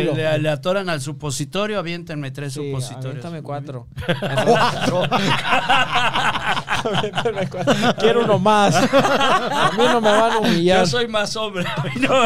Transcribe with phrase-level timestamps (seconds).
[0.00, 0.14] culo.
[0.14, 3.06] le, le atoran al supositorio, aviéntenme tres Sí, supositorios.
[3.24, 3.86] aviéntame cuatro.
[4.46, 5.02] Cuatro.
[6.78, 7.74] Aviéntame cuatro.
[7.98, 8.74] Quiero uno más.
[8.76, 10.80] A mí no me van a humillar.
[10.80, 11.64] Yo soy más hombre.
[12.00, 12.22] No.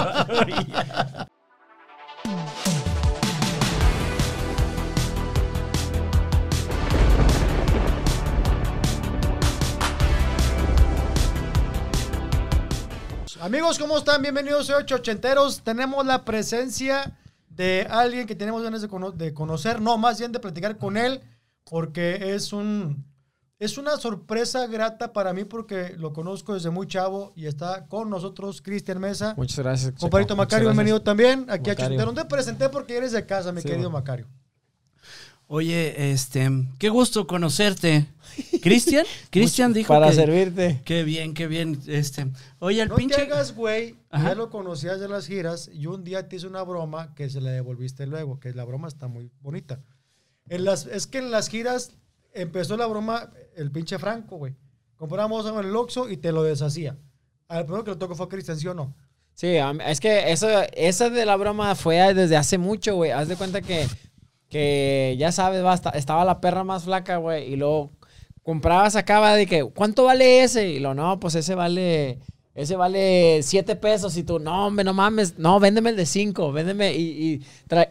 [13.41, 14.23] Amigos, ¿cómo están?
[14.23, 15.63] Bienvenidos a Ocho Ochenteros.
[15.63, 17.12] Tenemos la presencia
[17.55, 20.97] de alguien que tenemos ganas de, cono- de conocer, no, más bien de platicar con
[20.97, 21.20] él,
[21.65, 23.05] porque es un
[23.59, 28.10] es una sorpresa grata para mí porque lo conozco desde muy chavo y está con
[28.10, 29.34] nosotros Cristian Mesa.
[29.37, 29.93] Muchas gracias.
[30.01, 30.34] Compadrito.
[30.34, 31.96] Macario, bienvenido también aquí a Macario.
[31.98, 32.15] Ochenteros.
[32.16, 34.01] Te presenté porque eres de casa, mi Sí, querido bueno.
[34.01, 34.27] Macario.
[35.55, 36.48] Oye, este,
[36.79, 38.06] qué gusto conocerte.
[38.62, 39.05] ¿Cristian?
[39.30, 40.15] Cristian dijo Para que...
[40.15, 40.80] servirte.
[40.83, 41.79] Qué bien, qué bien.
[41.88, 42.27] Este,
[42.59, 43.16] oye, el No pinche...
[43.16, 43.96] te hagas, güey.
[44.10, 47.43] Ya lo conocías de las giras y un día te hizo una broma que se
[47.43, 49.83] la devolviste luego, que la broma está muy bonita.
[50.48, 51.93] En las, es que en las giras
[52.32, 54.55] empezó la broma el pinche Franco, güey.
[54.96, 56.96] Compramos en el Oxxo y te lo deshacía.
[57.49, 58.96] Al primero que lo tocó fue Cristian, ¿sí o no?
[59.34, 63.10] Sí, es que eso, esa de la broma fue desde hace mucho, güey.
[63.10, 63.87] Haz de cuenta que,
[64.53, 67.50] que ya sabes, basta, estaba la perra más flaca, güey.
[67.50, 67.92] Y luego
[68.42, 70.69] comprabas acá, de que, ¿cuánto vale ese?
[70.69, 72.19] Y lo, no, pues ese vale,
[72.55, 74.17] ese vale siete pesos.
[74.17, 76.95] Y tú, no, hombre, no mames, no, véndeme el de cinco, véndeme.
[76.95, 77.42] Y, y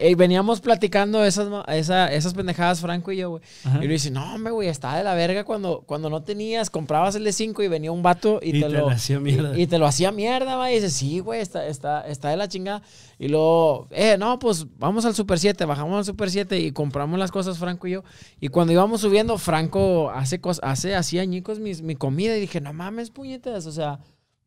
[0.08, 3.42] y veníamos platicando esas, esa- esas pendejadas, Franco y yo, güey.
[3.80, 7.14] Y le dice, no, hombre, güey, estaba de la verga cuando, cuando no tenías, comprabas
[7.16, 9.58] el de cinco y venía un vato y, Y te, te lo hacía mierda.
[9.58, 10.70] Y, y te lo hacía mierda, va.
[10.70, 12.82] Y dice, sí, güey, está, está, está de la chingada.
[13.18, 17.18] Y luego, eh, no, pues vamos al Super 7, bajamos al Super 7 y compramos
[17.18, 18.04] las cosas, Franco y yo.
[18.40, 22.36] Y cuando íbamos subiendo, Franco hace, hace así añicos mis, mi comida.
[22.36, 23.98] Y dije, no mames, puñetas, o sea,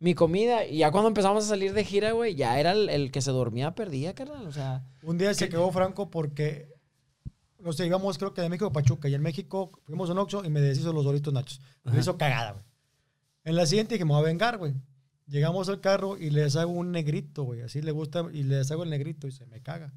[0.06, 0.68] mi comida.
[0.68, 3.32] Y ya cuando empezamos a salir de gira, güey, ya era el, el que se
[3.32, 4.46] dormía, perdía, carnal.
[4.46, 6.70] O sea, Un día se quedó Franco porque,
[7.60, 10.20] no sé, íbamos creo que de México a Pachuca y en México fuimos a un
[10.20, 11.60] Oxxo y me deshizo los doritos nachos.
[11.84, 12.64] Me hizo cagada, güey.
[13.46, 14.76] En la siguiente dije, me voy a vengar, güey.
[15.26, 17.62] Llegamos al carro y les hago un negrito, güey.
[17.62, 19.92] Así le gusta y les hago el negrito y se me caga.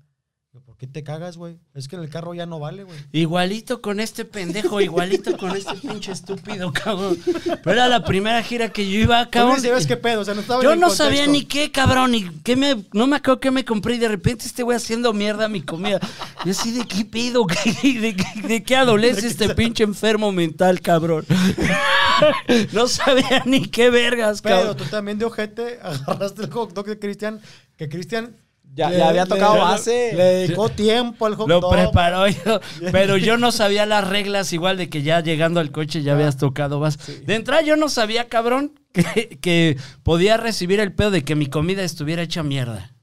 [0.65, 1.59] ¿Por qué te cagas, güey?
[1.75, 2.99] Es que en el carro ya no vale, güey.
[3.13, 7.19] Igualito con este pendejo, igualito con este pinche estúpido, cabrón.
[7.45, 9.71] Pero era la primera gira que yo iba, Cabrón, cabrón.
[9.71, 10.23] ¿sabes qué pedo?
[10.23, 13.17] O sea, no estaba Yo no sabía ni qué, cabrón, ni qué me, no me
[13.17, 16.01] acuerdo qué me compré y de repente este güey haciendo mierda mi comida.
[16.45, 17.47] Yo así, ¿de qué pido?
[17.83, 21.25] ¿De, qué- de qué adolece este pinche enfermo mental, cabrón?
[22.73, 24.77] No sabía ni qué vergas, Pero cabrón.
[24.77, 27.41] tú también de ojete agarraste el hot dog de Cristian,
[27.77, 28.35] que Cristian
[28.79, 30.13] Ya- ya había tocado base.
[30.15, 31.73] Le dedicó tiempo al hot Lo dog.
[31.73, 32.61] preparó yo,
[32.93, 36.37] pero yo no sabía las reglas, igual de que ya llegando al coche ya habías
[36.37, 36.99] tocado más.
[37.27, 41.47] De entrada yo no sabía, cabrón, que, que podía recibir el pedo de que mi
[41.47, 42.95] comida estuviera hecha mierda.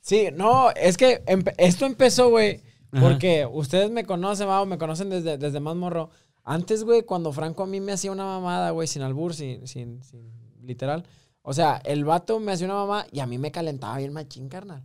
[0.00, 2.60] Sí, no, es que empe- esto empezó, güey,
[2.92, 3.00] Ajá.
[3.08, 6.10] porque ustedes me conocen, va, o me conocen desde, desde más morro.
[6.42, 10.02] Antes, güey, cuando Franco a mí me hacía una mamada, güey, sin albur, sin, sin,
[10.02, 10.30] sin,
[10.62, 11.04] literal.
[11.40, 14.48] O sea, el vato me hacía una mamada y a mí me calentaba bien machín,
[14.50, 14.82] carnal.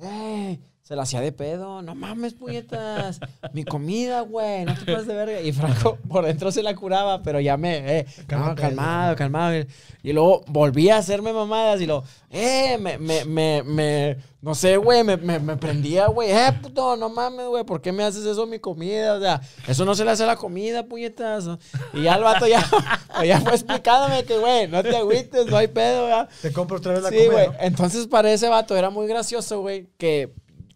[0.00, 1.80] Hey, Se la hacía de pedo.
[1.80, 3.18] No mames, puñetas.
[3.54, 4.66] Mi comida, güey.
[4.66, 5.40] No te pases de verga.
[5.40, 8.00] Y Franco por dentro se la curaba, pero ya me.
[8.00, 9.64] Eh, Cálmate, calmado, calmado.
[10.02, 12.04] Y luego volvía a hacerme mamadas y lo.
[12.30, 14.16] Eh, me, me, me, me.
[14.42, 15.02] No sé, güey.
[15.04, 16.30] Me, me, me prendía, güey.
[16.30, 17.64] Eh, puto, no mames, güey.
[17.64, 19.14] ¿Por qué me haces eso a mi comida?
[19.14, 21.48] O sea, eso no se le hace a la comida, puñetas.
[21.94, 22.62] Y ya el vato ya.
[23.24, 26.26] ya fue explicándome que, güey, no te agüites, no hay pedo, güey.
[26.42, 27.32] Te compro otra vez la Sí, comida.
[27.32, 27.46] güey.
[27.48, 27.54] ¿no?
[27.60, 30.30] Entonces, para ese vato era muy gracioso, güey, que,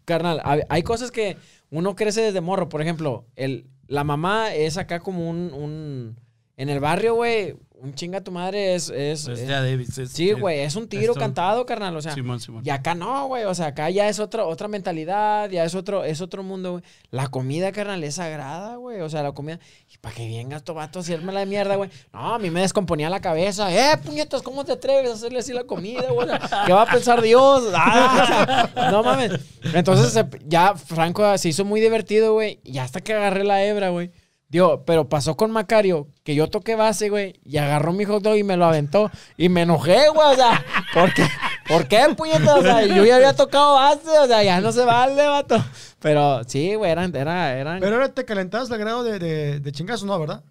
[0.09, 1.37] carnal, hay cosas que
[1.69, 2.67] uno crece desde morro.
[2.67, 6.19] Por ejemplo, el, la mamá es acá como un, un
[6.57, 8.89] en el barrio, güey, un chinga tu madre es...
[8.89, 12.13] es, Es es- Davis, sí, güey, es un tiro cantado, carnal, o sea...
[12.13, 12.61] Simón, Simón.
[12.65, 13.45] Y acá no, güey.
[13.45, 16.83] O sea, acá ya es otra, otra mentalidad, ya es otro, es otro mundo, güey.
[17.11, 19.01] La comida, carnal, es sagrada, güey.
[19.01, 19.59] O sea, la comida.
[19.93, 21.89] Y para que venga estos vatos a hacerme la de mierda, güey.
[22.13, 23.73] No, a mí me descomponía la cabeza.
[23.73, 26.27] Eh, puñetas, ¿cómo te atreves a hacerle así la comida, güey?
[26.65, 27.63] ¿Qué va a pensar Dios?
[27.73, 29.31] Ah, o sea, no mames.
[29.73, 32.59] Entonces, ya Franco se hizo muy divertido, güey.
[32.63, 34.11] Y hasta que agarré la hebra, güey.
[34.49, 38.35] Digo, pero pasó con Macario, que yo toqué base, güey, y agarró mi hot dog
[38.35, 39.11] y me lo aventó.
[39.37, 41.27] Y me enojé, güey, o sea, ¿por qué?
[41.67, 42.55] ¿Por qué, puñeta?
[42.55, 45.63] O sea, yo ya había tocado base, o sea, ya no se vale, vato.
[45.99, 47.79] Pero sí, güey, eran, era, eran...
[47.79, 50.17] Pero ahora te calentabas al grado de, de, de chingazo, ¿no?
[50.19, 50.43] ¿Verdad?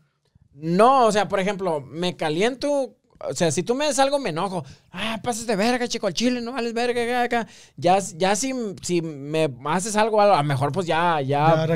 [0.52, 2.94] No, o sea, por ejemplo, me caliento.
[3.20, 4.64] O sea, si tú me des algo, me enojo.
[4.92, 7.46] Ah, pasas de verga, chico, al chile, no vales verga, acá.
[7.76, 11.66] Ya, ya si, si me haces algo, a lo mejor pues ya, ya.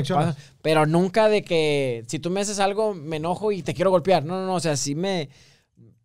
[0.61, 4.23] Pero nunca de que si tú me haces algo, me enojo y te quiero golpear.
[4.23, 5.29] No, no, no, o sea, sí me.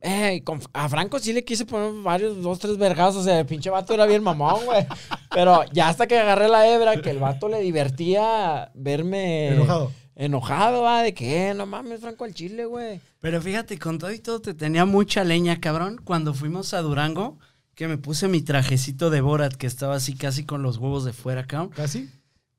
[0.00, 3.23] Eh, con- a Franco sí le quise poner varios, dos, tres vergazos.
[3.23, 4.87] O sea, el pinche vato era bien mamón, güey.
[5.31, 9.93] Pero ya hasta que agarré la hebra, que el vato le divertía verme Enojado.
[10.19, 13.00] Enojado, va, de que, "Eh, no mames, Franco al chile, güey.
[13.20, 15.99] Pero fíjate, con todo y todo te tenía mucha leña, cabrón.
[16.05, 17.38] Cuando fuimos a Durango,
[17.75, 21.12] que me puse mi trajecito de Borat, que estaba así casi con los huevos de
[21.12, 21.70] fuera, cabrón.
[21.70, 22.11] ¿Casi?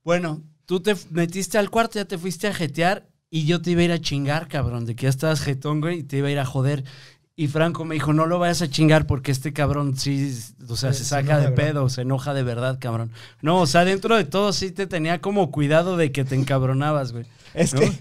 [0.04, 3.82] Bueno, tú te metiste al cuarto, ya te fuiste a jetear y yo te iba
[3.82, 6.32] a ir a chingar, cabrón, de que ya estabas jetón, güey, y te iba a
[6.32, 6.84] ir a joder.
[7.42, 10.38] Y Franco me dijo, no lo vayas a chingar porque este cabrón sí,
[10.68, 11.56] o sea, Se- saca de de verdad.
[11.72, 13.12] pedo, se enoja de verdad, cabrón.
[13.42, 17.14] No, o sea, dentro de todo sí te tenía como cuidado de que te encabronabas,
[17.14, 17.26] güey.
[17.54, 17.80] Es ¿No?
[17.80, 17.92] que,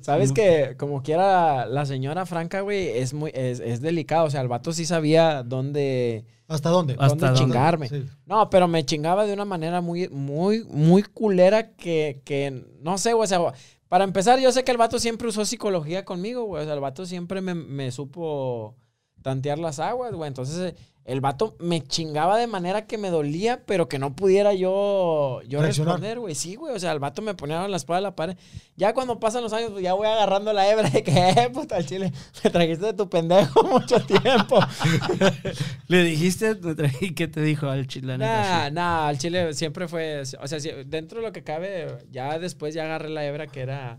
[0.00, 0.34] ¿sabes No.
[0.34, 4.24] que como quiera la señora Franca, güey, es muy, es, es delicado.
[4.26, 6.94] O sea, el vato sí sabía dónde, ¿Hasta dónde?
[6.94, 7.40] Hasta dónde dónde.
[7.40, 7.88] chingarme.
[7.88, 8.06] Sí.
[8.26, 13.12] No, pero me chingaba de una manera muy, muy, muy culera que, que no sé,
[13.12, 13.24] güey.
[13.24, 13.38] O sea,
[13.90, 16.62] para empezar, yo sé que el vato siempre usó psicología conmigo, güey.
[16.62, 18.76] O sea, el vato siempre me, supo
[19.20, 20.28] tantear las aguas, güey.
[20.28, 25.40] Entonces, el vato me chingaba de manera que me dolía, pero que no pudiera yo,
[25.48, 25.94] yo Reaccionar.
[25.94, 26.34] responder, güey.
[26.34, 26.74] Sí, güey.
[26.74, 28.36] O sea, el vato me ponía la espada a la pared.
[28.76, 31.76] Ya cuando pasan los años, pues ya voy agarrando la hebra de que, eh, puta,
[31.76, 32.12] al chile,
[32.44, 34.60] me trajiste de tu pendejo mucho tiempo.
[35.88, 36.56] Le dijiste,
[37.00, 38.18] ¿y qué te dijo al chile?
[38.18, 42.74] Nah, nah, al chile siempre fue, o sea, dentro de lo que cabe, ya después
[42.74, 43.98] ya agarré la hebra que era,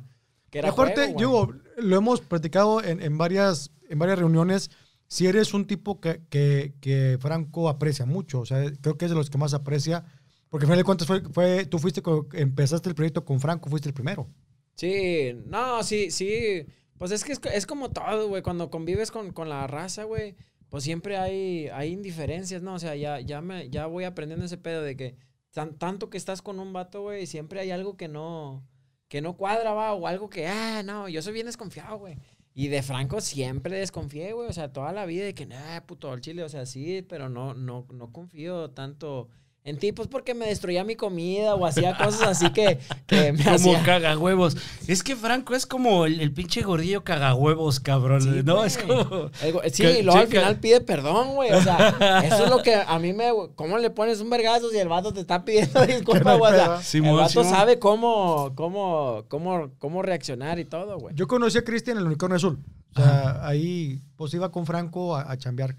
[0.49, 1.41] que Y era aparte, juego.
[1.41, 4.69] Hugo, lo hemos platicado en, en varias, en varias reuniones.
[5.11, 9.17] Si eres un tipo que, que, Franco aprecia mucho, o sea, creo que es de
[9.17, 10.05] los que más aprecia,
[10.49, 12.01] porque al final de cuentas fue, fue tú fuiste,
[12.33, 14.29] empezaste el proyecto con Franco, fuiste el primero.
[14.75, 16.65] Sí, no, sí, sí,
[16.97, 20.35] pues es que es, es como todo, güey, cuando convives con, con la raza, güey,
[20.69, 22.75] pues siempre hay, hay indiferencias, ¿no?
[22.75, 25.15] O sea, ya, ya, me, ya voy aprendiendo ese pedo de que
[25.51, 28.65] tan- tanto que estás con un vato, güey, siempre hay algo que no,
[29.07, 32.17] que no cuadra, va, o algo que, ah, no, yo soy bien desconfiado, güey.
[32.53, 36.11] Y de Franco siempre desconfié, güey, o sea, toda la vida de que, nah, puto,
[36.11, 39.29] al chile, o sea, sí, pero no, no, no confío tanto
[39.63, 43.43] en ti, pues porque me destruía mi comida o hacía cosas así que, que me
[43.43, 43.83] Como hacía...
[43.83, 44.57] cagahuevos.
[44.87, 48.21] Es que Franco es como el, el pinche gordillo cagahuevos, cabrón.
[48.21, 48.55] Sí, ¿no?
[48.55, 48.67] güey.
[48.67, 49.29] Es como.
[49.43, 51.51] El Sí, y luego al final pide perdón, güey.
[51.51, 53.29] O sea, eso es lo que a mí me.
[53.55, 56.53] ¿Cómo le pones un vergazo si el vato te está pidiendo disculpas, güey?
[56.53, 61.13] O sea, Simón, el vato sabe cómo, cómo, cómo, cómo reaccionar y todo, güey.
[61.15, 62.57] Yo conocí a Cristian en el Unicornio Azul.
[62.95, 65.75] O sea, ahí pues iba con Franco a, a chambear.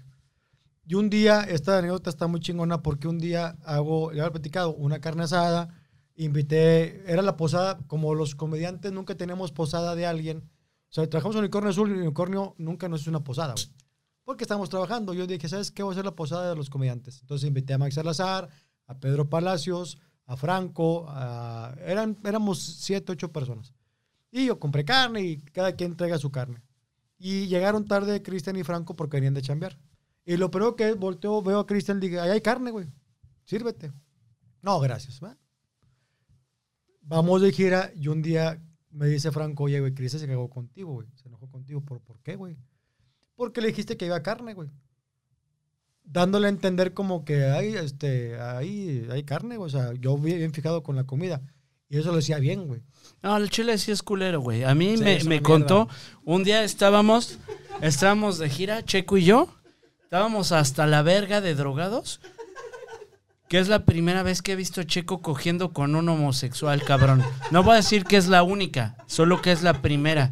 [0.85, 4.75] Y un día, esta anécdota está muy chingona porque un día hago, ya lo platicado,
[4.75, 5.69] una carne asada,
[6.15, 10.49] invité, era la posada, como los comediantes nunca tenemos posada de alguien.
[10.89, 13.55] O sea, trabajamos Unicornio Azul y Unicornio nunca nos hizo una posada.
[14.25, 15.13] Porque estábamos trabajando.
[15.13, 15.83] Yo dije, ¿sabes qué?
[15.83, 17.21] Voy a hacer la posada de los comediantes.
[17.21, 18.49] Entonces invité a Max Salazar,
[18.85, 21.07] a Pedro Palacios, a Franco,
[21.85, 23.73] eran, éramos siete, ocho personas.
[24.31, 26.61] Y yo compré carne y cada quien traiga su carne.
[27.17, 29.77] Y llegaron tarde Cristian y Franco porque venían de chambear.
[30.25, 32.87] Y lo primero que volteo, veo a Cristian digo, ahí hay carne, güey.
[33.43, 33.91] Sírvete.
[34.61, 35.21] No, gracias.
[35.21, 35.37] ¿va?
[37.01, 40.93] Vamos de gira y un día me dice Franco, oye, güey, Cristian se cagó contigo,
[40.93, 41.07] güey.
[41.15, 41.81] Se enojó contigo.
[41.81, 42.57] ¿Por, ¿por qué, güey?
[43.35, 44.69] Porque le dijiste que iba carne, güey.
[46.05, 49.67] Dándole a entender como que hay, este, ahí hay carne, güey.
[49.67, 51.41] O sea, yo bien, bien fijado con la comida.
[51.89, 52.81] Y eso lo decía bien, güey.
[53.21, 54.63] No, el chile sí es culero, güey.
[54.63, 55.87] A mí Sí, me, me contó,
[56.23, 57.37] un día estábamos,
[57.81, 59.47] estábamos de gira, Checo y yo,
[60.13, 62.21] estábamos hasta la verga de drogados,
[63.49, 67.23] que es la primera vez que he visto a Checo cogiendo con un homosexual, cabrón.
[67.49, 70.31] No voy a decir que es la única, solo que es la primera.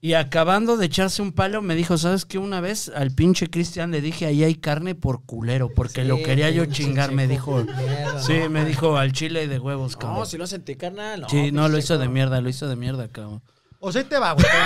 [0.00, 2.38] Y acabando de echarse un palo, me dijo, ¿sabes qué?
[2.38, 6.50] Una vez al pinche Cristian le dije, ahí hay carne por culero, porque lo quería
[6.50, 7.64] yo chingar, me dijo.
[7.64, 8.68] mierda, Sí, no, me man.
[8.68, 10.20] dijo al chile de huevos, cabrón.
[10.20, 11.22] No, sí lo sentí, carnal.
[11.22, 13.42] No, Sí, no, lo hizo de mierda, lo hizo de mierda, cabrón.
[13.80, 14.46] O sea, te va, güey.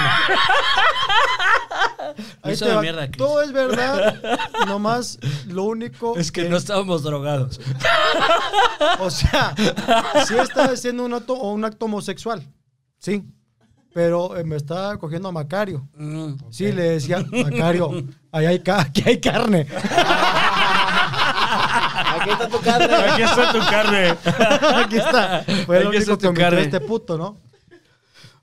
[2.43, 2.81] Ahí te de va.
[2.83, 3.17] mierda, Chris.
[3.19, 4.21] Todo es verdad.
[4.67, 6.17] Nomás lo único.
[6.17, 7.61] Es que no estábamos drogados.
[8.99, 9.55] O sea,
[10.27, 12.43] sí está haciendo un acto, un acto homosexual.
[12.99, 13.25] Sí.
[13.93, 15.87] Pero eh, me está cogiendo a Macario.
[15.95, 16.35] Mm.
[16.51, 17.91] Sí, le decía, Macario,
[18.33, 19.67] ahí hay, aquí hay carne.
[22.21, 22.95] Aquí está tu carne.
[22.95, 24.17] Aquí está tu carne.
[24.77, 25.45] aquí está.
[25.67, 26.61] Fue lo Aquí está único que carne.
[26.63, 27.39] este puto, ¿no?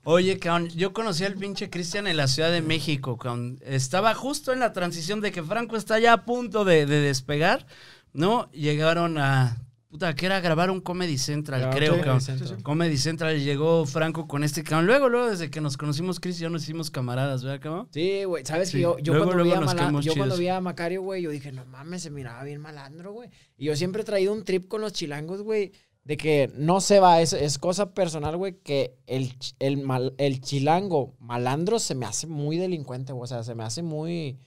[0.04, 3.58] Oye, cabrón, yo conocí al pinche Cristian en la Ciudad de México, cabrón.
[3.62, 7.66] Estaba justo en la transición de que Franco está ya a punto de, de despegar,
[8.12, 8.50] ¿no?
[8.52, 9.58] Llegaron a...
[9.90, 12.18] Puta, que era grabar un Comedy Central, Grabar creo, un cabrón.
[12.20, 12.62] Comedy Central.
[12.62, 14.86] Comedy Central llegó Franco con este cabrón.
[14.86, 17.88] Luego, luego, desde que nos conocimos, Chris y yo nos hicimos camaradas, ¿verdad, cabrón?
[17.90, 18.76] Sí, güey, sabes Sí.
[18.76, 21.22] que yo, yo Luego, cuando, vi luego Mala- caemos yo cuando vi a Macario, güey,
[21.22, 23.30] yo dije, no mames, se miraba bien malandro, güey.
[23.56, 25.72] Y yo siempre he traído un trip con los chilangos, güey,
[26.08, 30.40] de que no se va, es, es cosa personal, güey, que el, el, mal- el
[30.40, 34.38] chilango malandro se me hace muy delincuente, güey, o sea, se me hace muy...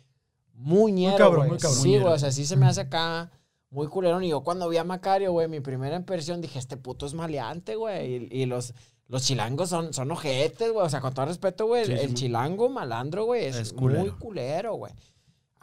[0.56, 1.50] muy cabrón, güey.
[1.52, 1.82] muy cabrón.
[1.84, 3.30] Sí, güey, o sea, sí se me hace acá
[3.70, 4.24] muy culerón.
[4.24, 7.76] Y yo cuando vi a Macario, güey, mi primera impresión dije, este puto es maleante,
[7.76, 8.28] güey.
[8.32, 8.74] Y, y los,
[9.08, 10.84] los chilangos son, son ojetes, güey.
[10.86, 14.74] O sea, con todo respeto, güey, Sí, el, chilango malandro, güey, es, Es muy culero,
[14.76, 14.94] güey.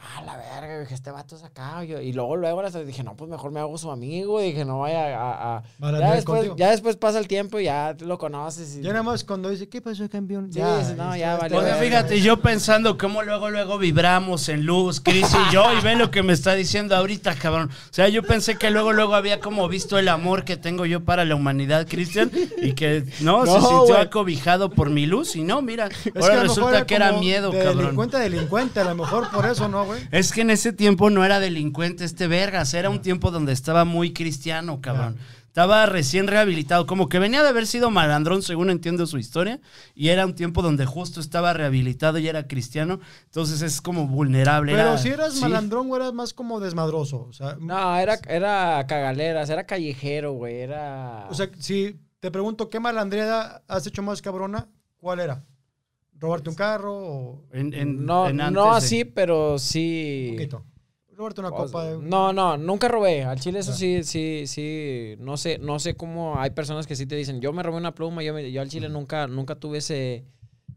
[0.00, 1.82] Ah, la verga, dije, este vato es acá.
[1.82, 4.40] Yo- y luego, luego dije, no, pues mejor me hago su amigo.
[4.40, 5.56] Dije, no vaya a...
[5.56, 5.62] a-
[5.98, 8.76] Ya, después, ya pasa el tiempo y ya lo conoces.
[8.76, 8.82] Y...
[8.82, 10.52] Ya nada más cuando dice, ¿qué pasó, campeón?
[10.52, 14.64] Sí, sí, no, ya este- valió Oiga, fíjate, yo pensando cómo luego, luego vibramos en
[14.64, 17.68] luz, Chris y yo, y ve lo que me está diciendo ahorita, cabrón.
[17.68, 21.04] O sea, yo pensé que luego, luego había como visto el amor que tengo yo
[21.04, 22.30] para la humanidad, Cristian,
[22.62, 26.86] y que no, se sintió acobijado por mi luz, y no, mira, Es ahora resulta
[26.86, 27.78] que era miedo, de cabrón.
[27.78, 30.02] Delincuente delincuente, a lo mejor por eso, ¿no, güey?
[30.12, 33.84] Es que en ese tiempo no era delincuente este vergas, era un tiempo donde estaba
[33.84, 35.16] muy cristiano, cabrón.
[35.48, 39.60] Estaba recién rehabilitado, como que venía de haber sido malandrón, según entiendo su historia,
[39.92, 44.70] y era un tiempo donde justo estaba rehabilitado y era cristiano, entonces es como vulnerable.
[44.72, 45.40] Pero era- si eras sí.
[45.40, 47.26] malandrón, güey, eras más como desmadroso.
[47.28, 51.26] O sea, No, era, era cagaleras, era callejero, güey, era...
[51.28, 54.68] o sea, si te pregunto, ¿qué malandría has hecho más cabrona?
[55.00, 55.42] ¿Cuál era?
[56.18, 60.28] ¿Robarte un carro o En- en- no, en no de- así, pero sí...
[60.30, 60.64] un poquito?
[61.16, 61.98] ¿Robarte una O copa de...
[61.98, 63.24] No, no, nunca robé.
[63.24, 63.76] Al chile eso Ya.
[63.76, 65.14] sí, sí, sí.
[65.18, 67.94] No sé, no sé cómo hay personas que sí te dicen, yo me robé una
[67.94, 70.24] pluma, yo, me- yo al chile nunca, nunca tuve ese,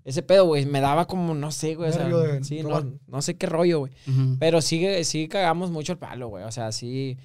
[0.03, 0.65] ese pedo, güey.
[0.65, 1.89] Me daba como, no sé, güey.
[1.91, 2.09] O sea,
[2.43, 3.91] sí, no, no sé qué rollo, güey.
[4.39, 6.43] Pero sí, sí cagamos mucho el palo, güey.
[6.43, 7.17] O sea, sí.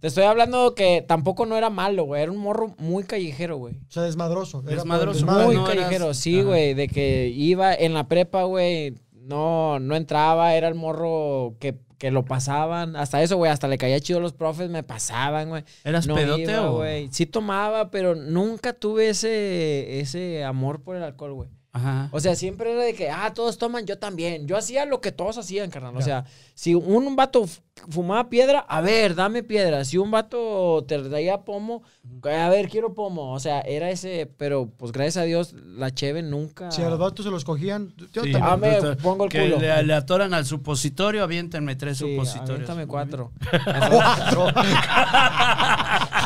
[0.00, 2.22] Te estoy hablando que tampoco no era malo, güey.
[2.22, 3.74] Era un morro muy callejero, güey.
[3.74, 4.62] O sea, desmadroso.
[4.66, 5.26] Era Desmadroso.
[5.26, 6.48] Muy no eras- callejero, sí, Ajá.
[6.48, 6.74] güey.
[6.74, 8.94] De que iba en la prepa, güey.
[9.12, 10.54] No, no entraba.
[10.54, 12.96] Era el morro que, que lo pasaban.
[12.96, 13.50] Hasta eso, güey.
[13.52, 14.70] Hasta le caía chido a los profes.
[14.70, 15.64] Me pasaban, güey.
[15.84, 16.76] ¿Eras no pedote iba, o...?
[16.78, 17.08] güey.
[17.12, 21.48] Sí tomaba, pero nunca tuve ese, ese amor por el alcohol, güey.
[21.72, 22.08] Ajá.
[22.10, 24.46] O sea, siempre era de que, ah, todos toman, yo también.
[24.48, 25.96] Yo hacía lo que todos hacían, carnal.
[25.96, 26.24] O sea,
[26.54, 27.46] si un, vato
[27.88, 29.84] fumaba piedra, a ver, dame piedra.
[29.84, 31.82] Si un vato te traía pomo,
[32.24, 33.32] a ver, quiero pomo.
[33.32, 36.72] O sea, era ese, pero pues gracias a Dios, la cheve nunca.
[36.72, 38.32] Si a los vatos se los cogían, yo Sí.
[38.32, 38.42] también.
[38.42, 39.58] Ah, me Entonces, pongo el que culo.
[39.60, 42.50] Le, le atoran al supositorio, aviéntenme tres Sí, supositorios.
[42.50, 43.30] aviéntame cuatro.
[43.90, 44.46] Cuatro.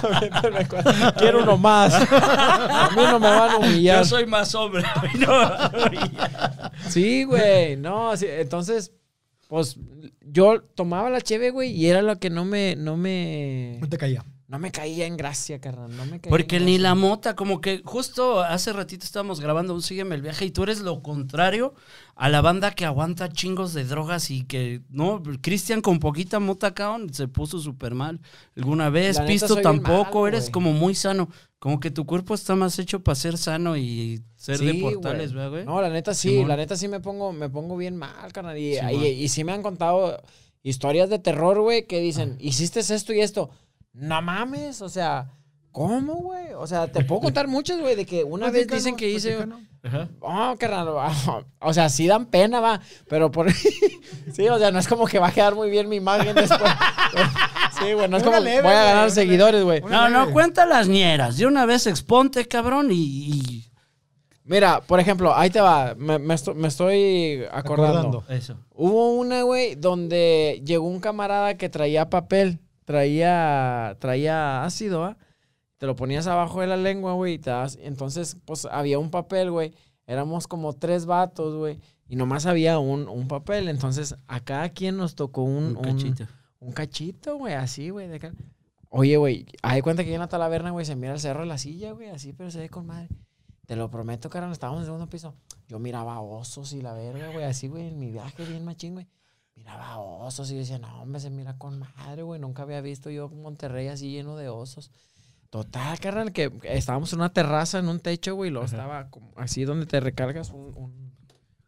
[1.19, 1.95] Quiero uno más.
[1.95, 3.99] A mí no me van a humillar.
[4.01, 4.83] Yo soy más hombre.
[5.19, 5.51] no.
[6.89, 7.77] Sí, güey.
[7.77, 8.93] No, sí, entonces,
[9.49, 9.77] pues
[10.21, 13.99] yo tomaba la cheve, güey, y era lo que no me, no me, No te
[13.99, 14.25] caía.
[14.55, 15.97] No me caía en gracia, carnal.
[15.97, 16.89] No me caía Porque en ni gracia.
[16.91, 20.63] la mota, como que justo hace ratito estábamos grabando un Sígueme el viaje y tú
[20.63, 21.75] eres lo contrario
[22.15, 26.73] a la banda que aguanta chingos de drogas y que, no, Cristian con poquita mota,
[26.73, 28.21] cabrón, se puso súper mal
[28.57, 29.17] alguna vez.
[29.17, 31.29] La Pisto tampoco, eres como muy sano.
[31.59, 35.33] Como que tu cuerpo está más hecho para ser sano y ser de Sí, portales,
[35.33, 35.35] güey.
[35.35, 35.65] ¿verdad, güey?
[35.65, 36.49] No, la neta sí, Simón.
[36.49, 38.57] la neta sí me pongo, me pongo bien mal, carnal.
[38.59, 40.23] Y, y sí me han contado
[40.63, 43.51] historias de terror, güey, que dicen, hiciste esto y esto.
[43.95, 45.31] No mames, o sea,
[45.73, 46.53] ¿cómo, güey?
[46.57, 49.37] O sea, te puedo contar muchas, güey, de que una vez dicen que hice...
[49.37, 49.63] Platícanos.
[49.85, 50.09] Ajá.
[50.21, 50.89] Oh, carnal,
[51.61, 53.53] o sea, sí dan pena, va, pero por...
[54.33, 56.73] sí, o sea, no es como que va a quedar muy bien mi imagen después.
[57.79, 59.83] sí, güey, no es Una como leve, voy a ganar una seguidores, güey.
[59.83, 61.37] No, no, cuenta las ñeras.
[61.37, 62.95] De una vez exponte, cabrón, y...
[62.97, 63.71] y-
[64.47, 68.19] Mira, por ejemplo, ahí te va, me, me esto- me estoy acordando.
[68.19, 68.25] Acordando.
[68.29, 68.59] Eso.
[68.75, 75.17] Hubo una, güey, donde llegó un camarada que traía papel, traía, traía ácido, ¿ah?
[75.79, 77.41] Te lo ponías abajo de la lengua, güey,
[77.79, 79.75] entonces, pues, había un papel, güey,
[80.07, 84.97] éramos como tres vatos, güey, y nomás había un, un papel, entonces, a cada quien
[84.97, 86.27] nos tocó un, Un cachito.
[86.61, 88.33] un cachito, güey, así, güey, de.
[88.89, 91.59] Oye, güey, hay cuenta que en la talaverna, güey, se mira el cerro de la
[91.59, 93.09] silla, güey, así, pero se ve con madre.
[93.67, 95.35] Te lo prometo, carnal, estábamos en el segundo piso.
[95.67, 99.09] Yo miraba osos y la verga, güey, así, güey, en mi viaje bien machín, güey.
[99.57, 102.41] Miraba osos y decía, no, hombre, se mira con madre, güey.
[102.41, 104.91] Nunca había visto yo Monterrey así lleno de osos.
[105.51, 109.31] Total, carnal, que estábamos en una terraza, en un techo, güey, y luego estaba como
[109.37, 111.15] así donde te recargas un, un-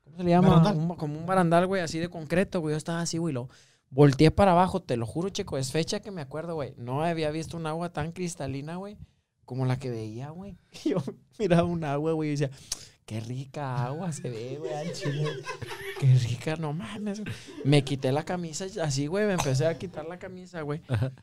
[0.02, 0.72] ¿cómo se le llama?
[0.72, 2.72] Un- como un barandal, güey, así de concreto, güey.
[2.72, 3.48] Yo estaba así, güey, lo
[3.90, 6.74] volteé para abajo, te lo juro, chico, es fecha que me acuerdo, güey.
[6.76, 8.98] No había visto un agua tan cristalina, güey,
[9.44, 10.56] como la que veía, güey.
[10.84, 10.96] Y Yo
[11.38, 12.50] miraba un agua, güey, y decía,
[13.06, 15.24] qué rica agua se ve, güey, al chile.
[16.00, 17.22] Qué rica, no mames.
[17.64, 20.82] Me quité la camisa así, güey, me empecé a quitar la camisa, güey.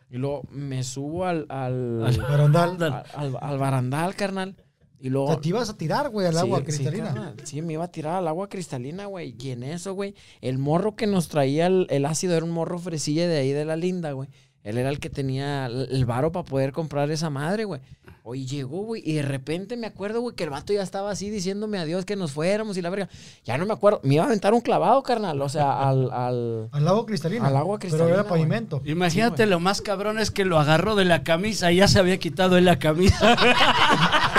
[0.10, 2.84] Y luego me subo al, al, Al- Barandal.
[2.84, 4.56] al, al- al barandal, carnal.
[5.00, 5.28] Y luego...
[5.28, 7.04] O sea, te ibas a tirar, güey, al Sí, agua sí, cristalina.
[7.08, 7.36] carnal.
[7.44, 9.36] Sí, me iba a tirar al agua cristalina, güey.
[9.38, 12.80] Y en eso, güey, el morro que nos traía el, el ácido era un morro
[12.80, 14.30] fresilla de ahí de la linda, güey.
[14.64, 17.82] Él era el que tenía el el varo para poder comprar esa madre, güey.
[18.26, 21.30] Hoy llegó, güey, y de repente me acuerdo, güey, que el vato ya estaba así
[21.30, 23.10] diciéndome adiós, que nos fuéramos y la verga.
[23.44, 24.00] Ya no me acuerdo.
[24.04, 25.42] Me iba a aventar un clavado, carnal.
[25.42, 26.10] O sea, al.
[26.14, 26.70] al...
[26.72, 27.46] Al agua cristalina.
[27.48, 28.30] Al agua Pero cristalina, era güey.
[28.30, 28.82] pavimento.
[28.86, 32.18] Imagínate, lo más cabrón es que lo agarró de la camisa y ya se había
[32.18, 33.36] quitado él la camisa.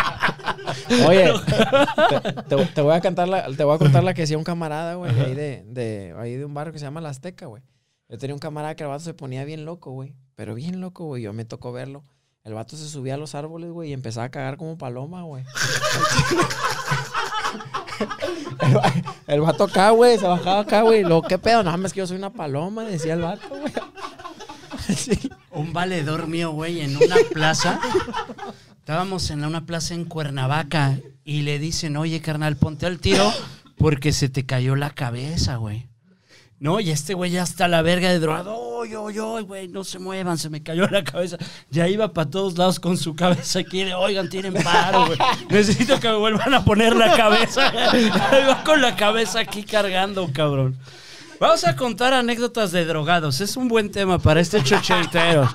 [1.07, 1.33] Oye,
[2.09, 4.45] te, te- te voy a cantar la, te voy a contar la que decía un
[4.45, 7.63] camarada, güey, ahí de, de, ahí de un barrio que se llama La Azteca, güey.
[8.09, 10.15] Yo tenía un camarada que el vato se ponía bien loco, güey.
[10.35, 11.23] Pero bien loco, güey.
[11.23, 12.03] Yo me tocó verlo.
[12.45, 15.45] El vato se subía a los árboles, güey, y empezaba a cagar como paloma, güey.
[18.61, 18.79] El,
[19.27, 21.05] el vato acá, güey, se bajaba acá, güey.
[21.05, 21.63] Lo, ¿qué pedo?
[21.63, 23.73] No, mames, que yo soy una paloma, decía el vato, güey.
[25.53, 27.81] Un valedor mío, güey, en una plaza.
[28.79, 33.33] Estábamos en una plaza en Cuernavaca y le dicen, oye, carnal, ponte al tiro
[33.79, 35.89] porque se te cayó la cabeza, güey.
[36.61, 38.55] No, y este güey ya está a la verga de drogado.
[38.57, 41.37] Oy, oy, oy, güey, no se muevan, se me cayó la cabeza.
[41.71, 45.19] Ya iba para todos lados con su cabeza aquí de, oigan, tienen paro, güey.
[45.51, 47.73] Necesito que me vuelvan a poner la cabeza.
[48.49, 50.79] Va con la cabeza aquí cargando, cabrón.
[51.41, 53.41] Vamos a contar anécdotas de drogados.
[53.41, 55.53] Es un buen tema para este chochentero.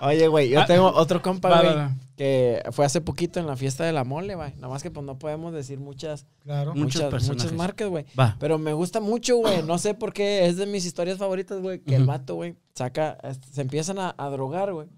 [0.00, 2.03] Oye, güey, yo tengo otro compa, güey.
[2.16, 4.54] Que fue hace poquito en la fiesta de la mole, güey.
[4.56, 6.74] Nada más que pues no podemos decir muchas, Claro.
[6.74, 8.04] Muchas, marcas, güey.
[8.18, 8.36] Va.
[8.38, 9.62] Pero me gusta mucho, güey.
[9.62, 10.46] No sé por qué.
[10.46, 11.80] Es de mis historias favoritas, güey.
[11.80, 13.18] Que el vato, güey, saca...
[13.22, 14.88] este, Se empiezan a, a drogar, güey.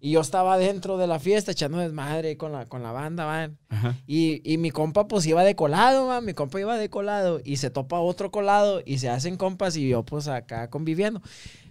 [0.00, 3.58] Y yo estaba dentro de la fiesta echando desmadre con la, con la banda, man.
[3.68, 3.96] Ajá.
[4.06, 6.24] Y, y mi compa, pues, iba de colado, man.
[6.24, 7.40] Mi compa iba de colado.
[7.44, 8.82] Y se topa otro colado.
[8.84, 9.76] Y se hacen compas.
[9.76, 11.22] Y yo, pues, acá conviviendo.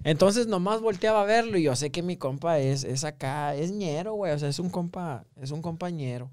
[0.03, 1.58] Entonces, nomás volteaba a verlo.
[1.58, 3.56] Y yo sé que mi compa es, es acá.
[3.56, 4.34] Es ñero, güey.
[4.34, 5.25] O sea, es un compa...
[5.42, 6.32] Es un compañero.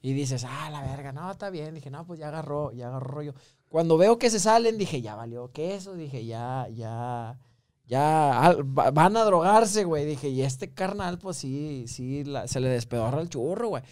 [0.00, 1.74] Y dices, ah, la verga, no, está bien.
[1.74, 3.34] Dije, no, pues ya agarró, ya agarró rollo.
[3.68, 5.94] Cuando veo que se salen, dije, ya valió queso.
[5.94, 7.36] Dije, ya, ya,
[7.88, 10.04] ya van a drogarse, güey.
[10.04, 13.82] Dije, y este carnal, pues sí, sí, se le despedorra el churro, güey.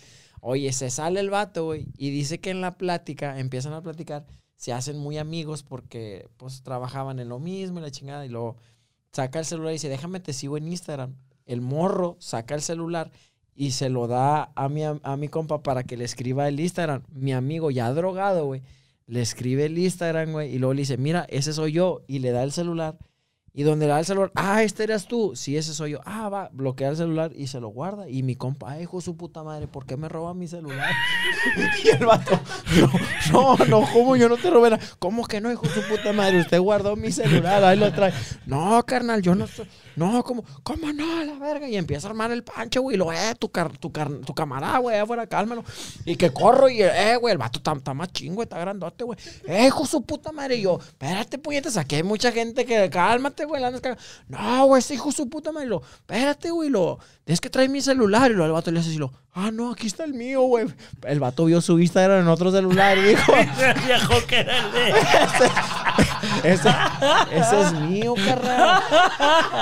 [0.40, 4.26] Oye, se sale el vato, güey, y dice que en la plática, empiezan a platicar,
[4.54, 8.24] se hacen muy amigos porque, pues, trabajaban en lo mismo y la chingada.
[8.24, 8.56] Y luego
[9.12, 11.16] saca el celular y dice, déjame te sigo en Instagram.
[11.46, 13.10] El morro saca el celular
[13.54, 16.60] y se lo da a mi, am- a mi compa para que le escriba el
[16.60, 17.02] Instagram.
[17.10, 18.62] Mi amigo ya drogado, güey,
[19.06, 22.30] le escribe el Instagram, güey, y luego le dice, mira, ese soy yo, y le
[22.30, 22.98] da el celular.
[23.58, 26.00] Y donde le da el celular, ah, este eras tú, sí, ese soy yo.
[26.04, 28.06] Ah, va, bloquea el celular y se lo guarda.
[28.06, 30.90] Y mi compa, ay, hijo su puta madre, ¿por qué me roba mi celular?
[31.82, 32.38] y el vato,
[33.32, 34.82] no, no, no, ¿cómo yo no te robé nada?
[34.98, 36.40] ¿Cómo que no, hijo su puta madre?
[36.40, 38.12] Usted guardó mi celular, ahí lo trae.
[38.44, 39.66] No, carnal, yo no soy.
[39.96, 40.44] No, ¿cómo?
[40.62, 41.24] ¿Cómo no?
[41.24, 41.68] La verga.
[41.68, 42.96] Y empieza a armar el pancho, güey.
[42.96, 45.64] Lo, eh, tu, car- tu, car- tu camarada, güey, afuera, cálmalo.
[46.04, 49.18] Y que corro y, eh, güey, el vato está más chingo, está grandote, güey.
[49.46, 50.56] Eh, hijo su puta madre.
[50.56, 53.60] Y yo, espérate, puñetas, aquí hay mucha gente que, cálmate, güey.
[53.60, 54.02] la andas cagando".
[54.28, 55.66] No, güey, ese hijo su puta madre.
[55.66, 58.30] Y lo, espérate, güey, lo, es que trae mi celular.
[58.30, 60.66] Y lo, el vato le hace así, lo, ah, no, aquí está el mío, güey.
[61.04, 63.32] El vato vio su Instagram en otro celular y dijo,
[64.26, 64.90] que era el de.
[66.52, 66.68] ese,
[67.32, 68.82] ese es mío, carnal.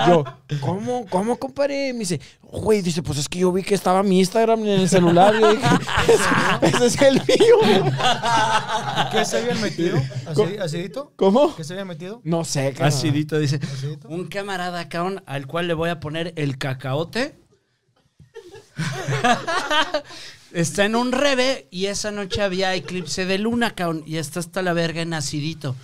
[0.08, 0.24] Yo,
[0.60, 1.92] ¿cómo, cómo, compadre?
[1.92, 4.88] Me dice, güey, dice, pues es que yo vi que estaba mi Instagram en el
[4.88, 5.34] celular.
[5.36, 5.66] Y yo dije,
[6.08, 7.56] ese, ese es el mío.
[9.12, 9.98] ¿Qué se habían metido?
[10.26, 11.12] ¿Acidi- ¿Acidito?
[11.16, 11.54] ¿Cómo?
[11.56, 12.20] ¿Qué se habían metido?
[12.24, 12.88] No sé, carnal.
[12.88, 13.56] Acidito dice.
[13.62, 14.08] ¿Acidito?
[14.08, 17.36] Un camarada, cabrón, al cual le voy a poner el cacaote.
[20.52, 24.02] está en un reve y esa noche había eclipse de luna, cabrón.
[24.06, 25.76] Y está hasta la verga en.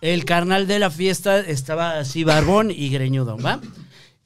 [0.00, 3.60] El carnal de la fiesta estaba así barbón y greñudo, ¿va?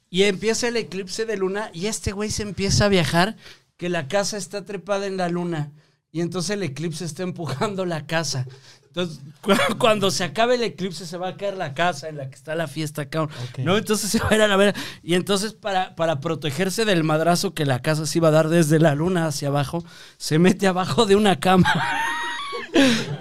[0.09, 3.37] Y empieza el eclipse de luna y este güey se empieza a viajar
[3.77, 5.71] que la casa está trepada en la luna.
[6.11, 8.47] Y entonces el eclipse está empujando la casa.
[8.89, 12.29] Entonces, cu- cuando se acabe el eclipse, se va a caer la casa en la
[12.29, 13.35] que está la fiesta, cabrón.
[13.59, 13.77] ¿No?
[13.77, 14.75] Entonces se va a ir a la ver.
[15.03, 18.79] Y entonces, para, para protegerse del madrazo que la casa se iba a dar desde
[18.79, 19.83] la luna hacia abajo,
[20.17, 21.71] se mete abajo de una cama.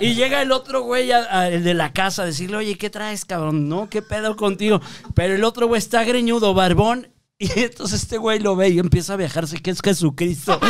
[0.00, 2.90] Y llega el otro güey, a- a- el de la casa, a decirle, oye, ¿qué
[2.90, 3.68] traes, cabrón?
[3.68, 3.88] ¿No?
[3.88, 4.80] ¿Qué pedo contigo?
[5.14, 7.08] Pero el otro güey está greñudo, barbón.
[7.38, 10.60] Y entonces este güey lo ve y empieza a viajarse, que es Jesucristo.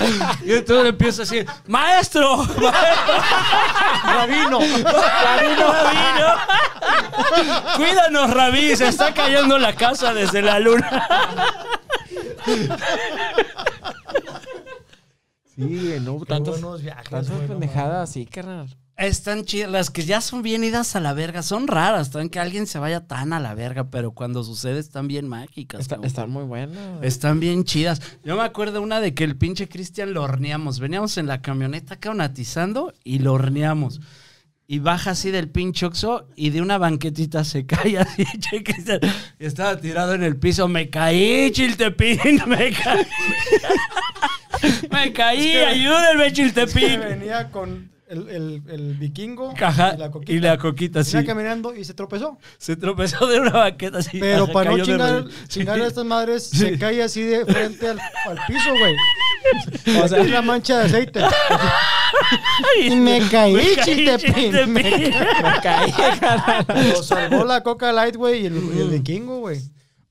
[0.44, 2.70] Y entonces empieza a decir, maestro, maestro,
[4.04, 4.58] Rabino.
[4.60, 6.26] rabino, rabino.
[7.76, 11.06] Cuídanos, rabí, se está cayendo la casa desde la luna.
[15.54, 18.68] Sí, no, tantos, buenos viajes, tantas pendejadas así, carnal.
[19.00, 22.38] Están chidas, las que ya son bien idas a la verga, son raras, están que
[22.38, 25.80] alguien se vaya tan a la verga, pero cuando sucede están bien mágicas.
[25.80, 26.78] Está- están muy buenas.
[27.02, 28.02] Están bien chidas.
[28.24, 30.80] Yo me acuerdo una de que el pinche Cristian lo horneamos.
[30.80, 34.00] Veníamos en la camioneta cabrón, atizando y lo horneamos.
[34.72, 39.00] y baja así del pinche Oxxo y de una banquetita se cae así, chéquese.
[39.40, 43.04] Estaba tirado en el piso, me caí, Chiltepín, me caí.
[44.92, 47.00] me caí, ayúdenme, Que Chiltepín.
[47.00, 50.32] venía con el, el, el vikingo y la coquita.
[50.32, 51.24] y la coquita, sí.
[51.24, 52.38] Caminando y se tropezó.
[52.58, 54.18] Se tropezó de una banqueta así.
[54.20, 54.82] Pero ajá, para no de
[55.48, 56.58] chingar, a estas madres, Sí.
[56.58, 58.94] se cae así de frente al, al piso, güey.
[60.04, 61.20] O sea, es la mancha de aceite.
[62.82, 63.84] Y me caí, Me caí.
[63.84, 64.72] Chiltepín.
[64.72, 64.82] Me
[65.62, 65.92] caí.
[66.92, 69.58] Lo salvó la Coca Light, güey, y el, y el vikingo, güey.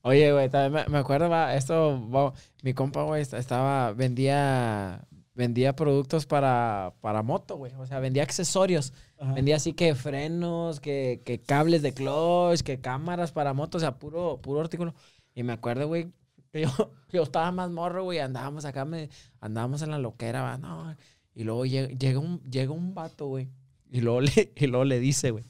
[0.02, 2.32] Oye, güey, también me, me acuerdo, va, esto, va,
[2.62, 5.00] mi compa, güey, est- estaba, vendía,
[5.34, 7.72] vendía productos para, para moto, güey.
[7.74, 8.92] O sea, vendía accesorios.
[9.34, 13.98] Vendía así que frenos, que, que cables de clutch, que cámaras para moto, o sea,
[13.98, 14.94] puro, puro artículo.
[15.34, 16.10] Y me acuerdo, güey,
[16.52, 16.70] que yo,
[17.12, 20.96] yo estaba más morro, güey, andábamos acá, me, andábamos en la loquera, va, no.
[21.34, 23.48] Y luego llega, llega un, llega un vato, güey,
[23.90, 25.44] y luego le, y luego le dice, güey,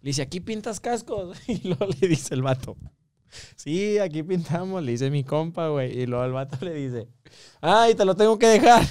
[0.00, 1.38] le dice, aquí pintas cascos.
[1.48, 2.76] Y luego le dice el vato,
[3.56, 5.98] sí, aquí pintamos, le dice mi compa, güey.
[5.98, 7.08] Y luego el vato le dice,
[7.60, 8.82] ay, te lo tengo que dejar.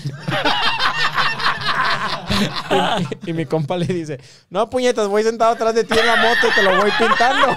[3.26, 6.16] y, y mi compa le dice, no, puñetas, voy sentado atrás de ti en la
[6.18, 7.48] moto y te lo voy pintando.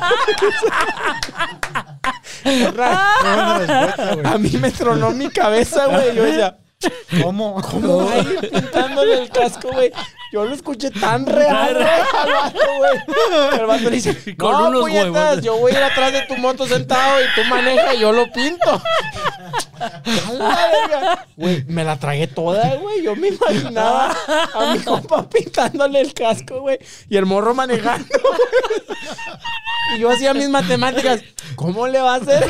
[2.44, 6.14] Respuesta, a mí me tronó mi cabeza, güey.
[6.14, 6.59] Yo decía,
[7.22, 7.61] ¿Cómo?
[7.62, 8.09] ¿cómo
[8.40, 9.90] pintándole el casco, güey?
[10.37, 13.59] Yo lo escuché tan real, güey.
[13.59, 15.42] El vato dice, Con no, unos puñetas, huevos.
[15.42, 18.31] yo voy a ir atrás de tu moto sentado y tú manejas y yo lo
[18.33, 18.83] pinto.
[21.38, 23.03] Güey, me la tragué toda, güey.
[23.03, 24.14] Yo me imaginaba
[24.55, 26.81] a mi compa pintándole el casco, güey.
[27.09, 28.99] Y el morro manejando, güey.
[29.96, 31.22] Y yo hacía mis matemáticas.
[31.55, 32.46] ¿Cómo le va a hacer?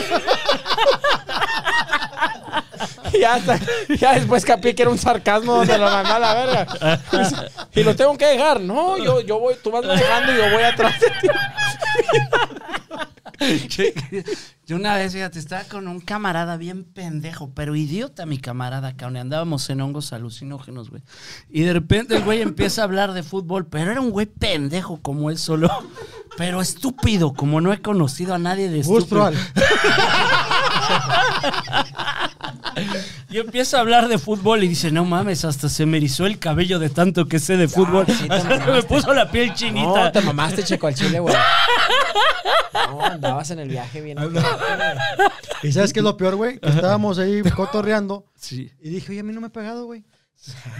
[3.12, 3.58] Y hasta-
[3.98, 7.00] ya después capí que era un sarcasmo donde lo mandó a la verga.
[7.76, 8.60] Y lo tengo que dejar.
[8.60, 11.28] No, yo, yo voy, tú vas manejando y yo voy atrás de ti.
[13.68, 13.92] Che,
[14.66, 19.16] Yo una vez, fíjate, estaba con un camarada bien pendejo, pero idiota mi camarada, cabrón.
[19.16, 21.02] y Andábamos en hongos alucinógenos, güey.
[21.50, 25.00] Y de repente el güey empieza a hablar de fútbol, pero era un güey pendejo
[25.02, 25.70] como él solo.
[26.36, 29.30] Pero estúpido, como no he conocido a nadie de estúpido.
[32.74, 33.04] Proal.
[33.28, 36.38] Y empieza a hablar de fútbol y dice, no mames, hasta se me erizó el
[36.38, 38.06] cabello de tanto que sé de fútbol.
[38.06, 38.28] sí
[38.72, 40.04] me puso la piel chinita.
[40.04, 41.34] No, te mamaste, checo, al chile, güey.
[42.90, 44.18] No, andabas en el viaje bien.
[45.62, 46.58] ¿Y sabes qué es lo peor, güey?
[46.60, 48.70] Que estábamos ahí cotorreando Sí.
[48.80, 50.04] y dije, oye, a mí no me ha pegado, güey.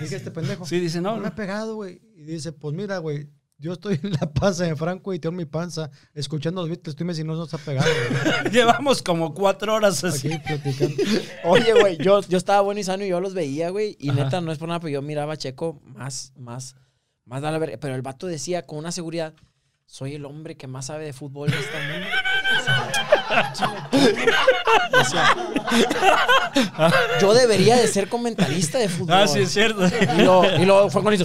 [0.01, 0.66] Dije este pendejo.
[0.66, 2.01] Sí, dice, no, No me ha pegado, güey.
[2.14, 3.27] Y dice, pues mira, güey,
[3.59, 6.95] yo estoy en la panza de Franco y tengo mi panza escuchando los Beatles.
[6.95, 7.90] Tú dime si no nos ha pegado.
[8.53, 10.33] Llevamos como cuatro horas así.
[10.33, 11.03] Aquí platicando.
[11.45, 13.97] Oye, güey, yo, yo estaba bueno y sano y yo los veía, güey.
[13.99, 16.77] Y neta, no es por nada, pero yo miraba a Checo más, más,
[17.25, 17.79] más a la verga.
[17.81, 19.35] Pero el vato decía con una seguridad,
[19.87, 22.07] soy el hombre que más sabe de fútbol de este mundo.
[27.21, 29.17] Yo debería de ser comentarista de fútbol.
[29.17, 29.87] Ah, sí, es cierto.
[29.87, 31.25] Y luego, y luego fue con eso.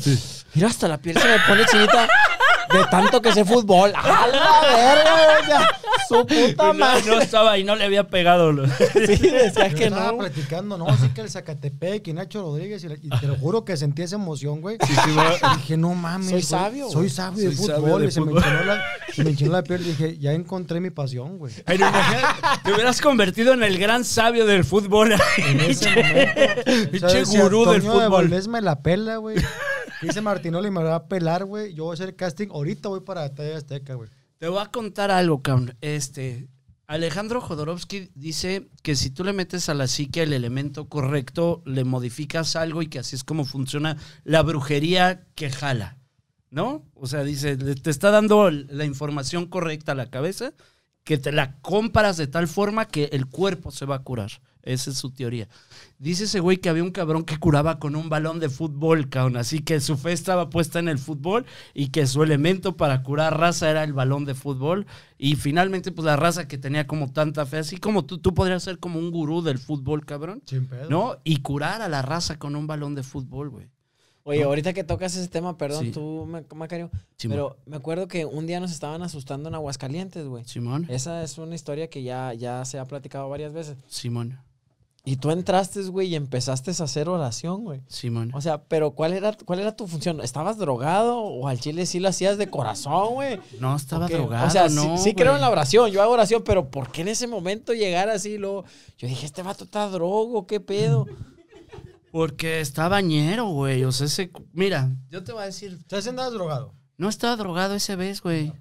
[0.53, 2.07] Mira, hasta la piel se me pone chinita
[2.71, 3.93] de tanto que sé fútbol.
[3.95, 7.03] ¡A la verga, Su puta No, madre.
[7.07, 8.51] no estaba ahí, no le había pegado.
[8.51, 8.71] lo- Sí,
[9.17, 10.17] decía Yo que estaba no.
[10.19, 13.63] platicando, no, sí que el Zacatepec y Nacho Rodríguez, y, la- y te lo juro
[13.65, 14.77] que sentí esa emoción, güey.
[14.81, 16.25] Y dije, no mames.
[16.27, 18.01] Soy güey, sabio, Soy sabio de fútbol.
[18.01, 18.43] de y se, Me fútbol.
[18.43, 19.83] enchinó la, se me enchinó la piel.
[19.83, 21.53] Dije, ya encontré mi pasión, güey.
[21.65, 22.27] Pero imagínate,
[22.63, 25.13] te hubieras convertido en el gran sabio del fútbol.
[25.37, 26.91] En ese momento.
[26.91, 28.09] Pinche gurú del de fútbol.
[28.09, 29.37] Valdés me la pela, güey.
[30.01, 31.73] Dice Martinoli me va a pelar, güey.
[31.73, 32.47] Yo voy a hacer casting.
[32.51, 34.09] Ahorita voy para Talla Azteca, güey.
[34.41, 35.77] Te voy a contar algo, cabrón.
[35.81, 36.47] Este,
[36.87, 41.83] Alejandro Jodorowsky dice que si tú le metes a la psique el elemento correcto, le
[41.83, 45.99] modificas algo y que así es como funciona la brujería que jala.
[46.49, 46.83] ¿No?
[46.95, 50.53] O sea, dice, te está dando la información correcta a la cabeza,
[51.03, 54.31] que te la compras de tal forma que el cuerpo se va a curar.
[54.63, 55.47] Esa es su teoría.
[55.97, 59.37] Dice ese güey que había un cabrón que curaba con un balón de fútbol, cabrón.
[59.37, 63.39] Así que su fe estaba puesta en el fútbol y que su elemento para curar
[63.39, 64.85] raza era el balón de fútbol.
[65.17, 68.63] Y finalmente, pues la raza que tenía como tanta fe, así como tú, tú podrías
[68.63, 70.43] ser como un gurú del fútbol, cabrón.
[70.45, 70.89] Sin pedo.
[70.89, 71.17] ¿No?
[71.23, 73.67] Y curar a la raza con un balón de fútbol, güey.
[74.23, 75.91] Oye, ahorita que tocas ese tema, perdón, Sí.
[75.91, 77.35] tú, Ma- Macario, Simón.
[77.35, 80.45] pero me acuerdo que un día nos estaban asustando en Aguascalientes, güey.
[80.45, 80.85] Simón.
[80.89, 83.77] Esa es una historia que ya, ya se ha platicado varias veces.
[83.87, 84.39] Simón.
[85.03, 87.81] Y tú entraste, güey, y empezaste a hacer oración, güey.
[87.87, 88.29] Simón.
[88.35, 90.21] O sea, pero ¿cuál era, ¿cuál era tu función?
[90.21, 93.39] ¿Estabas drogado o al chile sí lo hacías de corazón, güey?
[93.59, 94.13] No, estaba ¿O qué?
[94.17, 94.45] drogado.
[94.45, 97.01] O sea, no, sí, sí creo en la oración, yo hago oración, pero ¿por qué
[97.01, 98.37] en ese momento llegar así?
[98.37, 98.63] Luego,
[98.99, 101.07] yo dije, este vato está drogo, ¿qué pedo?
[102.11, 103.83] Porque está bañero, güey.
[103.85, 104.31] O sea, ese.
[104.53, 105.77] Mira, yo te voy a decir.
[105.79, 106.73] ¿Estás andabas drogado?
[106.97, 108.53] No estaba drogado ese vez, güey.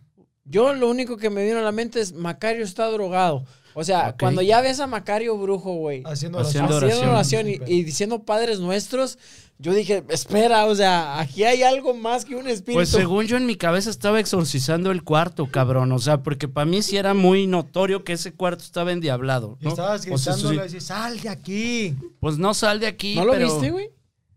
[0.45, 3.45] Yo lo único que me vino a la mente es Macario está drogado.
[3.75, 6.65] O sea, cuando ya ves a Macario brujo, güey, Haciendo oración.
[6.65, 7.09] haciendo oración.
[7.11, 9.19] oración y, y diciendo padres nuestros,
[9.59, 12.79] yo dije, espera, o sea, aquí hay algo más que un espíritu.
[12.79, 15.93] Pues según yo en mi cabeza estaba exorcizando el cuarto, cabrón.
[15.93, 19.59] O sea, porque para mí sí era muy notorio que ese cuarto estaba endiablado.
[19.61, 19.71] Y ¿no?
[19.71, 20.77] estabas O sea, gritándole sí.
[20.79, 21.95] así, sal de aquí.
[22.21, 23.17] Pues no sal de aquí.
[23.17, 23.91] ¿No lo pero- viste, güey?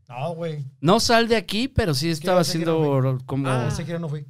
[0.09, 0.63] No, güey.
[0.81, 3.47] No sal de aquí, pero sí estaba haciendo como...
[3.47, 4.25] Ah, ese no fui.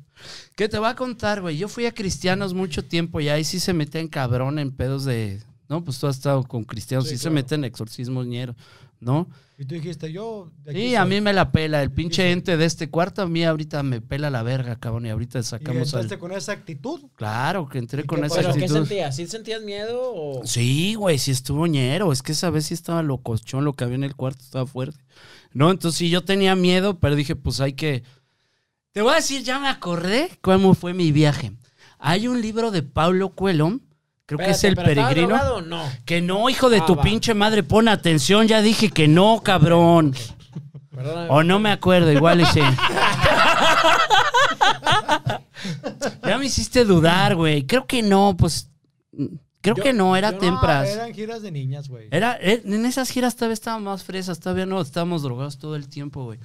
[0.56, 1.58] ¿Qué te va a contar, güey?
[1.58, 5.42] Yo fui a cristianos mucho tiempo y ahí sí se meten cabrón en pedos de...
[5.70, 8.56] No, pues tú has estado con cristianos, Sí, sí, se meten exorcismos ñeros,
[9.00, 9.28] ¿no?
[9.58, 10.52] Y tú dijiste, yo.
[10.64, 11.82] de aquí Sí, a mí me la pela.
[11.82, 15.06] El pinche ente de este cuarto a mí ahorita me pela la verga, cabrón.
[15.06, 16.02] Y ahorita Y sacamos al...
[16.02, 17.02] entraste con esa actitud.
[17.16, 18.48] Claro, que entré ¿Y con qué esa pasó?
[18.50, 18.88] ¿Pero qué actitud.
[18.88, 19.16] sentías?
[19.16, 20.46] ¿Sí sentías miedo o...?
[20.46, 22.12] Sí, güey, sí estuvo ñero.
[22.12, 25.00] Es que esa vez sí estaba locochón, lo que había en el cuarto estaba fuerte.
[25.54, 28.04] No, entonces sí, yo tenía miedo, pero dije, pues hay que...
[28.94, 31.52] Te voy a decir, ya me acordé cómo fue mi viaje.
[32.00, 33.80] Hay un libro de Pablo Coelho,
[34.26, 35.36] creo que es El ¿pero estaba Peregrino.
[35.36, 35.84] drogado o no?
[36.06, 37.02] Que no, hijo de Ah, tu va.
[37.02, 40.14] pinche madre, pon atención, ya dije que no, cabrón.
[40.94, 41.28] Perdóname.
[41.32, 42.62] O no me acuerdo, igual ese.
[46.24, 47.66] ya me hiciste dudar, güey.
[47.66, 48.70] Creo que no, pues...
[49.62, 50.84] Creo Yo- que no, era Yo no, temprano.
[50.86, 52.10] eran giras de niñas, güey.
[52.12, 55.88] Era, eh, en esas giras todavía estábamos más fresas, todavía no estábamos drogados todo el
[55.88, 56.38] tiempo, güey.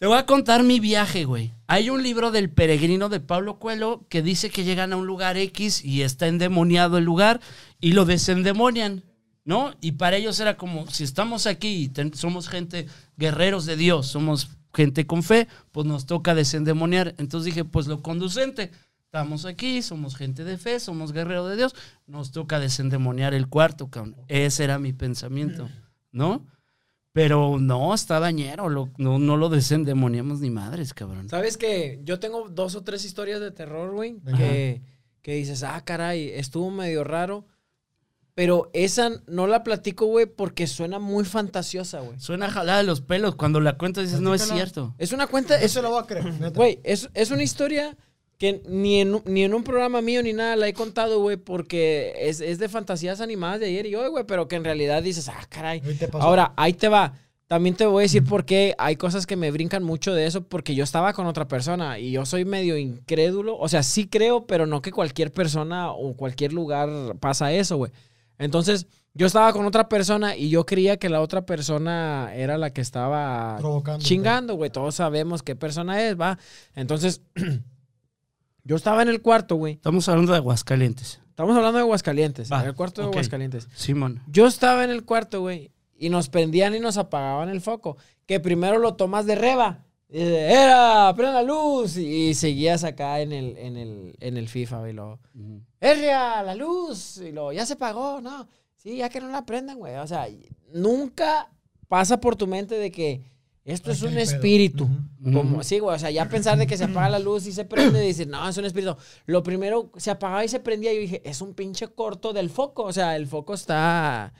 [0.00, 1.52] Te voy a contar mi viaje, güey.
[1.66, 5.36] Hay un libro del peregrino de Pablo Coelho que dice que llegan a un lugar
[5.36, 7.42] X y está endemoniado el lugar
[7.82, 9.04] y lo desendemonian,
[9.44, 9.74] ¿no?
[9.82, 12.86] Y para ellos era como, si estamos aquí y somos gente,
[13.18, 17.14] guerreros de Dios, somos gente con fe, pues nos toca desendemoniar.
[17.18, 18.70] Entonces dije, pues lo conducente,
[19.04, 21.74] estamos aquí, somos gente de fe, somos guerreros de Dios,
[22.06, 24.16] nos toca desendemoniar el cuarto, cabrón.
[24.28, 25.68] Ese era mi pensamiento,
[26.10, 26.46] ¿no?
[27.12, 31.28] Pero no, está dañero, lo- no, no lo desendemoniamos ni madres, cabrón.
[31.28, 34.82] ¿Sabes que Yo tengo dos o tres historias de terror, güey, que,
[35.22, 37.46] que dices, ah, caray, estuvo medio raro.
[38.34, 42.18] Pero esa no la platico, güey, porque suena muy fantasiosa, güey.
[42.20, 44.94] Suena jalada de los pelos, cuando la cuentas dices, no es cierto.
[44.98, 46.32] Es una cuenta, es, Eso lo voy a creer.
[46.40, 46.56] neta.
[46.56, 47.98] güey, es, es una historia
[48.40, 51.36] que ni en, un- ni en un programa mío ni nada la he contado, güey,
[51.36, 55.02] porque es, es de fantasías animadas de ayer y hoy, güey, pero que en realidad
[55.02, 55.82] dices, ah, caray.
[56.14, 57.12] Ahora, ahí te va.
[57.48, 60.42] También te voy a decir por qué hay cosas que me brincan mucho de eso,
[60.48, 63.58] porque yo estaba con otra persona y yo soy medio incrédulo.
[63.58, 66.88] O sea, sí creo, pero no que cualquier persona o cualquier lugar
[67.20, 67.92] pasa eso, güey.
[68.38, 72.70] Entonces, yo estaba con otra persona y yo creía que la otra persona era la
[72.72, 74.02] que estaba Provocando.
[74.02, 74.70] chingando, güey.
[74.70, 76.38] Todos sabemos qué persona es, va.
[76.74, 77.20] Entonces,
[78.64, 79.74] yo estaba en el cuarto, güey.
[79.74, 81.20] Estamos hablando de Aguascalientes.
[81.28, 83.14] Estamos hablando de Aguascalientes, en el cuarto de ok.
[83.14, 83.68] Aguascalientes.
[83.74, 84.22] Simón.
[84.26, 87.96] Yo estaba en el cuarto, güey, y nos prendían y nos apagaban el foco.
[88.26, 89.84] Que primero lo tomas de reba.
[90.08, 91.96] Y dice, Era, prende la luz.
[91.96, 94.92] Y, seguías acá en el, en el, en el FIFA, güey.
[94.92, 95.18] Lo,
[95.80, 97.18] Erria, la luz.
[97.18, 98.46] Y lo, ya se apagó, ¿no?
[98.76, 99.96] Sí, ya que no la prendan, güey.
[99.96, 100.28] O sea,
[100.72, 101.50] nunca
[101.88, 103.22] pasa por tu mente de que
[103.70, 104.88] esto es un espíritu.
[105.22, 105.62] Como, Ujú.
[105.62, 108.08] sí, güey, o sea, ya pensar de que se apaga la luz y se prende
[108.10, 108.96] y no, es un espíritu.
[109.26, 112.50] Lo primero, se apagaba y se prendía y yo dije, es un pinche corto del
[112.50, 112.82] foco.
[112.84, 114.32] O sea, el foco está,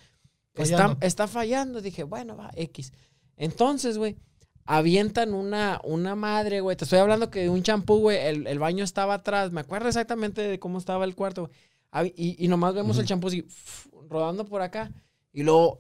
[0.55, 1.07] está, Fallando.
[1.07, 1.81] está fallando.
[1.81, 2.93] Dije, bueno, va, X.
[3.37, 4.17] Entonces, güey,
[4.65, 6.77] avientan una, una madre, güey.
[6.77, 9.53] Te estoy hablando que de un champú, güey, el, el baño estaba atrás.
[9.53, 11.43] Me acuerdo exactamente de cómo estaba el cuarto,
[11.93, 12.13] güey.
[12.17, 13.47] Y, y nomás vemos el champú así,
[14.09, 14.93] rodando por acá.
[15.33, 15.79] Y luego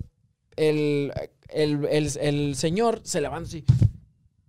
[0.56, 1.12] el,
[1.52, 3.64] el, el, el señor se levanta así.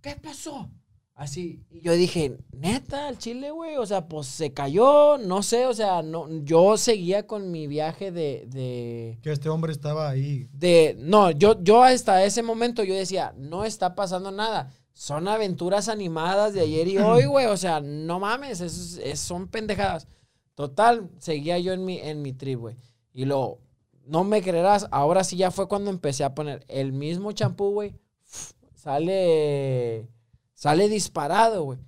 [0.00, 0.68] ¿Qué pasó?
[1.14, 1.62] Así.
[1.70, 3.76] Y yo dije, neta, el chile, güey.
[3.76, 8.10] O sea, pues se cayó, no sé, o sea, no, yo seguía con mi viaje
[8.10, 10.48] de, de, Que este hombre estaba ahí.
[10.52, 14.72] de, no, yo, yo hasta ese momento yo decía, no está pasando nada.
[14.94, 17.46] Son aventuras animadas de ayer y hoy, güey.
[17.46, 20.08] O sea, no mames, es- es- son pendejadas.
[20.54, 22.76] Total, seguía yo en mi, en mi trip, güey.
[23.14, 23.60] Y luego,
[24.06, 27.94] no me creerás, ahora sí ya fue cuando empecé a poner el mismo champú, güey.
[28.74, 30.08] Sale,
[30.54, 31.78] sale disparado, güey.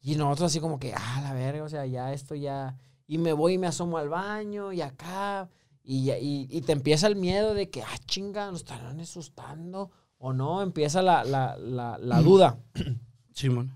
[0.00, 2.76] Y nosotros así como que, ah, la verga, o sea, ya esto ya...
[3.06, 5.48] Y me voy y me asomo al baño y acá.
[5.82, 10.32] Y, y, y te empieza el miedo de que, ah, chinga, nos estarán asustando o
[10.32, 10.62] no.
[10.62, 12.58] Empieza la, la, la, la duda.
[13.32, 13.74] Simón.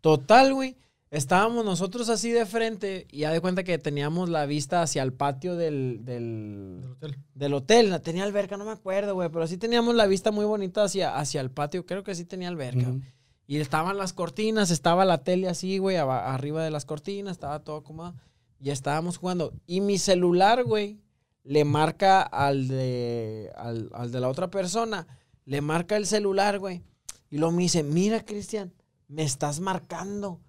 [0.00, 0.76] Total, güey.
[1.10, 5.14] Estábamos nosotros así de frente y ya de cuenta que teníamos la vista hacia el
[5.14, 7.16] patio del, del, Del hotel.
[7.34, 8.00] del hotel.
[8.02, 11.40] Tenía alberca, no me acuerdo, güey, pero sí teníamos la vista muy bonita hacia, hacia
[11.40, 11.86] el patio.
[11.86, 12.90] Creo que sí tenía alberca.
[12.90, 13.00] Ujú.
[13.46, 17.82] Y estaban las cortinas, estaba la tele así, güey, arriba de las cortinas, estaba todo
[17.82, 18.14] como...
[18.60, 19.54] Y estábamos jugando.
[19.66, 21.00] Y mi celular, güey,
[21.44, 25.06] le marca al de, al, al de la otra persona,
[25.46, 26.82] le marca el celular, güey.
[27.30, 28.74] Y luego me dice, mira, Cristian,
[29.06, 30.40] me estás marcando.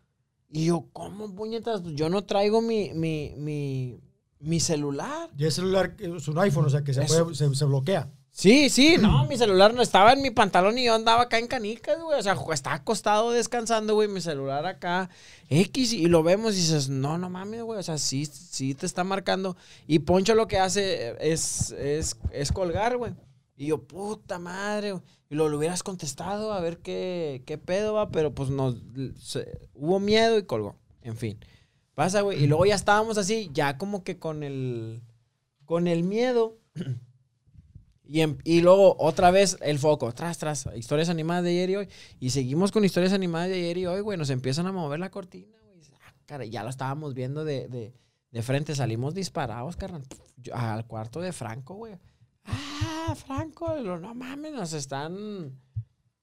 [0.51, 1.81] Y yo, ¿cómo, puñetas?
[1.81, 3.99] Pues yo no traigo mi, mi, mi,
[4.39, 5.29] mi celular.
[5.37, 8.09] Y el celular es un iPhone, o sea que se, puede- se, se bloquea.
[8.31, 11.47] Sí, sí, no, mi celular no estaba en mi pantalón y yo andaba acá en
[11.47, 12.17] canicas, güey.
[12.17, 15.09] O sea, estaba acostado descansando, güey, mi celular acá,
[15.49, 17.79] X, y lo vemos y dices, no, no mames, güey.
[17.79, 19.57] O sea, sí, sí te está marcando.
[19.87, 23.13] Y Poncho lo que hace es, es, es colgar, güey.
[23.59, 25.01] Y yo, puta madre.
[25.29, 28.77] Y lo, hubieras contestado a ver qué, qué pedo va, pero pues nos,
[29.21, 30.77] se- hubo miedo y colgó.
[31.01, 31.37] En fin.
[31.93, 32.41] Pasa, güey.
[32.41, 35.01] Y luego ya estábamos así, ya como que con el,
[35.65, 36.57] con el miedo.
[38.05, 41.75] Y, em- y luego otra vez el foco, tras, tras, historias animadas de ayer y
[41.75, 41.89] hoy.
[42.21, 44.17] Y seguimos con historias animadas de ayer y hoy, güey.
[44.17, 45.81] Nos empiezan a mover la cortina, güey.
[46.07, 47.93] Ah, caray, ya lo estábamos viendo de, de,
[48.31, 48.73] de frente.
[48.73, 50.03] Salimos disparados, carnal.
[50.53, 51.97] Al cuarto de Franco, güey.
[52.51, 55.59] Ah, Franco, no mames, nos están.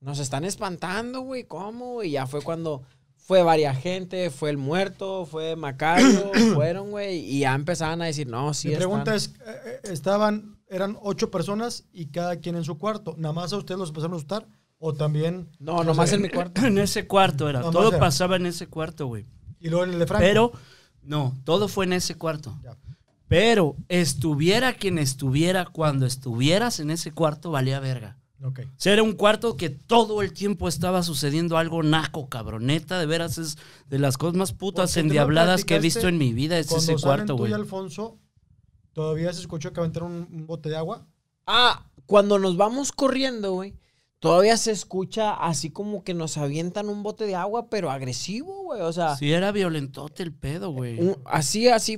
[0.00, 1.44] Nos están espantando, güey.
[1.44, 2.02] ¿Cómo?
[2.02, 2.82] Y ya fue cuando
[3.26, 7.18] fue varias gente, fue el muerto, fue Macario, fueron, güey.
[7.18, 11.28] Y ya empezaban a decir, no, sí, Mi pregunta es, eh, eh, estaban, eran ocho
[11.30, 13.14] personas y cada quien en su cuarto.
[13.18, 14.46] ¿Nada más a ustedes los empezaron a asustar?
[14.78, 15.48] ¿O también?
[15.58, 16.60] No, nomás en mi cuarto.
[16.66, 17.58] En ese cuarto era.
[17.60, 17.98] Nomás Todo era.
[17.98, 19.26] pasaba en ese cuarto, güey.
[19.58, 20.24] Y luego en el de Franco.
[20.24, 20.52] Pero,
[21.02, 22.56] no, todo fue en ese cuarto.
[22.62, 22.76] Ya.
[23.28, 28.18] Pero estuviera quien estuviera, cuando estuvieras en ese cuarto, valía verga.
[28.44, 28.60] Ok.
[28.64, 32.98] O sea, era un cuarto que todo el tiempo estaba sucediendo algo naco, cabroneta.
[32.98, 33.56] De veras es
[33.88, 36.58] de las cosas más putas endiabladas que he visto en mi vida.
[36.58, 37.52] Es ese cuarto, güey.
[37.52, 38.18] Alfonso,
[38.92, 41.06] ¿todavía se escuchó que aventaron un, un bote de agua?
[41.46, 43.74] Ah, cuando nos vamos corriendo, güey,
[44.20, 48.82] todavía se escucha así como que nos avientan un bote de agua, pero agresivo, güey.
[48.82, 51.00] O sea, Sí, era violentote el pedo, güey.
[51.00, 51.96] un- así, así.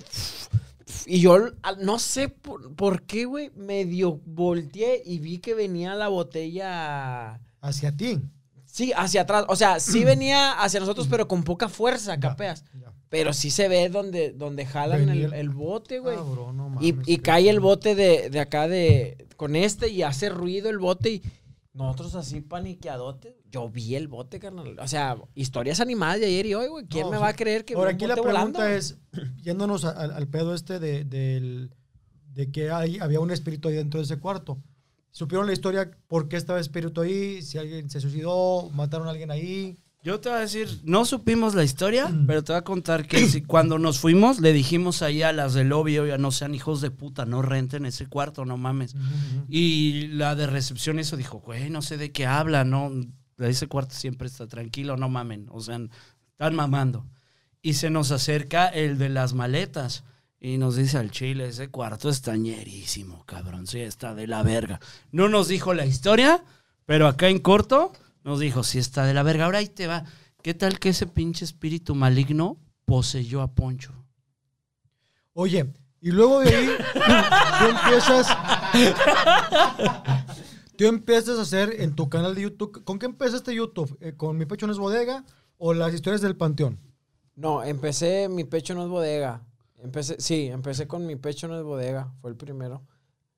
[1.07, 5.95] Y yo ah, no sé por, por qué, güey, medio volteé y vi que venía
[5.95, 7.41] la botella.
[7.61, 8.21] Hacia ti.
[8.65, 9.45] Sí, hacia atrás.
[9.49, 12.65] O sea, sí venía hacia nosotros, pero con poca fuerza, capeas.
[12.81, 12.93] Ya.
[13.09, 16.17] Pero sí se ve donde, donde jalan el, bote, güey.
[16.17, 20.79] No Y, cae el bote de, de acá de con este y hace ruido el
[20.79, 21.23] bote y
[21.87, 23.35] nosotros así paniqueadotes.
[23.51, 24.79] Yo vi el bote, carnal.
[24.79, 26.87] O sea, historias animadas de ayer y hoy, güey.
[26.87, 28.65] ¿Quién No, me va a creer que Ahora, aquí la pregunta volando?
[28.65, 28.99] es,
[29.43, 33.99] yéndonos a- al, al pedo este de, de que hay, había un espíritu ahí dentro
[34.01, 34.59] de ese cuarto.
[35.11, 37.43] ¿Supieron la historia por qué estaba el espíritu ahí?
[37.43, 39.77] Si alguien se suicidó, mataron a alguien ahí.
[40.01, 43.27] Yo te voy a decir, no supimos la historia, pero te voy a contar que
[43.27, 46.81] si cuando nos fuimos le dijimos ahí a las del lobby, oiga, no sean hijos
[46.81, 48.95] de puta, no renten ese cuarto, no mames.
[49.49, 52.93] Y la de recepción eso dijo, güey, no sé de qué habla, no,
[53.39, 55.81] ese cuarto siempre está tranquilo, no mamen, o sea,
[56.31, 57.05] están mamando.
[57.61, 60.05] Y se nos acerca el de las maletas
[60.39, 64.79] y nos dice al chile, ese cuarto está ñerísimo, cabrón, sí, está de la verga.
[65.11, 66.45] No nos dijo la historia,
[66.87, 67.93] pero acá en corto
[68.29, 69.47] nos dijo, sí está de la verga.
[69.47, 70.05] Ahora ahí te va.
[70.43, 73.93] ¿Qué tal que ese pinche espíritu maligno poseyó a Poncho?
[75.33, 76.69] Oye, y luego de ahí
[77.59, 78.29] tú empiezas...
[80.77, 82.85] tú empiezas a hacer en tu canal de YouTube...
[82.85, 83.97] ¿Con qué empezaste YouTube?
[84.01, 85.25] Eh, ¿Con Mi Pecho no es Bodega
[85.57, 86.79] o las historias del Panteón?
[87.35, 89.43] No, empecé Mi pecho no es bodega.
[89.79, 92.13] Empecé, sí, empecé con Mi pecho no es bodega.
[92.21, 92.83] Fue el primero.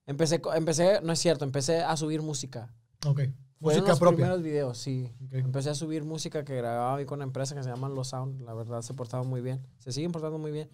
[0.07, 2.75] Empecé, empecé, no es cierto, empecé a subir música.
[3.07, 3.21] Ok.
[3.61, 4.17] Música los propia.
[4.17, 5.11] primeros videos, sí.
[5.27, 5.35] Ok.
[5.35, 8.41] Empecé a subir música que grababa ahí con una empresa que se llama Los Sound.
[8.43, 9.61] La verdad se portaban muy bien.
[9.79, 10.69] Se siguen portando muy bien.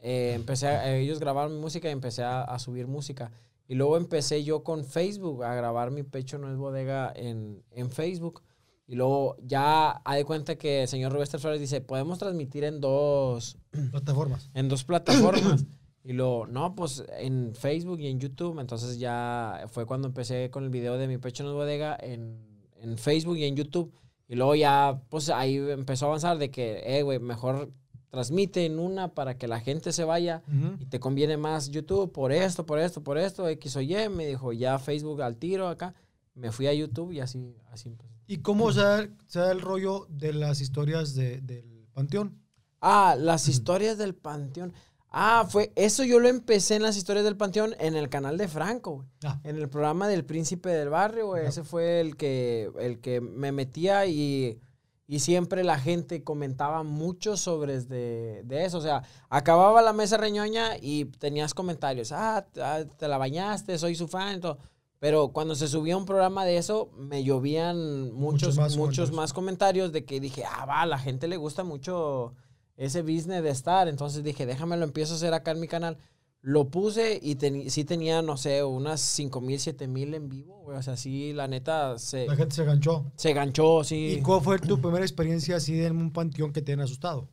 [0.00, 3.30] Eh, empecé a- eh, ellos grabaron música y empecé a, a subir música.
[3.68, 7.90] Y luego empecé yo con Facebook a grabar Mi Pecho No es Bodega en, en
[7.90, 8.42] Facebook.
[8.86, 12.80] Y luego ya ha de cuenta que el señor Roberto Flores dice, podemos transmitir en
[12.82, 13.56] dos,
[13.92, 14.50] Plataformas.
[14.52, 15.64] en dos plataformas.
[16.04, 18.60] y luego, no, pues en Facebook y en YouTube.
[18.60, 22.38] Entonces ya fue cuando empecé con el video de Mi Pecho no es Bodega en,
[22.76, 23.92] en Facebook y en YouTube.
[24.28, 27.72] Y luego ya, pues ahí empezó a avanzar de que, eh, güey, mejor
[28.10, 30.76] transmite en una para que la gente se vaya Ujú.
[30.78, 34.08] y te conviene más YouTube por esto, por esto, por esto, X o Y.
[34.08, 35.94] Me dijo, ya Facebook al tiro acá.
[36.34, 38.12] Me fui a YouTube y así, así empecé.
[38.26, 42.40] ¿Y cómo se da, se da el rollo de las historias de- del Panteón?
[42.80, 44.72] Ah, las historias del Panteón.
[45.16, 48.48] Ah, fue, eso yo lo empecé en las historias del Panteón en el canal de
[48.48, 49.08] Franco, güey.
[49.24, 51.46] Ah, En el programa del Príncipe del Barrio, güey.
[51.46, 54.58] Ese fue el que, el que me metía y,
[55.06, 58.78] y siempre la gente comentaba mucho sobre de, de eso.
[58.78, 62.10] O sea, acababa la mesa reñoña y tenías comentarios.
[62.10, 64.58] Ah, ah, te la bañaste, soy su fan y todo.
[64.98, 69.12] Pero cuando se subía un programa de eso, me llovían muchos, Muchos más muchos comentarios.
[69.12, 72.32] más comentarios de que dije, ah, va, a la gente le gusta mucho
[72.76, 73.88] ese business de estar.
[73.88, 75.98] Entonces dije, déjame lo empiezo a hacer acá en mi canal.
[76.40, 80.58] Lo puse y teni- sí tenía, no sé, unas 5 mil, 7 mil en vivo,
[80.62, 80.76] güey.
[80.76, 83.10] O sea, sí, la neta, se, la gente se ganchó.
[83.16, 84.16] se ganchó, sí.
[84.18, 87.28] ¿Y cuál fue tu primera experiencia así en un panteón que te han asustado?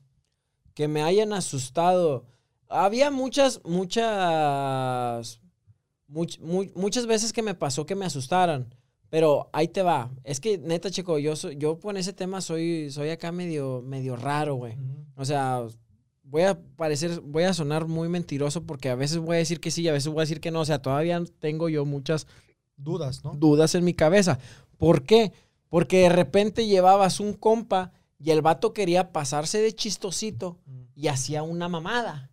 [0.74, 2.26] que me hayan asustado.
[2.70, 5.42] Había muchas, muchas,
[6.08, 8.74] much- mu- muchas veces que me pasó que me asustaran.
[9.12, 10.10] Pero ahí te va.
[10.24, 14.16] Es que, neta, chico, yo, soy, yo con ese tema soy, soy acá medio, medio
[14.16, 14.78] raro, güey.
[15.18, 15.68] O sea,
[16.24, 19.70] voy a parecer, voy a sonar muy mentiroso porque a veces voy a decir que
[19.70, 20.62] sí y a veces voy a decir que no.
[20.62, 22.26] O sea, todavía tengo yo muchas
[22.78, 23.34] Dudas, ¿no?
[23.34, 24.40] dudas en mi cabeza.
[24.78, 25.34] ¿Por qué?
[25.68, 30.58] Porque de repente llevabas un compa y el vato quería pasarse de chistosito
[30.96, 32.32] y hacía una mamada.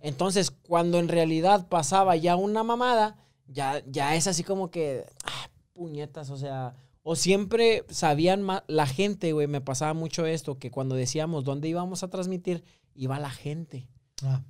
[0.00, 3.16] Entonces, cuando en realidad pasaba ya una mamada,
[3.46, 5.49] ya, ya es así como que, ah,
[5.80, 10.70] puñetas, o sea, o siempre sabían más, la gente, güey, me pasaba mucho esto, que
[10.70, 12.64] cuando decíamos dónde íbamos a transmitir,
[12.94, 13.88] iba la gente.
[14.22, 14.42] Ah,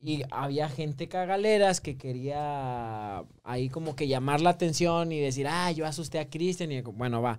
[0.00, 5.70] Y había gente cagaleras que quería ahí como que llamar la atención y decir, ah,
[5.70, 6.72] yo asusté a Cristian.
[6.72, 7.38] Y bueno, va.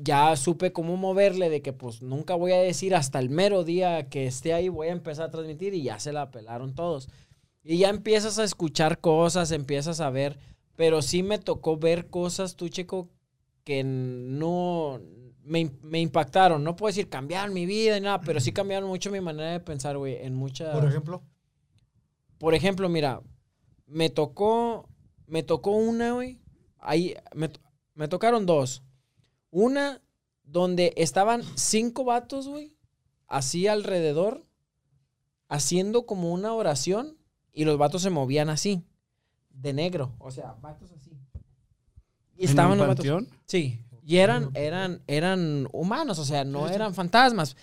[0.00, 4.08] Ya supe cómo moverle de que pues nunca voy a decir hasta el mero día
[4.08, 7.08] que esté ahí voy a empezar a transmitir y ya se la pelaron todos.
[7.62, 10.40] Y ya empiezas a escuchar cosas, empiezas a ver,
[10.78, 13.10] pero sí me tocó ver cosas, tú chico,
[13.64, 15.00] que no
[15.42, 16.62] me, me impactaron.
[16.62, 19.58] No puedo decir cambiar mi vida y nada, pero sí cambiaron mucho mi manera de
[19.58, 20.72] pensar, güey, en muchas...
[20.72, 21.24] por ejemplo.
[22.38, 23.22] Por ejemplo, mira,
[23.86, 24.88] me tocó,
[25.26, 26.38] me tocó una, güey.
[26.78, 27.50] Ahí, me,
[27.94, 28.84] me tocaron dos.
[29.50, 30.00] Una
[30.44, 32.76] donde estaban cinco vatos, güey,
[33.26, 34.46] así alrededor,
[35.48, 37.18] haciendo como una oración
[37.52, 38.84] y los vatos se movían así,
[39.60, 40.14] de negro.
[40.18, 41.10] O sea, vatos así.
[42.36, 43.06] Y ¿En estaban un los vatos.
[43.06, 43.28] panteón?
[43.46, 43.80] Sí.
[44.04, 47.56] Y eran, eran, eran humanos, o sea, no eran fantasmas.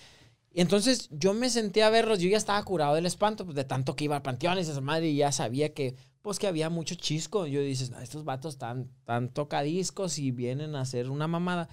[0.53, 3.63] Y entonces yo me senté a verlos, yo ya estaba curado del espanto, pues de
[3.63, 6.95] tanto que iba a panteones, esa madre, y ya sabía que, pues que había mucho
[6.95, 7.45] chisco.
[7.47, 11.67] Yo dices, "No, estos vatos están tan tocadiscos y vienen a hacer una mamada.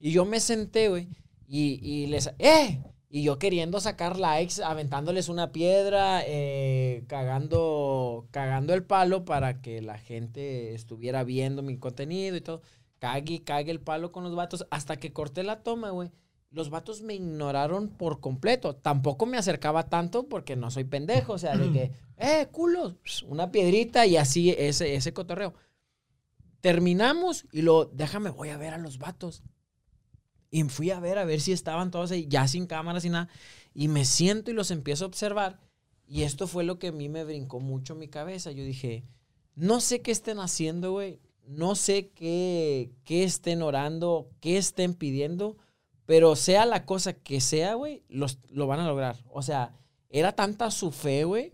[0.00, 1.08] Y yo me senté, güey,
[1.46, 2.82] y, y les, ¡eh!
[3.08, 9.80] Y yo queriendo sacar likes, aventándoles una piedra, eh, cagando, cagando el palo para que
[9.80, 12.62] la gente estuviera viendo mi contenido y todo.
[12.98, 14.66] Cague cague el palo con los vatos.
[14.70, 16.10] Hasta que corté la toma, güey.
[16.50, 18.74] Los vatos me ignoraron por completo.
[18.74, 21.34] Tampoco me acercaba tanto porque no soy pendejo.
[21.34, 25.54] O sea, de que, eh, culos, una piedrita y así ese, ese cotorreo.
[26.60, 29.44] Terminamos y lo, déjame, voy a ver a los vatos.
[30.50, 33.28] Y fui a ver, a ver si estaban todos ahí, ya sin cámaras y nada.
[33.74, 35.60] Y me siento y los empiezo a observar.
[36.06, 38.52] Y esto fue lo que a mí me brincó mucho en mi cabeza.
[38.52, 39.04] Yo dije,
[39.54, 41.20] no sé qué estén haciendo, güey.
[41.46, 45.56] No sé qué, qué estén orando, qué estén pidiendo.
[46.06, 49.16] Pero sea la cosa que sea, güey, lo van a lograr.
[49.28, 49.74] O sea,
[50.08, 51.52] era tanta su fe, güey,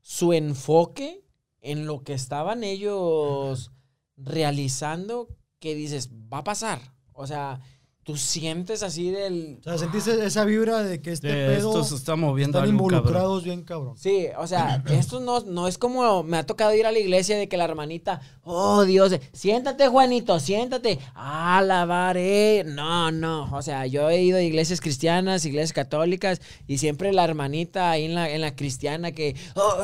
[0.00, 1.22] su enfoque
[1.60, 3.72] en lo que estaban ellos
[4.16, 5.28] realizando
[5.58, 6.80] que dices, va a pasar.
[7.12, 7.60] O sea,
[8.02, 9.58] tú sientes así del...
[9.60, 12.70] O sea, sentiste esa vibra de que este De pedo esto se está moviendo están
[12.70, 12.98] algo, cabrón.
[13.00, 13.96] involucrados bien cabrón.
[13.96, 17.36] Sí, o sea, esto no, no es como me ha tocado ir a la iglesia
[17.36, 22.64] de que la hermanita, oh Dios, siéntate Juanito, siéntate, alabaré.
[22.66, 27.24] No, no, o sea, yo he ido a iglesias cristianas, iglesias católicas, y siempre la
[27.24, 29.74] hermanita ahí en la, en la cristiana que, oh,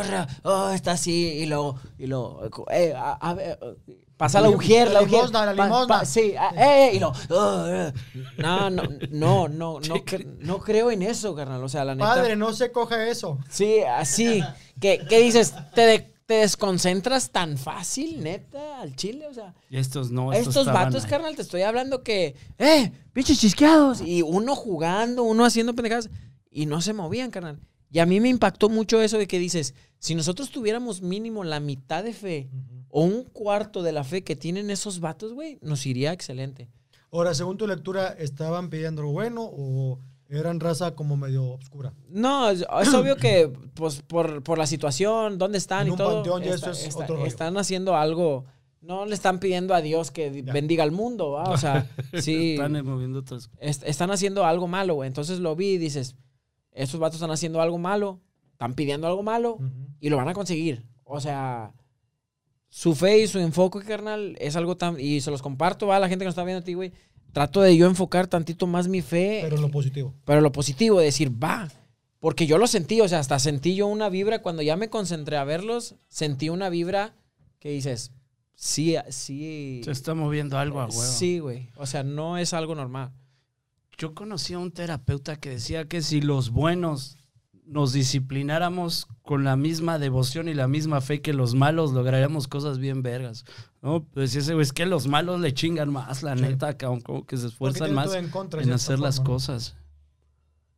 [0.42, 3.58] oh, está así, y luego, y luego, eh, a, a ver,
[4.16, 5.18] pasa la La ujier, la ujier.
[5.18, 5.98] limosna, la limosna.
[6.00, 7.92] pa- sí, ah, eh, y no, no,
[9.10, 12.06] no, no, no, cre- no creo en eso, carnal, o sea, la neta.
[12.14, 13.38] Padre, no se coja eso.
[13.50, 14.42] Sí, así.
[14.80, 15.54] ¿Qué, qué dices?
[15.74, 19.28] ¿Te, de- ¿Te desconcentras tan fácil, neta, al chile?
[19.28, 21.10] O sea, Y estos no, estos, estos vatos, ahí.
[21.10, 22.90] carnal, te estoy hablando que, ¡eh!
[23.12, 24.00] ¡Pinches chisqueados!
[24.00, 26.10] Y uno jugando, uno haciendo pendejadas.
[26.50, 27.60] Y no se movían, carnal.
[27.92, 31.60] Y a mí me impactó mucho eso de que dices, si nosotros tuviéramos mínimo la
[31.60, 32.50] mitad de fe
[32.98, 36.68] o un cuarto de la fe que tienen esos vatos, güey, nos iría excelente.
[37.12, 39.98] Ahora, según tu lectura, ¿estaban pidiendo lo bueno o
[40.30, 41.92] eran raza como medio oscura?
[42.08, 45.96] No, es, es obvio que pues por, por la situación, dónde están En y un
[45.98, 47.26] todo, panteón ya está- eso es está- otro rollo.
[47.26, 48.44] están haciendo algo.
[48.80, 50.52] No le están pidiendo a Dios que Ya.
[50.54, 51.50] bendiga al mundo, ¿va?
[51.50, 51.90] O sea,
[52.20, 55.06] sí, Están moviendo otras est- están haciendo algo malo, güey.
[55.06, 56.16] Entonces lo vi y dices,
[56.72, 58.20] estos vatos están haciendo algo malo,
[58.52, 59.58] están pidiendo algo malo
[60.00, 60.84] y lo van a conseguir.
[61.04, 61.72] O sea,
[62.68, 64.98] su fe y su enfoque, carnal, es algo tan...
[65.00, 66.92] Y se los comparto a la gente que nos está viendo a ti, güey.
[67.32, 70.14] Trato de yo enfocar tantito más mi fe Pero lo positivo.
[70.24, 71.70] pero lo positivo, decir, va.
[72.18, 75.36] Porque yo lo sentí, o sea, hasta sentí yo una vibra, cuando ya me concentré
[75.36, 77.14] a verlos, sentí una vibra
[77.58, 78.12] que dices,
[78.54, 79.82] sí, sí.
[79.84, 81.02] Se está moviendo algo a huevo.
[81.02, 81.70] Sí, güey.
[81.76, 83.12] O sea, no es algo normal.
[83.98, 87.16] Yo conocí a un terapeuta que decía que si los buenos
[87.66, 92.78] nos disciplináramos con la misma devoción y la misma fe que los malos, lograríamos cosas
[92.78, 93.44] bien vergas.
[93.82, 94.04] ¿No?
[94.04, 96.42] Pues ese güey, es que los malos le chingan más, la Sí.
[96.42, 99.34] neta, cabrón, como que se esfuerzan más en contra, en hacer las forma, ¿no?
[99.34, 99.76] cosas.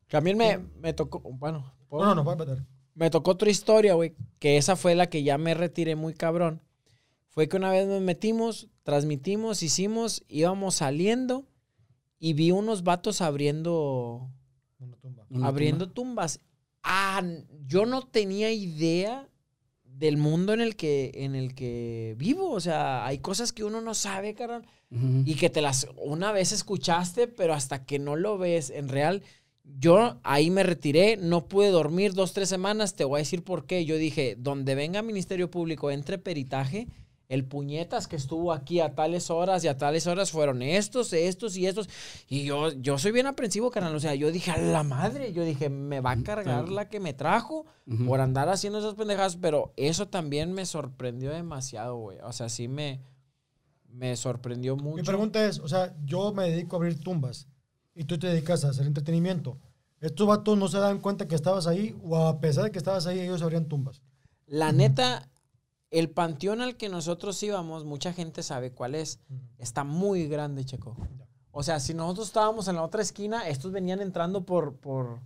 [0.08, 2.64] También me, me tocó, bueno, No, no, no, a meter.
[2.94, 6.62] Me tocó otra historia, güey, que esa fue la que ya me retiré muy cabrón.
[7.28, 11.44] Fue que una vez nos metimos, transmitimos, hicimos, íbamos saliendo
[12.18, 14.28] y vi unos vatos abriendo,
[14.80, 15.24] Una tumba.
[15.30, 16.40] Una abriendo tumbas.
[16.90, 17.22] Ah,
[17.66, 19.28] yo no tenía idea
[19.84, 23.82] del mundo en el que en el que vivo, o sea, hay cosas que uno
[23.82, 24.64] no sabe, carnal,
[25.26, 29.22] y que te las una vez escuchaste, pero hasta que no lo ves en real,
[29.64, 33.66] yo ahí me retiré, no pude dormir dos, tres semanas, te voy a decir por
[33.66, 33.84] qué.
[33.84, 36.88] Yo dije, donde venga Ministerio Público, entre peritaje,
[37.28, 41.56] el puñetas que estuvo aquí a tales horas y a tales horas fueron estos, estos
[41.56, 41.88] y estos.
[42.26, 43.94] Y yo, yo soy bien aprensivo, carnal.
[43.94, 47.00] O sea, yo dije, a la madre, yo dije, me va a cargar la que
[47.00, 47.66] me trajo
[48.06, 52.18] por andar haciendo esas pendejadas, pero eso también me sorprendió demasiado, güey.
[52.22, 53.02] O sea, sí me,
[53.88, 54.96] me sorprendió mucho.
[54.96, 57.46] Mi pregunta es, o sea, yo me dedico a abrir tumbas
[57.94, 59.58] y tú te dedicas a hacer entretenimiento.
[60.00, 63.06] ¿Estos vatos no se dan cuenta que estabas ahí o a pesar de que estabas
[63.06, 64.00] ahí ellos abrían tumbas?
[64.46, 65.28] La neta,
[65.90, 69.20] el panteón al que nosotros íbamos, mucha gente sabe cuál es.
[69.58, 70.96] Está muy grande, Checo.
[71.50, 75.20] O sea, si nosotros estábamos en la otra esquina, estos venían entrando por, por,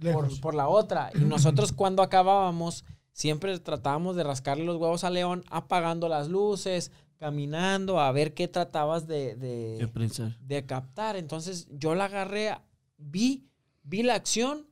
[0.00, 1.10] por, por la otra.
[1.14, 6.92] Y nosotros cuando acabábamos, siempre tratábamos de rascarle los huevos a León, apagando las luces,
[7.18, 10.38] caminando, a ver qué tratabas de, de, pensar.
[10.40, 11.16] de captar.
[11.16, 12.56] Entonces yo la agarré,
[12.96, 13.44] vi,
[13.82, 14.69] vi la acción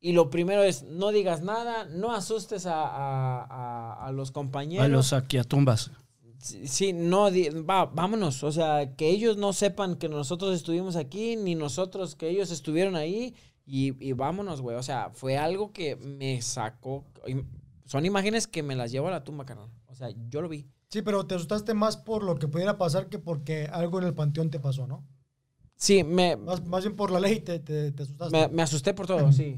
[0.00, 4.84] y lo primero es, no digas nada, no asustes a, a- a- a los compañeros.
[4.84, 5.90] A los saquiatumbas.
[6.38, 8.44] Sí, sí, no, di- va, vámonos.
[8.44, 12.94] O sea, que ellos no sepan que nosotros estuvimos aquí, ni nosotros que ellos estuvieron
[12.94, 13.34] ahí.
[13.68, 14.76] Y, y vámonos, güey.
[14.76, 17.04] O sea, fue algo que me sacó.
[17.84, 19.70] Son imágenes que me las llevo a la tumba, carnal.
[19.86, 20.66] O sea, yo lo vi.
[20.88, 24.14] Sí, pero te asustaste más por lo que pudiera pasar que porque algo en el
[24.14, 25.04] panteón te pasó, ¿no?
[25.74, 28.36] Sí, me, Más, más bien por la ley te, te, te asustaste.
[28.36, 29.56] me, me asusté por todo, sí.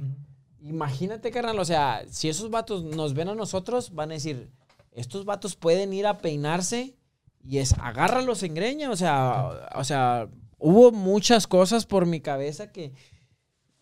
[0.60, 4.50] Imagínate, carnal, o sea, si esos vatos nos ven a nosotros, van a decir,
[4.92, 6.96] estos vatos pueden ir a peinarse
[7.44, 10.28] y es, agárralos en greña, o sea, o sea,
[10.58, 12.92] hubo muchas cosas por mi cabeza que,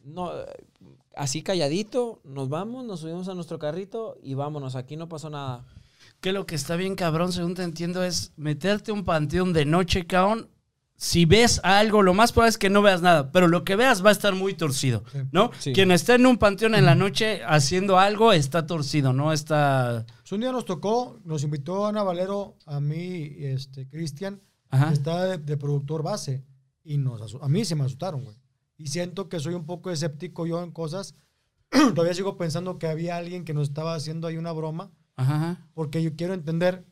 [0.05, 0.31] no,
[1.17, 5.65] así calladito, nos vamos, nos subimos a nuestro carrito y vámonos, aquí no pasó nada.
[6.21, 10.07] Que lo que está bien cabrón, según te entiendo, es meterte un panteón de noche,
[10.07, 10.51] cabrón.
[10.99, 14.05] Si ves algo, lo más probable es que no veas nada, pero lo que veas
[14.05, 15.05] va a estar muy torcido.
[15.31, 15.51] ¿no?
[15.59, 15.73] Sí.
[15.73, 20.07] Quien está en un panteón en la noche haciendo algo está torcido, no está...
[20.23, 24.41] Pues un día nos tocó, nos invitó Ana Valero, a mí este, Cristian,
[24.71, 26.45] que está de, de productor base.
[26.83, 28.37] Y nos a mí se me asustaron, güey.
[28.79, 31.15] Y siento que soy un poco escéptico yo en cosas.
[31.71, 35.67] Todavía sigo pensando que había alguien que nos estaba haciendo ahí una broma, Ajá.
[35.75, 36.87] porque yo quiero entender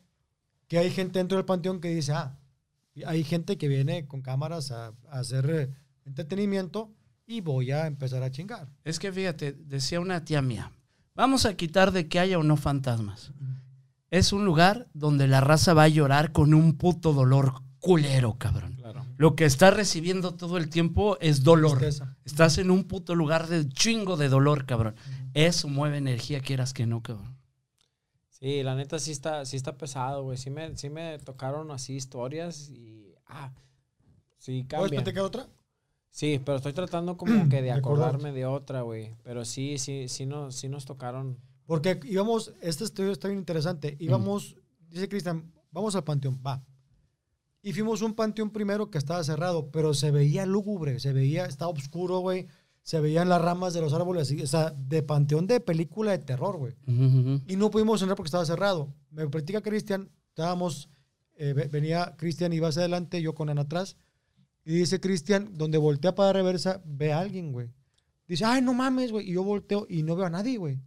[0.67, 2.37] que hay gente dentro del panteón que dice, ah,
[3.03, 5.69] hay gente que viene con cámaras a, a hacer eh,
[6.05, 6.91] entretenimiento
[7.27, 8.67] y voy a empezar a chingar.
[8.83, 10.71] Es que fíjate, decía una tía mía,
[11.15, 13.31] vamos a quitar de que haya o no fantasmas.
[14.11, 18.75] Es un lugar donde la raza va a llorar con un puto dolor culero, cabrón.
[18.75, 19.05] Claro.
[19.17, 21.79] Lo que está recibiendo todo el tiempo es dolor.
[21.79, 22.15] Tristeza.
[22.23, 24.95] Estás en un puto lugar de chingo de dolor, cabrón.
[25.33, 27.35] Eso mueve energía, quieras que no, cabrón.
[28.45, 30.37] Sí, la neta sí está, sí está pesado, güey.
[30.37, 33.51] Sí me, sí me tocaron así historias y, ah,
[34.37, 35.01] sí ¿Puedes cambia.
[35.01, 35.47] platicar otra?
[36.11, 39.15] Sí, pero estoy tratando como que de acordarme de otra, güey.
[39.23, 41.39] Pero sí, sí, sí, no, sí nos tocaron.
[41.65, 43.97] Porque íbamos, este estudio está bien interesante.
[43.99, 44.55] Íbamos,
[44.91, 46.63] dice Cristian, vamos al panteón, va.
[47.63, 51.71] Y fuimos un panteón primero que estaba cerrado, pero se veía lúgubre, se veía, estaba
[51.71, 52.47] oscuro, güey.
[52.85, 56.19] Se veían las ramas de los árboles, así, o sea, de panteón de película de
[56.19, 56.73] terror, güey.
[57.47, 58.93] Y no pudimos entrar porque estaba cerrado.
[59.09, 60.87] Me platica Cristian, estábamos,
[61.35, 63.97] eh, ve- venía Cristian, iba hacia adelante, yo con Ana atrás.
[64.63, 67.69] Y dice Cristian, donde voltea para reversa, ve a alguien, güey.
[68.27, 69.29] Dice, ay, no mames, güey.
[69.31, 70.79] Y yo volteo y no veo a nadie, güey.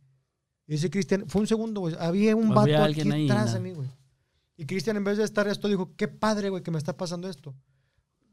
[0.68, 1.96] Y dice Cristian, fue un segundo, güey.
[1.98, 2.60] Había un vato
[3.00, 3.88] aquí atrás de mí, güey.
[4.56, 7.28] Y Cristian, en vez de estar esto, dijo, qué padre, güey, que me está pasando
[7.28, 7.54] esto.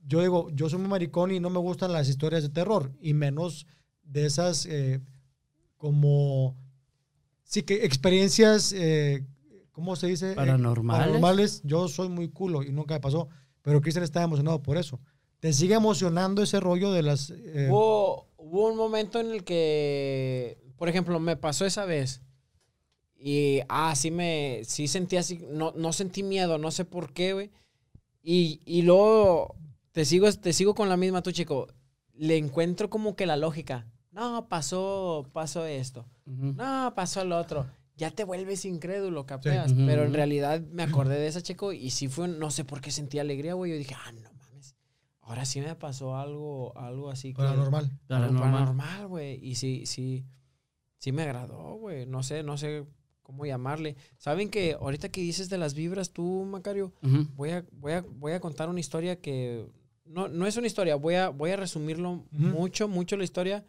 [0.08, 2.92] Yo digo, yo soy muy maricón y no me gustan las historias de terror.
[3.00, 3.66] Y menos
[4.04, 5.02] de esas, eh,
[5.78, 6.56] como,
[7.44, 9.26] sí que experiencias, eh,
[9.72, 10.32] ¿cómo se dice?
[10.34, 11.02] Eh, Paranormales.
[11.02, 11.62] paranormales.
[11.64, 13.30] Yo soy muy culo y nunca me pasó.
[13.62, 15.00] Pero Cristian está emocionado por eso.
[15.40, 17.32] ¿Te sigue emocionando ese rollo de las...
[17.32, 22.22] eh, Hubo, hubo un momento en el que, por ejemplo, me pasó esa vez.
[23.18, 27.34] Y, ah, sí me, sí sentí así, no, no sentí miedo, no sé por qué,
[27.34, 27.52] güey.
[28.22, 29.56] Y, y luego,
[29.96, 31.68] te sigo, te sigo con la misma, tú, chico.
[32.14, 33.88] Le encuentro como que la lógica.
[34.12, 36.06] No, pasó, pasó esto.
[36.26, 37.66] No, pasó el otro.
[37.96, 39.74] Ya te vuelves incrédulo, capeas.
[39.74, 42.82] Pero en realidad me acordé de esa, chico, y sí fue, un- no sé por
[42.82, 43.72] qué sentí alegría, güey.
[43.72, 44.76] Yo dije, ah, no mames.
[45.22, 47.38] Ahora sí me pasó algo, algo así que...
[47.38, 47.86] paranormal.
[47.86, 48.52] Algo Paranormal.
[48.52, 49.40] paranormal, güey.
[49.42, 50.26] Y sí, sí.
[50.98, 52.06] sí me agradó, güey.
[52.06, 52.86] No sé, no sé
[53.22, 53.96] cómo llamarle.
[54.18, 56.94] ¿Saben que ahorita que dices de las vibras, tú, Macario,
[57.36, 59.66] voy a, voy a, voy a contar una historia que
[60.06, 63.66] no, no es una historia, voy a, voy a resumirlo mucho, mucho la historia,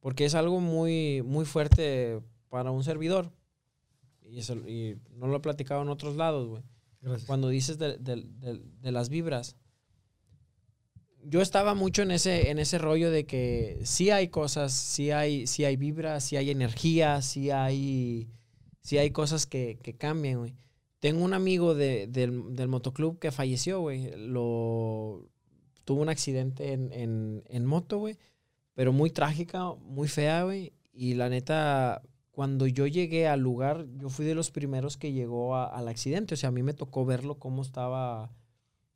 [0.00, 3.32] porque es algo muy, muy fuerte para un servidor.
[4.26, 6.62] Y, eso- y no lo he platicado en otros lados, güey.
[7.26, 9.56] Cuando dices de, de- de- de las vibras,
[11.26, 15.46] yo estaba mucho en ese, en ese rollo de que sí hay cosas, sí hay,
[15.46, 18.28] sí hay vibras, sí hay energía, sí hay,
[18.82, 20.54] sí hay cosas que, que cambian, güey.
[21.00, 24.10] Tengo un amigo de- del, del motoclub que falleció, güey.
[24.16, 25.26] Lo,
[25.84, 28.18] tuvo un accidente en, en, en moto, güey.
[28.74, 30.72] Pero muy trágica, muy fea, güey.
[30.92, 35.56] Y la neta, cuando yo llegué al lugar, yo fui de los primeros que llegó
[35.56, 36.34] al accidente.
[36.34, 38.30] O sea, a mí me tocó verlo cómo estaba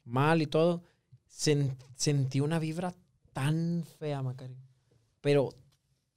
[0.05, 0.83] mal y todo.
[1.31, 2.95] Sen- sentí una vibra
[3.33, 4.57] tan fea, Macario.
[5.21, 5.51] Pero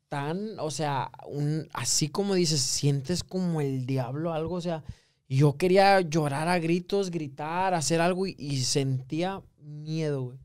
[0.09, 4.83] tan, o sea, un, así como dices, sientes como el diablo, algo, o sea,
[5.29, 10.37] yo quería llorar a gritos, gritar, hacer algo y sentía miedo, güey.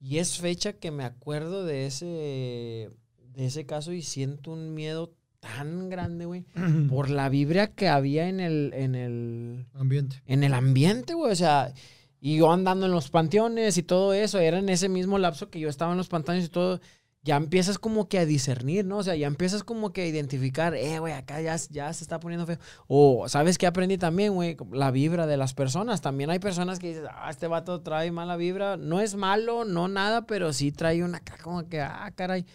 [0.00, 2.90] Y es fecha que me acuerdo de ese,
[3.34, 6.46] de ese caso y siento un miedo tan grande, güey,
[6.88, 10.22] por la vibra que había en el, en el, Ambiente.
[10.26, 11.32] en el ambiente, güey.
[11.32, 11.72] O sea,
[12.20, 15.60] y yo andando en los panteones y todo eso, era en ese mismo lapso que
[15.60, 16.80] yo estaba en los panteones y todo.
[17.22, 18.98] Ya empiezas como que a discernir, ¿no?
[18.98, 22.18] O sea, ya empiezas como que a identificar, eh, güey, acá ya, ya se está
[22.18, 22.58] poniendo feo.
[22.86, 24.56] O, ¿sabes qué aprendí también, güey?
[24.72, 26.00] La vibra de las personas.
[26.00, 28.78] También hay personas que dicen, ah, este vato trae mala vibra.
[28.78, 32.46] No es malo, no nada, pero sí trae una acá como que, ah, caray.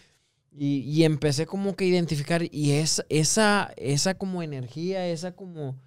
[0.52, 5.78] Y, y empecé como que a identificar, y es, esa, esa como energía, esa como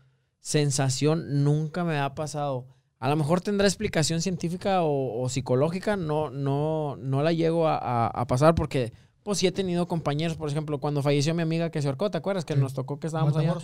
[0.41, 2.66] sensación nunca me ha pasado.
[3.01, 7.77] A lo mejor tendrá explicación científica o, o psicológica, no, no, no la llego a,
[7.79, 8.93] a- a pasar porque,
[9.23, 12.19] pues sí he tenido compañeros, por ejemplo, cuando falleció mi amiga que se ahorcó, ¿te
[12.19, 12.45] acuerdas?
[12.45, 12.61] Que Sí.
[12.61, 13.57] nos tocó que estábamos allá.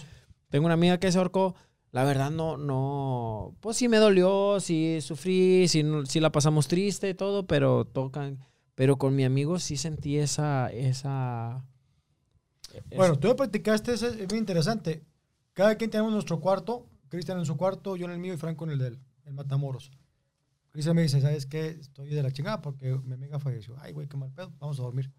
[0.51, 1.55] Tengo una amiga que se ahorcó.
[1.91, 3.55] La verdad, no, no.
[3.61, 8.39] Pues sí me dolió, sí sufrí, sí, sí la pasamos triste y todo, pero tocan.
[8.75, 10.69] Pero con mi amigo sí sentí esa.
[10.73, 11.65] esa
[12.91, 15.03] es- Bueno, tú me platicaste, es muy interesante.
[15.53, 18.65] Cada quien tenemos nuestro cuarto, Cristian en su cuarto, yo en el mío y Franco
[18.65, 19.91] en el del el Matamoros.
[20.71, 21.69] Cristian me dice, ¿sabes qué?
[21.69, 23.77] Estoy de la chingada porque mi amiga falleció.
[23.81, 25.11] Ay, güey, qué mal pedo, vamos a dormir.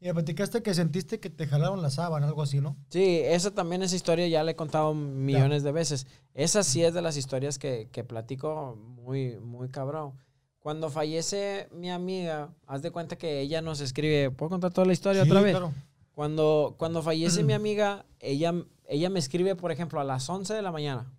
[0.00, 2.76] Y me platicaste que sentiste que te jalaron la sábana, algo así, ¿no?
[2.90, 6.06] Sí, esa también, esa historia ya la he contado millones de veces.
[6.34, 10.12] Esa sí es de las historias que, que platico muy, muy cabrón.
[10.58, 14.30] Cuando fallece mi amiga, haz de cuenta que ella nos escribe.
[14.32, 15.52] ¿Puedo contar toda la historia Sí, otra vez?
[15.52, 15.72] claro.
[16.12, 18.52] Cuando, cuando fallece mi amiga, ella,
[18.88, 21.10] ella me escribe, por ejemplo, a las 11 de la mañana.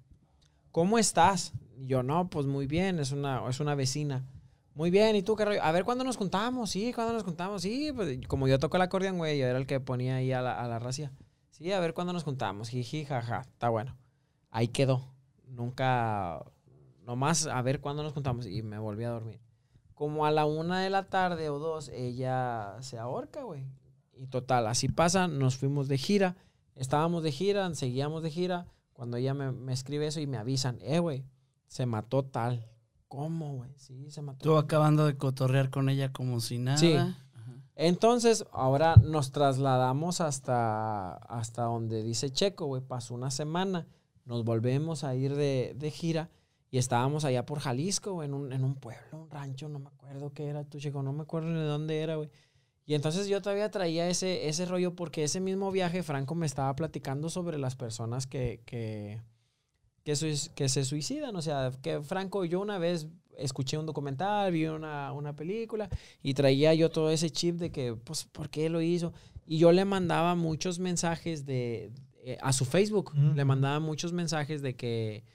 [0.71, 1.53] ¿Cómo estás?
[1.79, 4.25] Yo, no, pues muy bien, es una, es una vecina.
[4.73, 5.63] Muy bien, ¿y tú qué rollo?
[5.63, 6.69] A ver, ¿cuándo nos juntamos?
[6.69, 7.61] Sí, ¿cuándo nos juntamos?
[7.61, 10.41] Sí, pues como yo toco el acordeón, güey, yo era el que ponía ahí a
[10.41, 11.11] la, a la racia.
[11.51, 12.69] Sí, a ver, ¿cuándo nos juntamos?
[12.69, 13.97] Jiji, jaja, está bueno.
[14.51, 15.07] Ahí quedó.
[15.47, 16.45] Nunca,
[17.05, 18.45] nomás a ver cuándo nos juntamos.
[18.45, 19.39] Y me volví a dormir.
[19.95, 23.65] Como a la una de la tarde o dos, ella se ahorca, güey.
[24.13, 26.35] Y total, así pasa, nos fuimos de gira.
[26.75, 28.67] Estábamos de gira, seguíamos de gira.
[28.93, 31.23] Cuando ella me, me escribe eso y me avisan, eh, güey,
[31.67, 32.67] se mató tal.
[33.07, 33.71] ¿Cómo, güey?
[33.77, 34.43] Sí, se mató.
[34.43, 36.77] Tú acabando de cotorrear con ella como si nada.
[36.77, 36.93] Sí.
[36.93, 37.17] Ajá.
[37.75, 42.81] Entonces, ahora nos trasladamos hasta, hasta donde dice Checo, güey.
[42.81, 43.87] Pasó una semana.
[44.25, 46.29] Nos volvemos a ir de, de gira.
[46.69, 49.87] Y estábamos allá por Jalisco, güey, en un, en un pueblo, un rancho, no me
[49.87, 52.29] acuerdo qué era, tú, Checo, no me acuerdo de dónde era, güey.
[52.85, 56.75] Y entonces yo todavía traía ese, ese rollo porque ese mismo viaje Franco me estaba
[56.75, 59.21] platicando sobre las personas que, que,
[60.07, 61.35] que, suis- que se suicidan.
[61.35, 65.89] O sea, que Franco, yo una vez escuché un documental, vi una, una película
[66.23, 69.11] y traía yo todo ese chip de que, pues, ¿por qué lo hizo?
[69.45, 71.91] Y yo le mandaba muchos mensajes de,
[72.23, 73.33] eh, a su Facebook, Ujú.
[73.35, 75.25] le mandaba muchos mensajes de que,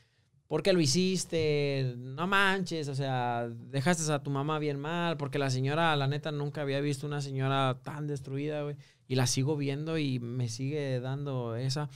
[0.49, 1.95] ¿por qué lo hiciste?
[1.99, 6.33] No manches, o sea, dejaste a tu mamá bien mal, porque la señora, la neta,
[6.33, 10.99] nunca había visto una señora tan destruida, güey, y la sigo viendo y me sigue
[11.01, 11.91] dando esa.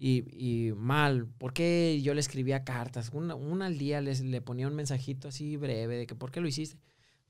[0.00, 4.68] Y, y mal, porque yo le escribía cartas, una, una al día les, le ponía
[4.68, 6.78] un mensajito así breve de que ¿por qué lo hiciste?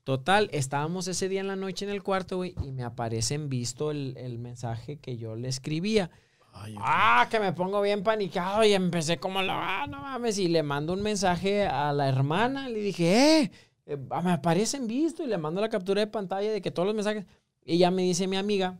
[0.03, 3.49] Total, estábamos ese día en la noche en el cuarto, güey, y me aparece en
[3.49, 6.11] visto el, el mensaje que yo le escribía.
[6.53, 10.47] Ay, Ah, que me pongo bien panicado y empecé como, la, ah, no mames, y
[10.47, 13.51] le mando un mensaje a la hermana, le dije, eh,
[13.87, 16.85] eh, me aparece en visto y le mando la captura de pantalla de que todos
[16.85, 17.25] los mensajes,
[17.65, 18.79] y ya me dice mi amiga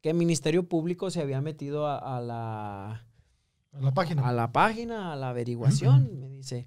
[0.00, 2.90] que el Ministerio Público se había metido a, a la
[3.72, 4.26] A la página.
[4.28, 6.66] a la página, a la averiguación, me dice.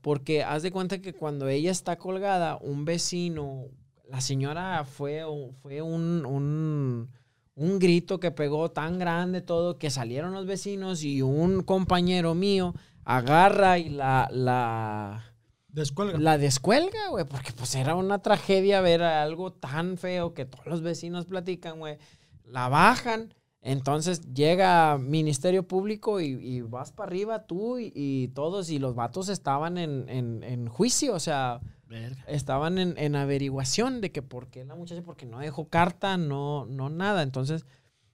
[0.00, 3.64] Porque haz de cuenta que cuando ella está colgada, un vecino,
[4.08, 7.10] la señora fue, un- fue un, un,
[7.56, 12.74] un grito que pegó tan grande todo que salieron los vecinos y un compañero mío
[13.04, 15.34] agarra y la, la,
[15.68, 16.18] Descuelga.
[16.18, 20.80] la descuelga, güey, porque pues era una tragedia ver algo tan feo que todos los
[20.82, 21.98] vecinos platican, güey.
[22.46, 28.70] La bajan, entonces llega Ministerio Público y, y vas para arriba tú y, y todos,
[28.70, 32.22] y los vatos estaban en, en- en juicio, o sea, Verga.
[32.28, 36.66] estaban en, en averiguación de que por qué la muchacha, porque no dejó carta, no,
[36.66, 37.22] no nada.
[37.22, 37.66] Entonces,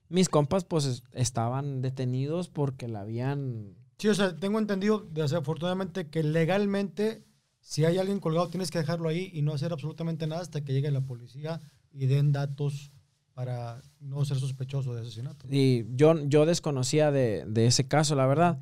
[0.08, 3.74] mis compas pues es- estaban detenidos porque la habían...
[3.98, 7.24] Sí, o sea, tengo entendido, desafortunadamente, que legalmente,
[7.60, 10.72] si hay alguien colgado, tienes que dejarlo ahí y no hacer absolutamente nada hasta que
[10.72, 11.60] llegue la policía
[11.92, 12.90] y den datos
[13.34, 15.46] para no ser sospechoso de asesinato.
[15.50, 18.58] Y yo, yo desconocía de, de ese caso, la verdad.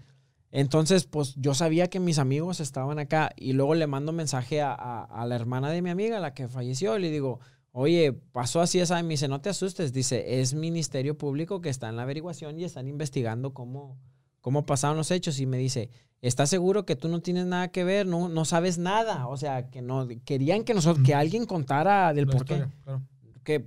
[0.53, 4.73] Entonces, pues yo sabía que mis amigos estaban acá y luego le mando mensaje a,
[4.73, 7.39] a- a la hermana de mi amiga, la que falleció, y le digo,
[7.73, 11.69] oye, pasó así esa, y me dice, no te asustes, dice, es Ministerio Público que
[11.69, 13.97] está en la averiguación y están investigando cómo,
[14.41, 15.39] cómo pasaron los hechos.
[15.39, 15.89] Y me dice,
[16.21, 18.09] ¿estás seguro que tú no tienes nada que ver?
[18.09, 19.29] No, no sabes nada.
[19.29, 23.03] O sea, que no, querían que nosotros, que alguien contara del La por qué claro.
[23.45, 23.65] que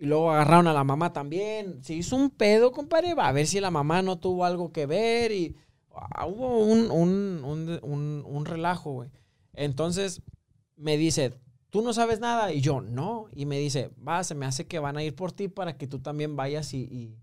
[0.00, 1.84] y luego agarraron a la mamá también.
[1.84, 3.14] Se hizo un pedo, compadre.
[3.18, 5.32] A ver si la mamá no tuvo algo que ver.
[5.32, 5.56] Y
[5.94, 9.10] ah, hubo un, un, un, un- relajo, güey.
[9.54, 10.22] Entonces
[10.76, 11.34] me dice,
[11.70, 12.52] ¿tú no sabes nada?
[12.52, 13.26] Y yo, no.
[13.34, 15.86] Y me dice, va, se me hace que van a ir por ti para que
[15.86, 17.16] tú también vayas y,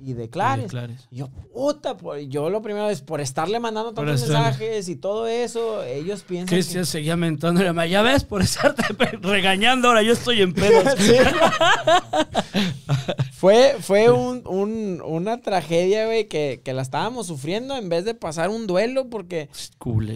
[0.00, 0.64] y declares.
[0.66, 1.08] Declares.
[1.10, 5.26] Y yo, puta, por- yo lo primero es por estarle mandando tantos mensajes y todo
[5.26, 6.54] eso, ellos piensan que...
[6.56, 7.86] Cristian seguía mentando a.
[7.86, 8.82] Ya ves, por estarte
[9.22, 10.84] regañando, ahora yo estoy en pedos.
[13.32, 18.14] Fue, fue un- un- una tragedia, güey, que, que la estábamos sufriendo en vez de
[18.14, 19.48] pasar un duelo porque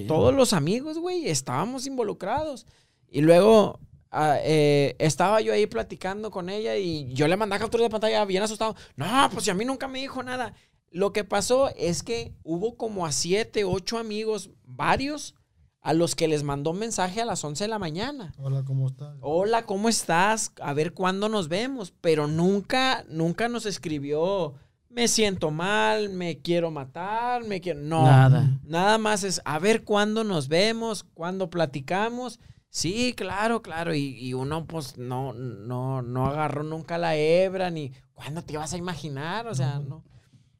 [0.09, 2.67] todos los amigos, güey, estábamos involucrados.
[3.11, 3.79] Y luego
[4.13, 8.25] ah, eh, estaba yo ahí platicando con ella y yo le mandaba captura de pantalla
[8.25, 8.77] bien asustado.
[8.95, 10.55] No, pues si a mí nunca me dijo nada.
[10.91, 15.35] Lo que pasó es que hubo como a siete, ocho amigos, varios,
[15.81, 18.35] a los que les mandó mensaje a las 11 de la mañana.
[18.39, 19.17] Hola, ¿cómo estás?
[19.21, 20.53] Hola, ¿cómo estás?
[20.61, 21.93] A ver cuándo nos vemos.
[22.01, 24.55] Pero nunca, nunca nos escribió,
[24.89, 27.81] me siento mal, me quiero matar, me quiero...
[27.81, 28.61] No, Nada.
[28.63, 32.39] nada más es, a ver cuándo nos vemos, cuándo platicamos.
[32.73, 33.95] Sí, claro, claro.
[33.95, 38.73] Y, y uno pues no, no, no agarró nunca la hebra, ni cuándo te ibas
[38.73, 40.03] a imaginar, o sea, no.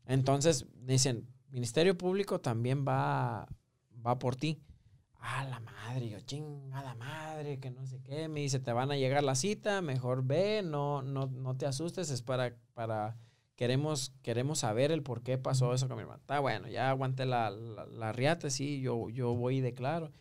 [0.05, 3.49] Entonces dicen, Ministerio Público también va,
[4.07, 4.61] va por ti.
[5.21, 8.29] Ah, la madre, yo chingada madre, que no sé qué.
[8.29, 12.11] Me dice, te van a llegar la cita, mejor ve, no, no, no te asustes,
[12.11, 13.17] es para, para,
[13.57, 16.21] queremos, queremos saber el por qué pasó eso con mi hermano.
[16.21, 20.13] Está bueno, ya aguanté la, la, la riata, sí, yo, yo voy y declaro.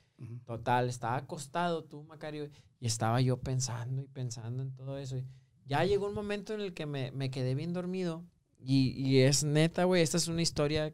[0.46, 2.50] Total, estaba acostado tú, Macario,
[2.80, 5.18] y estaba yo pensando y pensando en todo eso.
[5.18, 5.26] y
[5.66, 8.24] ya llegó un momento en el que me, me quedé bien dormido.
[8.60, 10.94] Y, y es neta, güey, esta es una historia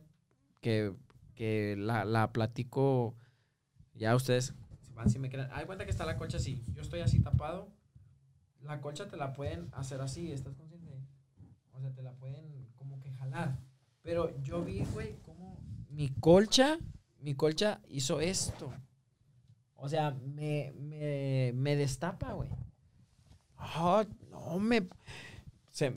[0.61, 0.93] que,
[1.35, 3.15] que la, la platico.
[3.93, 5.49] Ya ustedes si van si me quedan.
[5.51, 6.63] Hay cuenta que está la colcha así.
[6.73, 7.69] Yo estoy así tapado.
[8.61, 11.01] La colcha te la pueden hacer así, ¿estás consciente?
[11.73, 13.59] O sea, te la pueden como que jalar.
[14.01, 15.57] Pero yo vi, güey, cómo
[15.89, 16.77] mi colcha,
[17.19, 18.71] mi colcha hizo esto.
[19.77, 22.49] O sea, me, me, me destapa, güey.
[23.57, 24.87] Ah, no, me...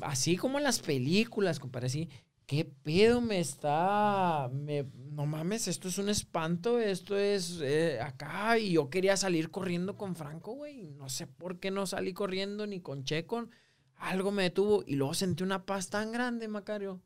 [0.03, 2.09] así como en las películas, compadre, así.
[2.47, 4.51] ¿Qué pedo me está...?
[4.53, 8.59] Me, no mames, esto es un espanto, esto es eh, acá.
[8.59, 10.89] Y yo quería salir corriendo con Franco, güey.
[10.89, 13.49] No sé por qué no salí corriendo ni con Checo.
[13.97, 17.01] Algo me detuvo y luego sentí una paz tan grande, Macario.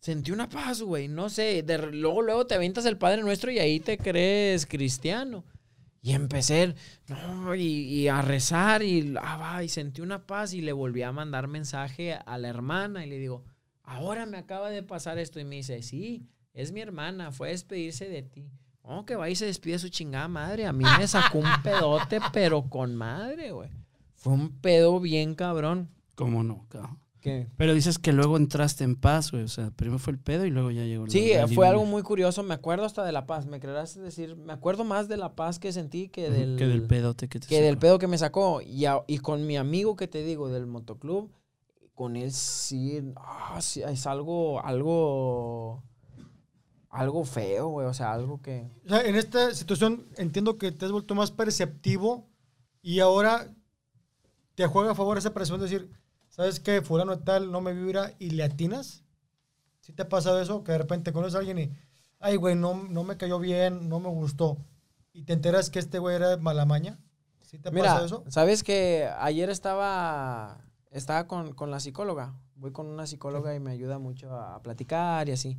[0.00, 1.08] Sentí una paz, güey.
[1.08, 1.64] No sé.
[1.92, 5.44] luego, luego te avientas el Padre Nuestro y ahí te crees cristiano.
[6.04, 6.74] Y empecé
[7.06, 11.02] no, y, y a rezar y, ah, va, y sentí una paz y le volví
[11.02, 13.44] a mandar mensaje a la hermana y le digo,
[13.84, 15.38] ahora me acaba de pasar esto.
[15.38, 18.50] Y me dice, sí, es mi hermana, fue a despedirse de ti.
[18.82, 20.66] Oh, que va y se despide su chingada madre.
[20.66, 23.70] A mí me sacó un pedote, pero con madre, güey.
[24.16, 25.88] Fue un pedo bien cabrón.
[26.16, 27.01] ¿Cómo no, cabrón?
[27.22, 29.44] Que Pero dices que luego entraste en paz, güey.
[29.44, 31.84] O sea, primero fue el pedo y luego ya llegó la- Sí, la fue algo
[31.86, 32.42] muy curioso.
[32.42, 33.46] Me acuerdo hasta de la paz.
[33.46, 36.82] Me creerás decir, me acuerdo más de la paz que sentí que del, que del
[36.82, 38.60] pedote que te que del pedo que me sacó.
[38.60, 41.30] Y, a- y con mi amigo que te digo del motoclub,
[41.94, 45.84] con él sí, ah, sí, es algo, algo,
[46.90, 47.86] algo feo, güey.
[47.86, 48.68] O sea, algo que...
[48.84, 52.26] O sea, en esta situación entiendo que te has vuelto más perceptivo
[52.82, 53.54] y ahora
[54.56, 55.88] te juega a favor esa presión de decir,
[56.32, 56.82] ¿sabes qué?
[56.82, 59.04] Fulano tal no me vibra y le atinas.
[59.80, 60.64] ¿Sí te ha pasado eso?
[60.64, 61.70] Que de repente conoces a alguien y,
[62.18, 64.56] ay, güey, no, no me cayó bien, no me gustó.
[65.12, 66.98] Y te enteras que este güey era de mala maña.
[67.42, 68.24] ¿Sí te ha Mira, pasado eso?
[68.28, 72.34] ¿sabes que ayer estaba, estaba con, con la psicóloga.
[72.56, 75.58] Voy con una psicóloga y me ayuda mucho a, a platicar y así.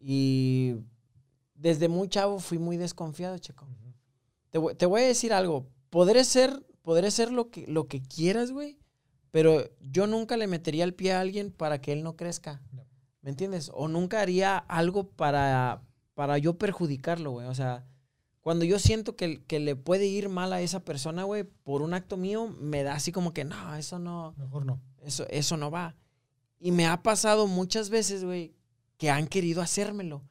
[0.00, 0.76] Y
[1.54, 3.66] desde muy chavo fui muy desconfiado, chico.
[4.50, 5.66] Te, voy- te voy a decir algo.
[5.90, 8.78] Podré ser, podré ser lo que, lo que quieras, güey.
[9.30, 12.62] Pero yo nunca le metería el pie a alguien para que él no crezca.
[12.72, 12.84] No.
[13.22, 13.70] ¿Me entiendes?
[13.74, 15.82] O nunca haría algo para,
[16.14, 17.46] para yo perjudicarlo, güey.
[17.46, 17.84] O sea,
[18.40, 21.92] cuando yo siento que, que le puede ir mal a esa persona, güey, por un
[21.92, 24.80] acto mío, me da así como que, no, eso no, Mejor no.
[25.02, 25.96] eso, eso no va.
[26.58, 28.54] Y me ha pasado muchas veces, güey,
[28.96, 30.22] que han querido hacérmelo.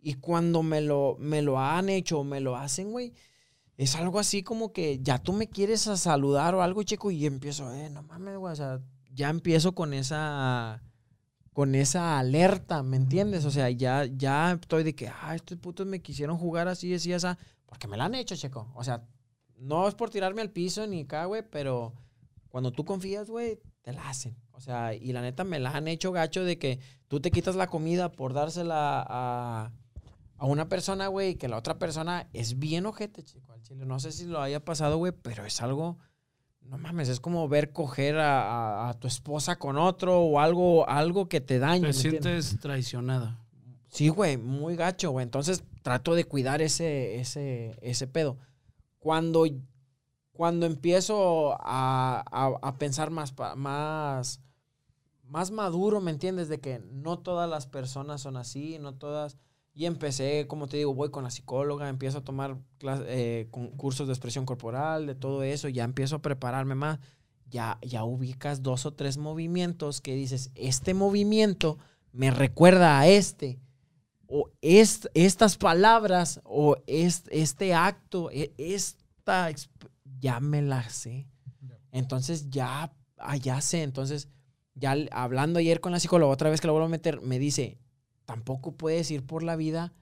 [0.00, 3.12] Y cuando me lo, me lo han hecho o me lo hacen, güey,
[3.78, 7.24] es algo así como que ya tú me quieres a saludar o algo, chico, y
[7.24, 8.80] empiezo, eh, no mames, güey, o sea,
[9.14, 10.82] ya empiezo con esa,
[11.52, 13.44] con esa alerta, ¿me entiendes?
[13.44, 17.12] O sea, ya, ya estoy de que, ah, estos putos me quisieron jugar así, así,
[17.12, 17.28] así,
[17.66, 18.68] porque me la han hecho, chico.
[18.74, 19.06] O sea,
[19.56, 21.94] no es por tirarme al piso ni acá, güey, pero
[22.48, 24.36] cuando tú confías, güey, te la hacen.
[24.50, 27.54] O sea, y la neta me la han hecho gacho de que tú te quitas
[27.54, 29.72] la comida por dársela a,
[30.36, 33.86] a una persona, güey, y que la otra persona es bien ojete, chico, chile.
[33.86, 35.98] No sé si lo haya pasado, güey, pero es algo,
[36.62, 38.42] no mames, es como ver coger a,
[38.86, 41.88] a- a tu esposa con otro o algo, algo que te daña.
[41.88, 43.38] Te sientes traicionada.
[43.88, 45.22] Sí, güey, muy gacho, güey.
[45.24, 48.36] Entonces trato de cuidar ese, ese, ese pedo.
[48.98, 49.46] Cuando,
[50.32, 54.40] cuando empiezo a, a- a pensar más, más,
[55.24, 56.48] más maduro, ¿me entiendes?
[56.48, 59.38] De que no todas las personas son así, no todas...
[59.78, 62.56] Y empecé, como te digo, voy con la psicóloga, empiezo a tomar
[63.06, 66.98] eh, con- cursos de expresión corporal, de todo eso, ya empiezo a prepararme más.
[67.48, 71.78] Ya, ya ubicas dos o tres movimientos que dices, este movimiento
[72.12, 73.60] me recuerda a este
[74.26, 79.48] o est- estas palabras o est- este acto, e- esta,
[80.18, 81.28] ya me la sé.
[81.92, 83.84] Entonces ya, ah, ya sé.
[83.84, 84.28] Entonces,
[84.74, 87.78] ya hablando ayer con la psicóloga, otra vez que la vuelvo a meter, me dice,
[88.28, 89.94] tampoco puedes ir por la vida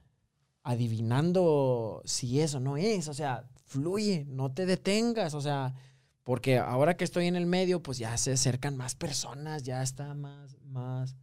[0.61, 3.07] adivinando si eso no es.
[3.07, 5.33] O sea, fluye, no te detengas.
[5.33, 5.73] O sea,
[6.23, 10.13] porque ahora que estoy en el medio, pues ya se acercan más personas, ya está
[10.13, 11.15] más, más,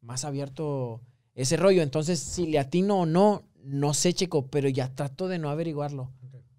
[0.00, 1.00] más abierto
[1.34, 1.82] ese rollo.
[1.82, 6.12] Entonces, si le atino o no, no sé, chico, pero ya trato de no averiguarlo.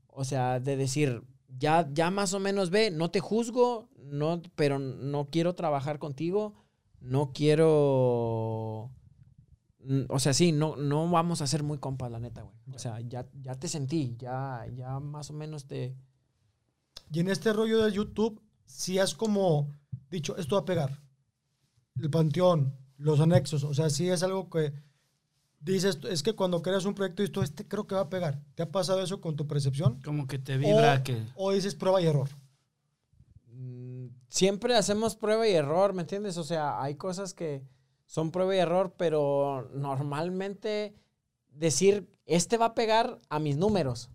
[0.07, 1.23] O sea, de decir,
[1.57, 6.53] ya, ya más o menos ve, no te juzgo, no, pero no quiero trabajar contigo,
[6.99, 8.91] no quiero...
[10.09, 12.55] O sea, sí, no, no vamos a ser muy compas, la neta, güey.
[12.73, 15.95] O sea, ya, ya te sentí, ya, ya más o menos te...
[17.11, 19.69] Y en este rollo de YouTube, si has como
[20.09, 21.01] dicho, esto va a pegar.
[22.01, 24.73] El panteón, los anexos, o sea, sí es algo que
[25.59, 28.41] dices, es que cuando creas un proyecto, esto este creo que va a pegar.
[28.55, 30.01] ¿Te ha pasado eso con tu percepción?
[30.03, 31.23] Como que te vibra o, que...
[31.35, 32.29] o dices prueba y error.
[33.51, 36.37] Mm, siempre hacemos prueba y error, ¿me entiendes?
[36.37, 37.63] O sea, hay cosas que
[38.05, 40.93] son prueba y error, pero normalmente
[41.49, 44.09] decir, este va a pegar a mis números.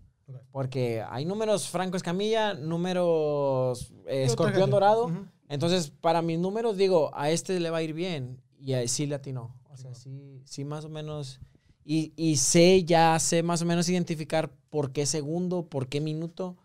[0.51, 4.69] Porque hay números Franco Escamilla, números eh, Escorpión.
[4.69, 5.11] Dorado.
[5.49, 8.41] Entonces, para mis números, digo, a este le va a ir bien.
[8.57, 9.53] Y a, sí le atinó.
[9.69, 11.41] O sea, sí, sí más o menos.
[11.83, 16.55] Y, y sé, ya sé más o menos identificar por qué segundo, por qué minuto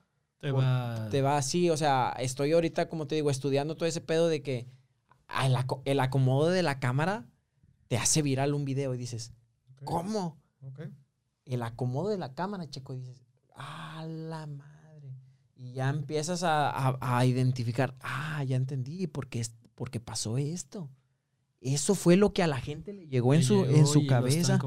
[0.40, 1.08] Te va...
[1.10, 1.70] te va así.
[1.70, 4.66] O sea, estoy ahorita, como te digo, estudiando todo ese pedo de que
[5.44, 7.26] el, aco- el acomodo de la cámara
[7.88, 9.32] te hace viral un video y dices.
[9.84, 10.36] ¿cómo?
[11.44, 13.22] El acomodo de la cámara, checo, y dices,
[13.54, 15.14] ¡ah, la madre!
[15.54, 20.90] Y ya empiezas a, a- a identificar, ah, ya entendí, porque, es, porque pasó esto.
[21.60, 24.58] Eso fue lo que a la gente le llegó en su, llegó en su cabeza.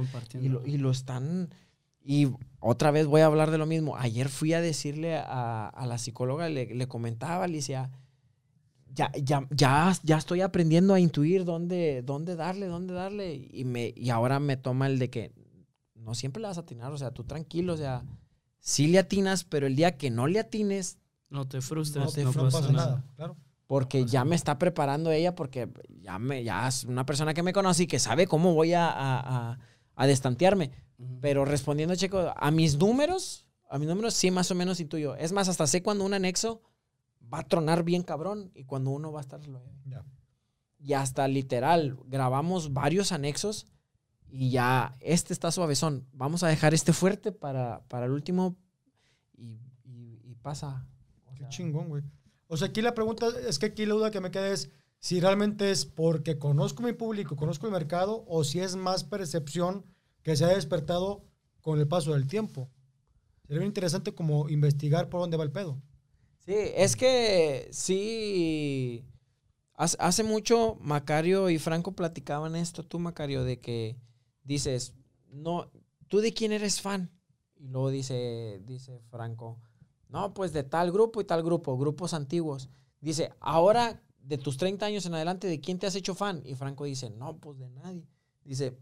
[0.49, 1.53] lo, y lo están.
[2.01, 2.29] Y
[2.59, 3.95] otra vez voy a hablar de lo mismo.
[3.97, 7.91] Ayer fui a decirle a, a la psicóloga, le, le comentaba, le decía,
[8.93, 13.47] ya, ya, ya, ya estoy aprendiendo a intuir dónde, dónde darle, dónde darle.
[13.51, 15.31] Y, me, y ahora me toma el de que
[15.95, 18.03] no siempre le vas a atinar, o sea, tú tranquilo, o sea,
[18.59, 20.97] sí le atinas, pero el día que no le atines,
[21.29, 23.03] No te frustres, no no, pasa, pasa, nada.
[23.15, 23.35] Claro.
[23.67, 25.69] porque ya me está preparando ella, porque
[26.01, 28.87] ya, me, ya es una persona que me conoce y que sabe cómo voy a,
[28.89, 29.19] a,
[29.51, 29.59] a-
[29.95, 30.71] a destantearme.
[30.97, 31.19] Ujú.
[31.21, 35.15] Pero respondiendo, Checo, a mis números, a mis números sí más o menos intuyo.
[35.15, 36.61] Es más, hasta sé cuando un anexo
[37.31, 39.39] va a tronar bien cabrón y cuando uno va a estar.
[40.81, 43.67] Y hasta literal, grabamos varios anexos
[44.29, 46.07] y ya este está suavezón.
[46.13, 48.55] Vamos a dejar este fuerte para, para el último
[49.37, 50.87] y, y- y pasa.
[51.25, 52.03] O Qué sea, chingón, güey.
[52.47, 54.69] O sea, aquí la pregunta es que aquí la duda que me queda es
[54.99, 59.85] si realmente es porque conozco mi público, conozco el mercado, o si es más percepción
[60.23, 61.23] que se ha despertado
[61.61, 62.69] con el paso del tiempo.
[63.43, 65.81] Sería bien interesante como investigar por dónde va el pedo.
[66.39, 69.05] Sí, es que sí.
[69.75, 73.95] Hace, mucho Macario y Franco platicaban esto, tú Macario, de que
[74.43, 74.93] dices,
[75.31, 75.71] no,
[76.09, 77.09] ¿tú de quién eres fan?
[77.55, 79.61] Y luego dice, dice Franco,
[80.09, 82.69] no, pues de tal grupo y tal grupo, grupos antiguos.
[82.99, 86.41] Dice, ahora de tus 30 años en adelante, ¿de quién te has hecho fan?
[86.45, 88.05] Y Franco dice, no, pues de nadie.
[88.43, 88.77] Dice,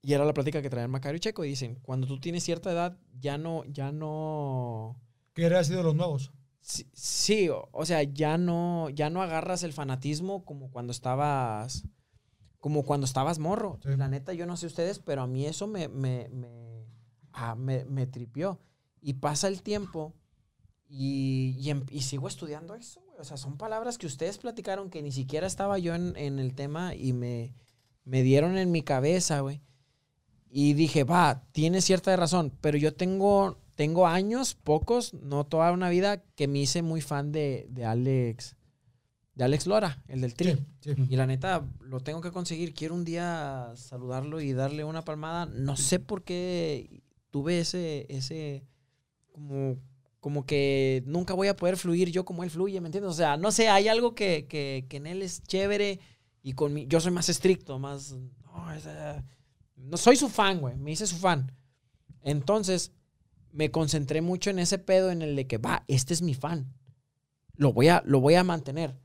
[0.00, 2.70] y era la plática que traían Macario y Checo, y dicen, cuando tú tienes cierta
[2.70, 5.00] edad, ya no, ya no...
[5.32, 6.30] Que era sido los nuevos.
[6.66, 11.84] Sí, sí, o, sea, ya no, ya no agarras el fanatismo como cuando estabas,
[12.58, 13.78] como cuando estabas morro.
[13.82, 13.90] Sí.
[13.98, 16.86] La neta, yo no sé ustedes, pero a mí eso me, me, me,
[17.34, 18.58] ah, me, me tripió.
[19.02, 20.14] Y pasa el tiempo
[20.88, 23.18] y, y, em- y sigo estudiando eso, güey.
[23.20, 26.54] O sea, son palabras que ustedes platicaron que ni siquiera estaba yo en, en el
[26.54, 27.54] tema y me,
[28.04, 29.60] me dieron en mi cabeza, güey.
[30.48, 35.88] Y dije, va, tiene cierta razón, pero yo tengo, tengo años, pocos, no toda una
[35.88, 38.56] vida, que me hice muy fan de, de Alex,
[39.34, 40.56] de Alex Lora, el del Tri.
[40.80, 41.06] Sí, sí.
[41.08, 42.74] Y la neta, lo tengo que conseguir.
[42.74, 45.46] Quiero un día saludarlo y darle una palmada.
[45.46, 48.64] No sé por qué tuve ese, ese,
[49.32, 49.76] como,
[50.20, 53.10] como que nunca voy a poder fluir yo como él fluye, ¿me entiendes?
[53.10, 55.98] O sea, no sé, hay algo que, que, que en él es chévere
[56.42, 58.84] y con mi, yo soy más estricto, más, no, es,
[59.76, 61.50] no soy su fan, güey, me hice su fan.
[62.22, 62.92] Entonces,
[63.54, 66.74] me concentré mucho en ese pedo en el de que, va, este es mi fan.
[67.56, 68.98] Lo voy a, lo voy a mantener.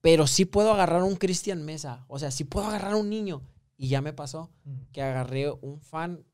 [0.00, 2.04] Pero sí puedo agarrar un Cristian Mesa.
[2.08, 3.42] O sea, sí puedo agarrar un niño.
[3.76, 4.76] Y ya me pasó Mm.
[4.92, 6.24] que agarré un fan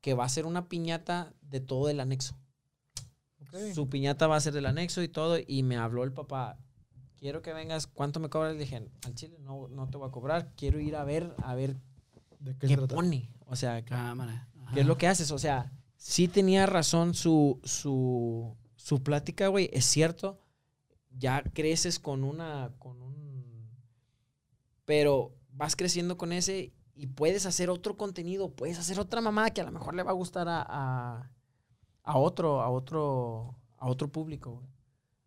[0.00, 2.36] que va a ser una piñata de todo el anexo.
[3.74, 5.36] Su piñata va a ser del anexo y todo.
[5.46, 6.58] Y me habló el papá.
[7.18, 7.86] Quiero que vengas.
[7.86, 8.54] ¿Cuánto me cobras?
[8.54, 10.52] Le dije, al chile no, no te voy a cobrar.
[10.56, 11.76] Quiero ir a ver, a ver
[12.40, 12.94] ¿De qué qué, se trata?
[12.94, 13.30] pone.
[13.46, 14.48] O sea, Cámara.
[14.72, 15.30] qué es lo que haces.
[15.30, 15.70] O sea,
[16.04, 19.70] sí tenía razón su, su, su plática, güey.
[19.72, 20.38] Es cierto.
[21.16, 22.72] Ya creces con una.
[22.78, 23.70] con un.
[24.84, 29.62] Pero vas creciendo con ese y puedes hacer otro contenido, puedes hacer otra mamada que
[29.62, 31.30] a lo mejor le va a gustar a, a,
[32.02, 34.62] a otro, a otro, a otro público.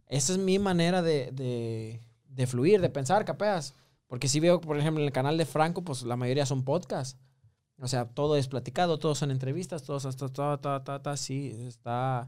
[0.06, 3.74] Esa es mi manera de, de, de fluir, de pensar, capeas.
[4.06, 7.20] Porque si veo, por ejemplo, en el canal de Franco, pues la mayoría son podcasts.
[7.80, 11.54] O sea, todo es platicado, todos son entrevistas, todos hasta ta, ta, ta, ta, sí,
[11.68, 12.28] está,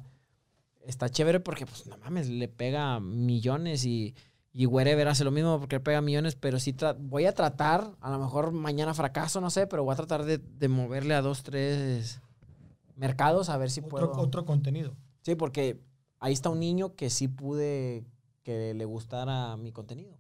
[0.86, 4.14] está chévere porque, pues, no mames, le pega millones y,
[4.54, 8.12] y Wherever hace lo mismo porque le pega millones, pero sí voy a tratar, a
[8.12, 11.42] lo mejor mañana fracaso, no sé, pero voy a tratar de, de moverle a dos,
[11.42, 12.22] tres
[12.96, 14.12] mercados a ver si Otro, puedo.
[14.20, 14.96] otro contenido.
[15.22, 15.82] Sí, porque
[16.20, 18.06] ahí está un niño que sí pude
[18.44, 20.18] que le gustara mi contenido.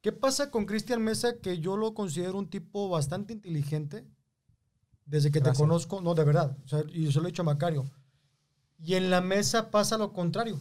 [0.00, 1.38] ¿Qué pasa con Cristian Mesa?
[1.40, 4.04] Que yo lo considero un tipo bastante inteligente.
[5.04, 5.56] Desde que Gracias.
[5.56, 6.56] te conozco, no, de verdad.
[6.64, 7.90] O sea, y yo se lo he dicho a Macario.
[8.78, 10.58] Y en la mesa pasa lo contrario.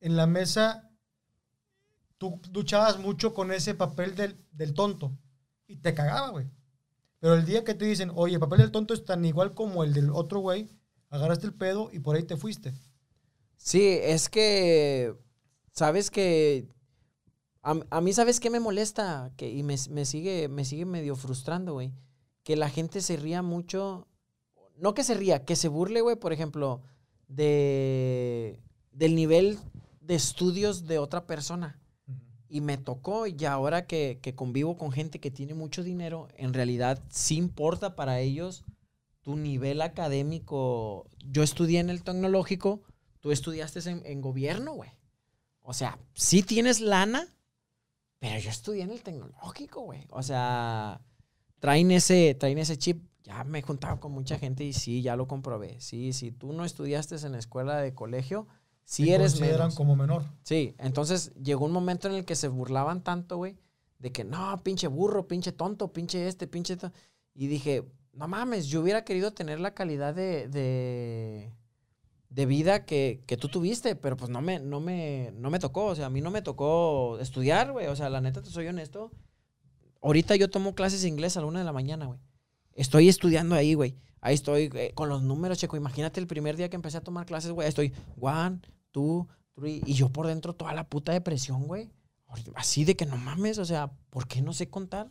[0.00, 0.90] En la mesa,
[2.18, 5.12] tú luchabas mucho con ese papel del, del tonto.
[5.66, 6.50] Y te cagaba, güey.
[7.20, 9.84] Pero el día que te dicen, oye, el papel del tonto es tan igual como
[9.84, 10.70] el del otro güey,
[11.10, 12.72] agarraste el pedo y por ahí te fuiste.
[13.56, 15.14] Sí, es que,
[15.72, 16.66] sabes que,
[17.62, 21.14] a, a mí sabes qué me molesta que, y me, me sigue, me sigue medio
[21.14, 21.92] frustrando, güey,
[22.42, 24.06] que la gente se ría mucho,
[24.76, 26.82] no que se ría, que se burle, güey, por ejemplo,
[27.28, 28.60] de,
[28.92, 29.58] del nivel
[30.00, 31.78] de estudios de otra persona.
[32.48, 36.52] Y me tocó, y ahora que, que convivo con gente que tiene mucho dinero, en
[36.52, 38.64] realidad sí importa para ellos
[39.22, 41.06] tu nivel académico.
[41.24, 42.82] Yo estudié en el tecnológico,
[43.20, 44.90] tú estudiaste en, en gobierno, güey.
[45.62, 47.28] O sea, sí tienes lana,
[48.18, 50.06] pero yo estudié en el tecnológico, güey.
[50.10, 51.00] O sea,
[51.60, 53.04] traen ese, traen ese chip.
[53.24, 55.80] Ya me he juntado con mucha gente y sí, ya lo comprobé.
[55.80, 58.48] Sí, si tú no estudiaste en la escuela de colegio,
[58.84, 59.74] sí Te eres consideran menos.
[59.74, 60.24] como menor.
[60.42, 63.56] Sí, entonces llegó un momento en el que se burlaban tanto, güey,
[63.98, 66.76] de que no, pinche burro, pinche tonto, pinche este, pinche...
[66.76, 66.92] to-".
[67.34, 71.52] Y dije, no mames, yo hubiera querido tener la calidad de, de,
[72.30, 75.86] de vida que, que tú tuviste, pero pues no me, no, me, no me tocó,
[75.86, 78.66] o sea, a mí no me tocó estudiar, güey, o sea, la neta, te soy
[78.66, 79.12] honesto.
[80.02, 82.20] Ahorita yo tomo clases de inglés a la una de la mañana, güey.
[82.74, 83.96] Estoy estudiando ahí, güey.
[84.20, 85.76] Ahí estoy eh, con los números, checo.
[85.76, 87.68] Imagínate el primer día que empecé a tomar clases, güey.
[87.68, 89.82] Estoy one, two, three.
[89.86, 91.90] Y yo por dentro toda la puta depresión, güey.
[92.54, 95.10] Así de que no mames, o sea, ¿por qué no sé contar?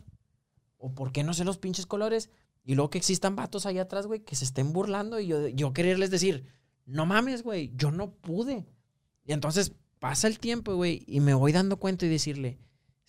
[0.78, 2.30] ¿O por qué no sé los pinches colores?
[2.64, 5.72] Y luego que existan vatos allá atrás, güey, que se estén burlando y yo, yo
[5.72, 6.46] quererles decir,
[6.86, 8.66] no mames, güey, yo no pude.
[9.24, 12.58] Y entonces pasa el tiempo, güey, y me voy dando cuenta y decirle,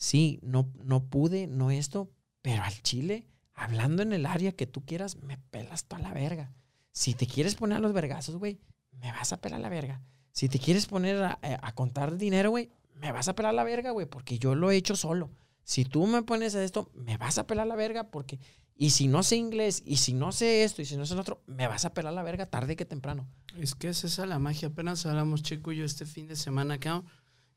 [0.01, 2.09] sí, no, no pude, no esto,
[2.41, 6.51] pero al chile, hablando en el área que tú quieras, me pelas toda la verga.
[6.91, 8.59] Si te quieres poner a los vergazos, güey,
[8.99, 10.01] me vas a pelar la verga.
[10.31, 13.91] Si te quieres poner a, a- contar dinero, güey, me vas a pelar la verga,
[13.91, 15.29] güey, porque yo lo he hecho solo.
[15.63, 18.39] Si tú me pones a esto, me vas a pelar la verga porque...
[18.75, 21.21] Y si no sé inglés, y si no sé esto, y si no sé lo
[21.21, 23.27] otro, me vas a pelar la verga tarde que temprano.
[23.55, 24.69] Es que es esa la magia.
[24.69, 27.03] Apenas hablamos, Checo y yo, este fin de semana acá,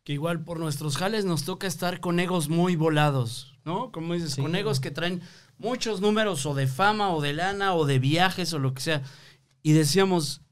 [0.04, 3.90] que igual por nuestros jales nos toca estar con egos muy volados, ¿no?
[3.90, 4.42] Como dices, Sí.
[4.42, 5.22] con egos que traen
[5.58, 9.02] muchos números o de fama o de lana o de viajes o lo que sea.
[9.62, 10.42] Y decíamos,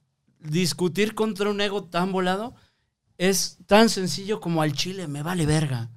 [0.40, 2.54] discutir contra un ego tan volado
[3.18, 5.90] es tan sencillo como al chile, me vale verga.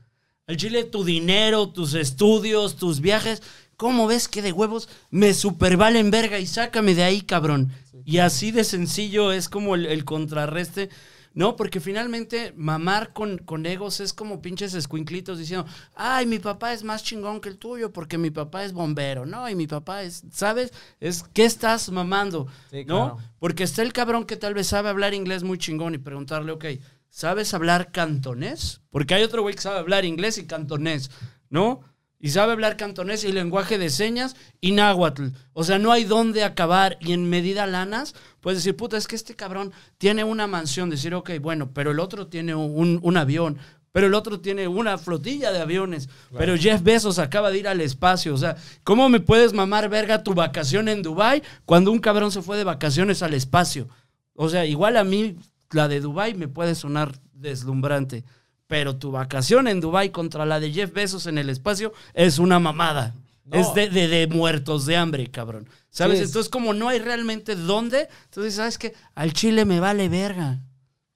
[0.48, 3.42] Al chile tu dinero, tus estudios, tus viajes,
[3.78, 7.72] ¿cómo ves que de huevos me supervalen verga y sácame de ahí, cabrón?
[8.04, 10.90] Y así de sencillo es como el, el contrarreste.
[11.36, 16.72] No, porque finalmente mamar con, con egos es como pinches escuinclitos diciendo, ay, mi papá
[16.72, 19.48] es más chingón que el tuyo porque mi papá es bombero, ¿no?
[19.50, 20.72] Y mi papá es, ¿sabes?
[21.02, 22.48] Es, ¿qué estás mamando?
[22.72, 23.16] Sí, ¿No?
[23.16, 23.18] claro.
[23.38, 26.66] Porque está el cabrón que tal vez sabe hablar inglés muy chingón y preguntarle, ok,
[27.10, 28.80] ¿sabes hablar cantonés?
[28.90, 31.12] Porque hay otro güey que sabe hablar inglés y cantonés,
[31.50, 31.82] ¿no?
[32.26, 35.28] Y sabe hablar cantonés y lenguaje de señas y náhuatl.
[35.54, 36.98] O sea, no hay dónde acabar.
[37.00, 40.90] Y en medida lanas, puedes decir, puta, es que este cabrón tiene una mansión.
[40.90, 43.60] Decir, ok, bueno, pero el otro tiene un, un avión.
[43.92, 46.10] Pero el otro tiene una flotilla de aviones.
[46.36, 48.34] Pero Jeff Bezos acaba de ir al espacio.
[48.34, 52.42] O sea, ¿cómo me puedes mamar verga tu vacación en Dubai cuando un cabrón se
[52.42, 53.88] fue de vacaciones al espacio?
[54.34, 55.38] O sea, igual a mí
[55.70, 58.24] la de Dubai me puede sonar deslumbrante.
[58.68, 62.60] Pero tu vacación en Dubai contra la de Jeff Bezos en el espacio es una
[62.60, 63.16] mamada.
[63.44, 63.58] No.
[63.60, 65.70] Es de, de- de muertos de hambre, cabrón.
[65.92, 66.18] ¿Sabes?
[66.18, 68.94] Sí, es- Entonces, como no hay realmente dónde, entonces, ¿sabes qué?
[69.14, 70.64] Al chile me vale verga.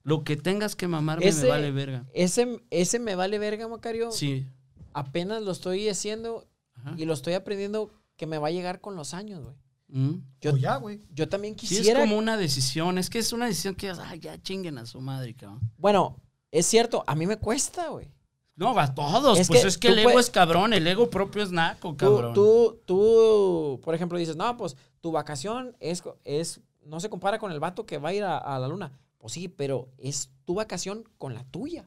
[0.03, 2.05] Lo que tengas que mamarme Ese- me vale verga.
[2.13, 4.11] Ese, ese me vale verga, Macario.
[4.11, 4.45] Sí.
[4.93, 6.93] Apenas lo estoy haciendo Ajá.
[6.97, 9.55] y lo estoy aprendiendo que me va a llegar con los años, güey.
[9.87, 10.21] Mm.
[10.41, 11.01] Yo, O ya, güey.
[11.11, 11.99] yo también Sí, quisiera.
[11.99, 12.99] es como una decisión.
[12.99, 15.59] Es que es una decisión que, ay, ya chinguen a su madre, cabrón.
[15.77, 16.17] Bueno,
[16.51, 18.07] es cierto, a mí me cuesta, güey.
[18.55, 19.39] No, va a todos.
[19.39, 20.73] Es pues que es que el ego puedes- es cabrón.
[20.73, 22.33] El ego propio es naco, cabrón.
[22.33, 27.51] tú, tú, por ejemplo, dices, no, pues tu vacación es, es, no se compara con
[27.53, 28.91] el vato que va a ir a, a la luna.
[29.17, 31.85] Pues sí, pero es tu vacación con la tuya.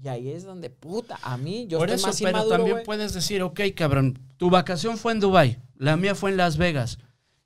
[0.00, 2.82] Y ahí es donde, puta, a mí yo Por estoy eso, más pero inmaduro, también
[2.84, 6.98] puedes decir, ok, cabrón, tu vacación fue en Dubai, la mía fue en Las Vegas,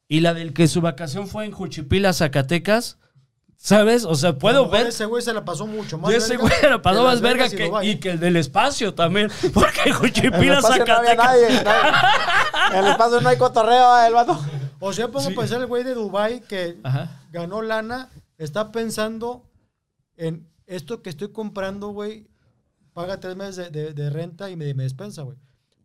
[0.08, 2.98] y la del que su vacación fue en Juchipila, Zacatecas,
[3.56, 4.04] ¿sabes?
[4.04, 4.86] O sea, puedo ver...
[4.88, 6.12] Ese güey se la pasó mucho más.
[6.12, 9.30] Y ese güey la pasó más verga y que, que el del espacio también.
[9.54, 11.46] Porque Juchipila, espacio no nadie, nadie.
[12.72, 14.38] En el espacio no hay cotorreo, el vato.
[14.80, 17.22] O sea, pongo a pensar el güey de Dubai que Ajá.
[17.32, 19.42] ganó lana, está pensando
[20.16, 22.26] en esto que estoy comprando, güey,
[22.92, 25.36] paga tres meses de, de- de renta y me, me despensa, güey.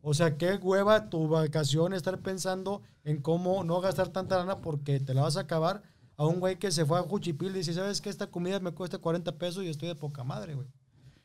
[0.01, 4.99] O sea, qué hueva tu vacación estar pensando en cómo no gastar tanta lana porque
[4.99, 5.83] te la vas a acabar
[6.17, 8.09] a un güey que se fue a Juchipil y dice, ¿sabes qué?
[8.09, 10.67] Esta comida me cuesta 40 pesos y estoy de poca madre, güey.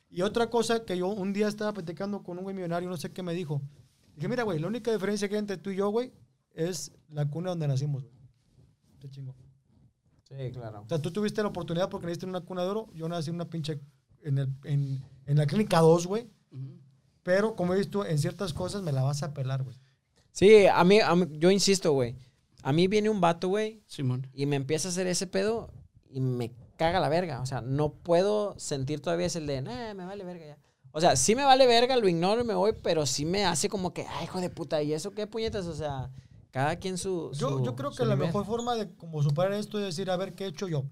[0.08, 3.12] Y otra cosa que yo un día estaba platicando con un güey millonario, no sé
[3.12, 3.60] qué me dijo.
[4.14, 6.12] Dije, mira, güey, la única diferencia que hay entre tú y yo, güey,
[6.54, 8.14] es la cuna donde nacimos, güey.
[9.00, 9.34] Te chingo.
[10.28, 10.82] Sí, claro.
[10.82, 12.88] O sea, tú tuviste la oportunidad porque naciste en una cuna de oro.
[12.94, 13.78] Yo nací en una pinche.
[14.22, 16.28] En, el- en, en la clínica 2, güey.
[16.50, 16.80] Ujú.
[17.22, 19.76] Pero como he visto, en ciertas cosas me la vas a pelar, güey.
[20.32, 22.16] Sí, a mí, a mí- yo insisto, güey.
[22.66, 24.26] A mí viene un vato, güey, Simón.
[24.32, 25.70] y me empieza a hacer ese pedo
[26.10, 27.40] y me caga la verga.
[27.40, 30.58] O sea, no puedo sentir todavía ese de, nah, me vale verga ya.
[30.90, 33.68] O sea, sí me vale verga, lo ignoro y me voy, pero sí me hace
[33.68, 35.66] como que, ay, hijo de puta, ¿y eso qué puñetas?
[35.66, 36.10] O sea,
[36.50, 37.30] cada quien su.
[37.34, 38.28] Yo, su- yo creo su que la nivel.
[38.28, 40.84] mejor forma de como superar esto es decir, a ver, ¿qué he hecho yo?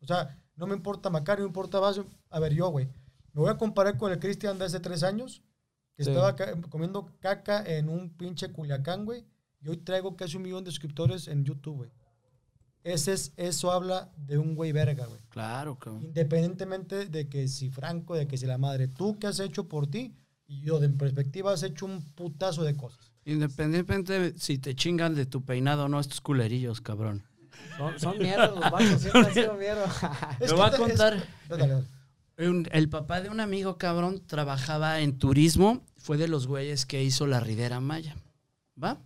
[0.00, 2.06] O sea, no me importa Macario, no me importa Vaso.
[2.30, 2.86] A ver, yo, güey.
[3.34, 5.42] Me voy a comparar con el Cristian de hace tres años,
[5.94, 6.10] que Sí.
[6.10, 9.26] estaba ca- comiendo caca en un pinche Culiacán, güey.
[9.60, 11.90] Y hoy traigo casi un millón de suscriptores en YouTube, güey.
[12.84, 15.20] Ese es, eso habla de un güey verga, güey.
[15.30, 16.04] Claro, cabrón.
[16.04, 19.88] Independientemente de que si Franco, de que si la madre, tú que has hecho por
[19.88, 20.14] ti
[20.46, 23.12] y yo de perspectiva has hecho un putazo de cosas.
[23.24, 27.24] Independientemente de si te chingan de tu peinado o no, estos culerillos, cabrón.
[27.76, 29.86] Son, son mierdas, los vatos siempre han sido mierda.
[30.38, 31.26] Te voy a es- contar.
[31.48, 31.84] Dale, dale.
[32.48, 35.84] Un- el papá de un amigo, cabrón, trabajaba en turismo.
[35.96, 38.16] Fue de los güeyes que hizo la Ribera Maya.
[38.82, 39.02] ¿Va?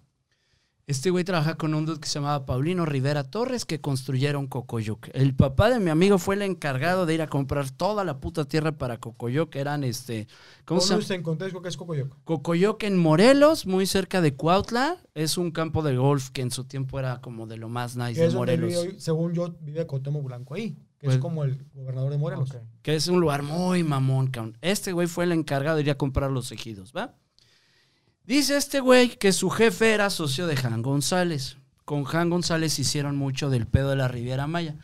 [0.88, 5.08] Este güey trabaja con un dude que se llamaba Paulino Rivera Torres, que construyeron Cocoyoc.
[5.14, 8.44] El papá de mi amigo fue el encargado de ir a comprar toda la puta
[8.46, 9.54] tierra para Cocoyoc.
[9.54, 10.26] Eran este.
[10.64, 11.04] ¿Cómo se llama?
[11.14, 12.16] En contexto que es Cocoyoc.
[12.24, 14.96] Cocoyoc en Morelos, muy cerca de Cuautla.
[15.14, 18.20] Es un campo de golf que en su tiempo era como de lo más nice
[18.26, 18.68] de Morelos.
[18.84, 22.50] vive según yo, vive Cuauhtémoc Blanco ahí, que Pues- es como el gobernador de Morelos.
[22.50, 22.56] Ok.
[22.82, 24.32] que es un lugar muy mamón.
[24.60, 27.14] Este güey fue el encargado de ir a comprar los ejidos, ¿va?
[28.24, 31.56] Dice este güey que su jefe era socio de Jan González.
[31.84, 34.76] Con Jan González hicieron mucho del pedo de la Riviera Maya.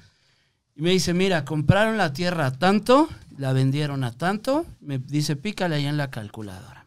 [0.74, 4.66] Y me dice, mira, compraron la tierra a tanto, la vendieron a tanto.
[4.80, 6.86] Me dice, pícale ahí en la calculadora.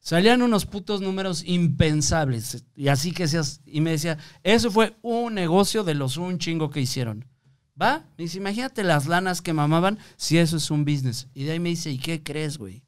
[0.00, 2.64] Salían unos putos números impensables.
[2.74, 3.60] Y así que seas.
[3.66, 7.26] Y me decía, eso fue un negocio de los un chingo que hicieron.
[7.80, 8.04] ¿Va?
[8.16, 11.28] Me dice, imagínate las lanas que mamaban si eso es un business.
[11.34, 12.85] Y de ahí me dice, ¿y qué crees, güey?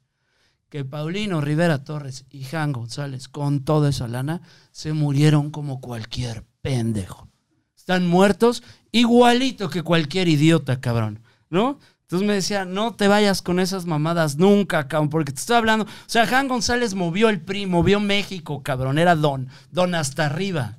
[0.69, 4.41] Que Paulino Rivera Torres y Jan González, con toda esa lana,
[4.71, 7.27] se murieron como cualquier pendejo.
[7.75, 11.21] Están muertos igualito que cualquier idiota, cabrón.
[11.49, 11.79] ¿No?
[12.01, 15.85] Entonces me decía, no te vayas con esas mamadas nunca, cabrón, porque te estoy hablando.
[15.85, 18.97] O sea, Jan González movió el PRI, movió México, cabrón.
[18.99, 20.77] Era don, don hasta arriba.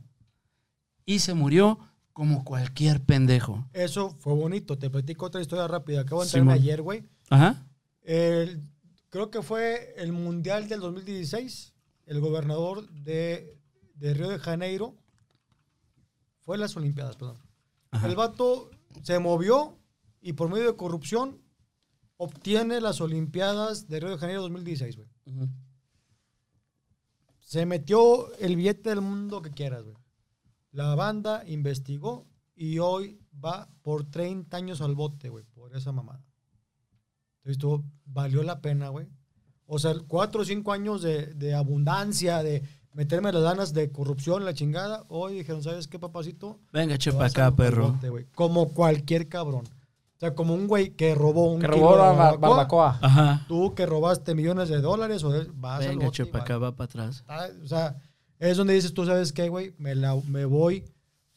[1.04, 1.78] Y se murió
[2.12, 3.64] como cualquier pendejo.
[3.72, 4.78] Eso fue bonito.
[4.78, 6.02] Te platico otra historia rápida.
[6.02, 7.04] Acabo de enterarme ayer, güey.
[7.28, 7.64] Ajá.
[8.02, 8.60] El-
[9.10, 11.74] creo que fue el Mundial del 2016.
[12.06, 13.58] El gobernador de,
[13.94, 14.96] de Río de Janeiro.
[16.40, 17.38] Fue las Olimpiadas, perdón.
[17.90, 18.08] Ajá.
[18.08, 18.70] El vato
[19.02, 19.78] se movió
[20.20, 21.42] y por medio de corrupción
[22.16, 25.08] obtiene las Olimpiadas de Río de Janeiro 2016, güey.
[27.38, 29.96] Se metió el billete del mundo que quieras, güey.
[30.72, 36.29] La banda investigó y hoy va por 30 años al bote, güey, por esa mamada.
[37.50, 39.06] Esto valió la pena, güey.
[39.66, 42.62] O sea, cuatro o cinco años de, de abundancia, de
[42.92, 45.04] meterme las ganas de corrupción, la chingada.
[45.08, 46.58] Hoy dijeron, ¿sabes qué, papacito?
[46.72, 47.92] Venga, chepa acá, al perro.
[47.92, 48.26] bote, güey.
[48.34, 49.64] Como cualquier cabrón.
[49.66, 52.98] O sea, como un güey que robó un Que kilo robó de la bar- barbacoa.
[53.00, 53.44] Ajá.
[53.48, 56.74] Tú que robaste millones de dólares o de- vas al Venga, y chepa acá, va
[56.76, 57.24] para atrás.
[57.62, 57.96] O sea,
[58.38, 60.84] es donde dices, tú sabes qué, güey, me, la- me voy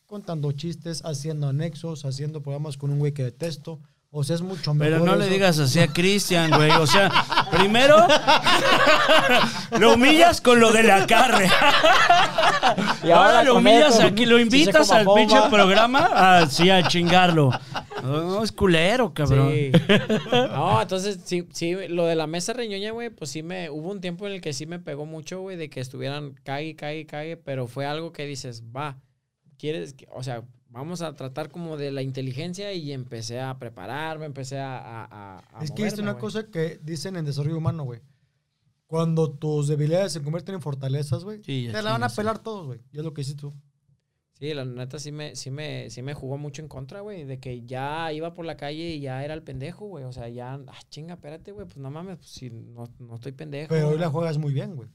[0.05, 3.79] contando chistes, haciendo anexos, haciendo programas con un güey que detesto.
[4.15, 4.99] O sea, es mucho mejor.
[4.99, 6.69] Pero no le digas así a Cristian, güey.
[6.69, 7.09] O sea,
[7.51, 7.97] primero
[9.79, 11.49] lo humillas con lo de la carne.
[13.03, 15.19] Y ahora, ahora lo humillas aquí, lo invitas al bomba.
[15.19, 17.49] pinche programa así a chingarlo.
[18.03, 19.49] No, es culero, cabrón.
[19.51, 19.71] Sí.
[20.31, 23.99] No, entonces sí, sí, lo de la mesa reñoña, güey, pues sí me, hubo un
[23.99, 27.35] tiempo en el que sí me pegó mucho, güey, de que estuvieran cague, cague, cague,
[27.37, 28.99] pero fue algo que dices, va,
[29.57, 34.59] quieres, o sea, vamos a tratar como de la inteligencia y empecé a prepararme, empecé
[34.59, 35.07] a...
[35.09, 38.01] a, Es que es una cosa que dicen en desarrollo humano, güey.
[38.87, 42.65] Cuando tus debilidades se convierten en fortalezas, güey, Sí, te la van a pelar todos,
[42.65, 42.81] güey.
[42.91, 43.53] Y es lo que hiciste tú.
[44.33, 47.39] Sí, la neta sí me, sí me, sí me jugó mucho en contra, güey, de
[47.39, 50.55] que ya iba por la calle y ya era el pendejo, güey, o sea, ya,
[50.55, 53.69] ah, chinga, espérate, güey, pues no mames, pues si no, no estoy pendejo.
[53.69, 54.89] Pero hoy la juegas muy bien, güey.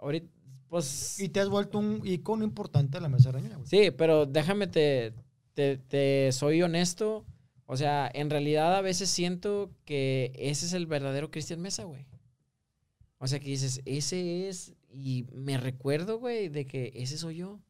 [0.00, 0.28] Ahorita,
[0.70, 1.20] pues...
[1.20, 3.68] Y te has vuelto un icono importante de la mesa reñoña, güey.
[3.68, 5.12] Sí, pero déjame te,
[5.52, 7.26] te, te soy honesto.
[7.66, 12.06] O sea, en realidad a veces siento que ese es el verdadero Cristian Mesa, güey.
[13.18, 17.60] O sea, que dices, ese es, y me recuerdo, güey, de que ese soy yo.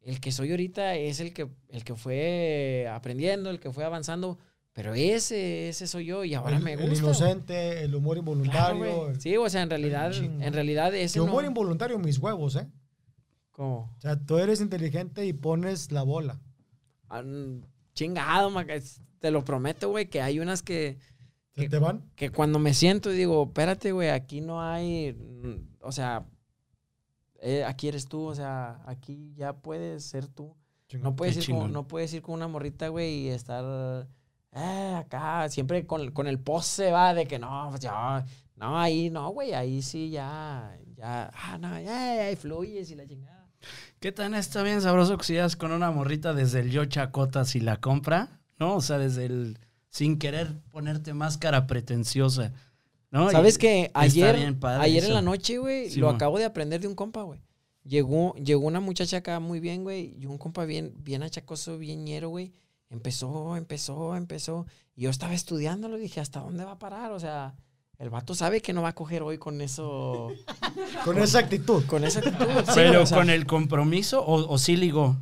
[0.00, 4.38] El que soy ahorita es el que, el que fue aprendiendo, el que fue avanzando,
[4.74, 6.96] pero ese, ese soy yo y ahora el, me el gusta.
[6.98, 9.08] inocente, el humor involuntario.
[9.08, 11.48] el- sí, o sea, en realidad, en realidad Que ese humor no...
[11.48, 12.68] involuntario, mis huevos, ¿eh?
[13.52, 13.90] ¿Cómo?
[13.96, 16.38] O sea, tú eres inteligente y pones la bola.
[17.08, 17.22] Ah,
[17.94, 18.74] Chingado, maca,
[19.20, 20.98] te lo prometo, güey, que hay unas que...
[21.54, 21.68] ¿Se ¿Qué?
[21.68, 22.02] te van?
[22.16, 25.16] que cuando me siento y digo, espérate, güey, aquí no hay,
[25.80, 26.26] o sea,
[27.40, 30.56] eh, aquí eres tú, o sea, aquí ya puedes ser tú.
[30.88, 31.04] Chingón.
[31.04, 34.08] No puedes, ir con, no puedes ir con una morrita, güey, y estar
[34.54, 38.24] eh, acá, siempre con, con el pose, va, de que no, pues ya,
[38.56, 43.06] no, ahí no, güey, ahí sí ya, ya, ah, no, ya, ahí fluyes y la
[43.06, 43.48] chingada.
[44.00, 47.60] ¿Qué tan está bien sabroso que sigas con una morrita desde el yo chacota si
[47.60, 48.40] la compra?
[48.58, 48.76] ¿No?
[48.76, 49.58] O sea, desde el
[49.88, 52.52] sin querer ponerte máscara pretenciosa.
[53.10, 53.30] ¿no?
[53.30, 56.94] ¿Sabes que ayer, ayer en la noche, güey, Sí, lo acabo de aprender de un
[56.94, 57.40] compa, güey.
[57.84, 62.04] Llegó, llegó una muchacha acá muy bien, güey, y un compa bien, bien achacoso, bien
[62.04, 62.52] ñero, güey.
[62.94, 64.66] Empezó, empezó, empezó.
[64.94, 67.10] Y yo estaba estudiándolo y dije, ¿hasta dónde va a parar?
[67.10, 67.54] O sea,
[67.98, 70.28] el vato sabe que no va a coger hoy con eso,
[71.04, 71.84] Con esa actitud.
[71.86, 72.46] con esa actitud.
[72.66, 75.16] Sí, Pero güey, o sea, con el compromiso o, o sí ligó.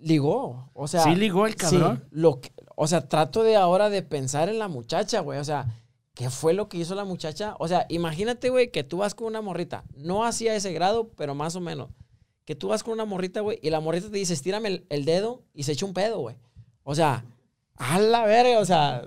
[0.00, 1.04] ligó, o sea.
[1.04, 1.98] ¿Sí ligó el cabrón?
[2.00, 5.38] Sí, lo que- o sea, trato de ahora de pensar en la muchacha, güey.
[5.38, 5.66] O sea,
[6.14, 7.54] ¿qué fue lo que hizo la muchacha?
[7.58, 9.84] O sea, imagínate, güey, que tú vas con una morrita.
[9.94, 11.90] No hacía ese grado, pero más o menos.
[12.44, 15.04] Que tú vas con una morrita, güey, y la morrita te dice, estírame el, el
[15.04, 16.36] dedo y se echa un pedo, güey.
[16.82, 17.24] O sea,
[17.76, 19.02] a la verga, o sea.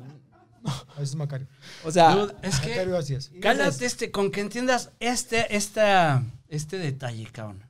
[1.00, 1.48] Es Macario.
[1.84, 3.32] O sea, Dude, es que Macario así es.
[3.42, 7.64] Cálate este, con que entiendas este, esta, este detalle, cabrón.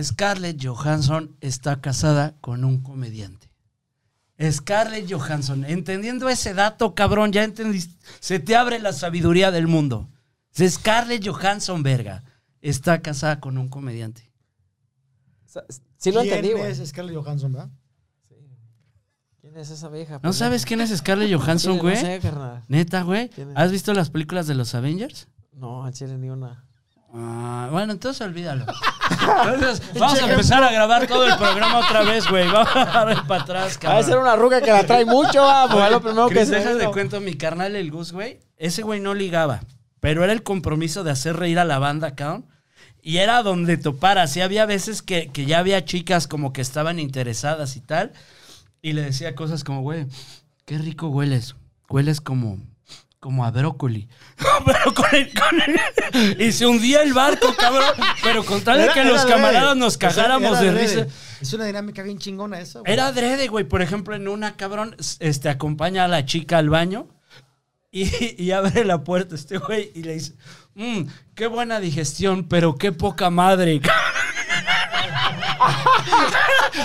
[0.00, 3.50] Scarlett Johansson está casada con un comediante.
[4.50, 7.94] Scarlett Johansson, entendiendo ese dato, cabrón, ya entendiste.
[8.20, 10.08] Se te abre la sabiduría del mundo.
[10.56, 12.24] Scarlett Johansson, verga,
[12.60, 14.30] está casada con un comediante.
[15.96, 16.70] sí lo ¿Quién entendí, güey.
[16.70, 17.70] es Scarlett Johansson, verdad?
[19.40, 20.20] ¿Quién es esa vieja?
[20.22, 21.94] ¿No sabes quién es Scarlett Johansson, güey?
[21.96, 22.62] No sé, carnal.
[22.68, 23.30] Neta, güey.
[23.54, 25.28] ¿Has visto las películas de los Avengers?
[25.52, 26.66] No, en Chile ni una.
[27.12, 28.64] Ah, bueno, entonces olvídalo.
[29.52, 32.46] Entonces, vamos a empezar a grabar todo el programa otra vez, güey.
[32.52, 34.22] Vamos a dar para atrás, Va a ser cabrón.
[34.22, 35.68] una ruca que la trae mucho, va.
[35.68, 38.38] Pues es lo primero que se dejas de cuento mi carnal, el Gus, güey.
[38.56, 39.60] Ese güey no ligaba,
[40.00, 42.46] pero era el compromiso de hacer reír a la banda, cabrón.
[43.02, 44.26] Y era donde topara.
[44.26, 48.12] Sí, había veces que, que ya había chicas como que estaban interesadas y tal.
[48.82, 50.06] Y le decía cosas como, güey,
[50.66, 51.54] qué rico hueles.
[51.88, 52.58] Hueles como,
[53.18, 54.08] como a brócoli.
[54.66, 55.60] pero con el, con
[56.14, 57.84] el- Y se hundía el barco, cabrón.
[58.22, 59.34] Pero con tal de que los adrede.
[59.36, 61.04] camaradas nos O sea, cagáramos de adrede.
[61.04, 61.14] risa.
[61.40, 62.92] Es una dinámica bien chingona esa, güey.
[62.92, 63.64] Era adrede, güey.
[63.64, 67.08] Por ejemplo, en una, cabrón, este, acompaña a la chica al baño
[67.92, 70.34] y, y abre la puerta este güey y le dice,
[70.74, 71.02] "Mm,
[71.34, 73.80] qué buena digestión, pero qué poca madre.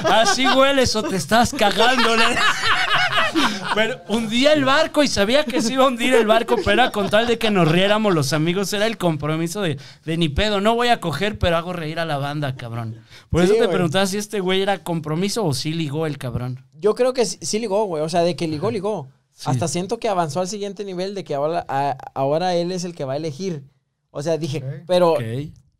[0.03, 2.09] Así hueles o te estás cagando.
[3.73, 6.91] Pero hundía el barco y sabía que se iba a hundir el barco, pero era
[6.91, 8.71] con tal de que nos riéramos los amigos.
[8.73, 10.61] Era el compromiso de, de ni pedo.
[10.61, 13.01] No voy a coger, pero hago reír a la banda, cabrón.
[13.29, 13.71] Por Sí, eso te güey.
[13.75, 16.63] preguntaba si este güey era compromiso o sí ligó el cabrón.
[16.79, 18.03] Yo creo que sí, sí ligó, güey.
[18.03, 19.09] O sea, de que ligó, ligó.
[19.37, 19.49] Sí.
[19.49, 22.95] Hasta siento que avanzó al siguiente nivel de que ahora, a- ahora él es el
[22.95, 23.63] que va a elegir.
[24.09, 25.17] O sea, dije, pero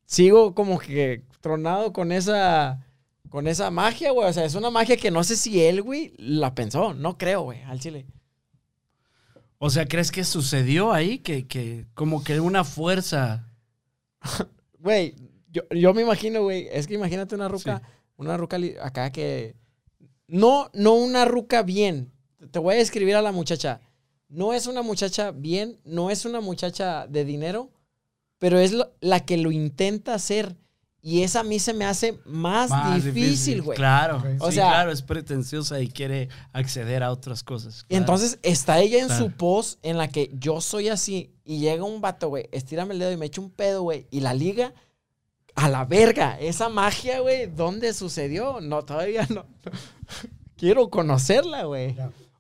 [0.06, 2.86] sigo como que tronado con esa
[3.30, 4.28] con esa magia, güey.
[4.30, 6.94] O sea, es una magia que no sé si él, güey, la pensó.
[6.94, 8.06] No creo, güey, al chile.
[9.58, 11.20] O sea, ¿crees que sucedió ahí?
[11.20, 13.48] Que, que como que una fuerza.
[14.80, 15.16] Güey,
[15.50, 17.92] yo, yo me imagino, güey, es que imagínate una ruca, Sí.
[18.18, 19.56] una ruca acá que...
[20.28, 22.12] No, no una ruca bien.
[22.52, 23.80] Te voy a describir a la muchacha.
[24.30, 27.72] No es una muchacha bien, no es una muchacha de dinero,
[28.40, 30.56] pero es lo- la que lo intenta hacer.
[31.02, 33.78] Y esa a mí se me hace más, más difícil, güey.
[33.78, 34.24] Claro.
[34.40, 37.84] O sí, sea- claro, es pretenciosa y quiere acceder a otras cosas.
[37.84, 38.02] Claro.
[38.02, 39.26] entonces está ella en Claro.
[39.26, 43.00] su pos en la que yo soy así y llega un vato, güey, estírame el
[43.00, 44.74] dedo y me echa un pedo, güey, y la liga
[45.54, 46.40] a la verga.
[46.40, 48.60] Esa magia, güey, ¿dónde sucedió?
[48.60, 49.46] No, todavía no.
[50.58, 51.96] Quiero conocerla, güey.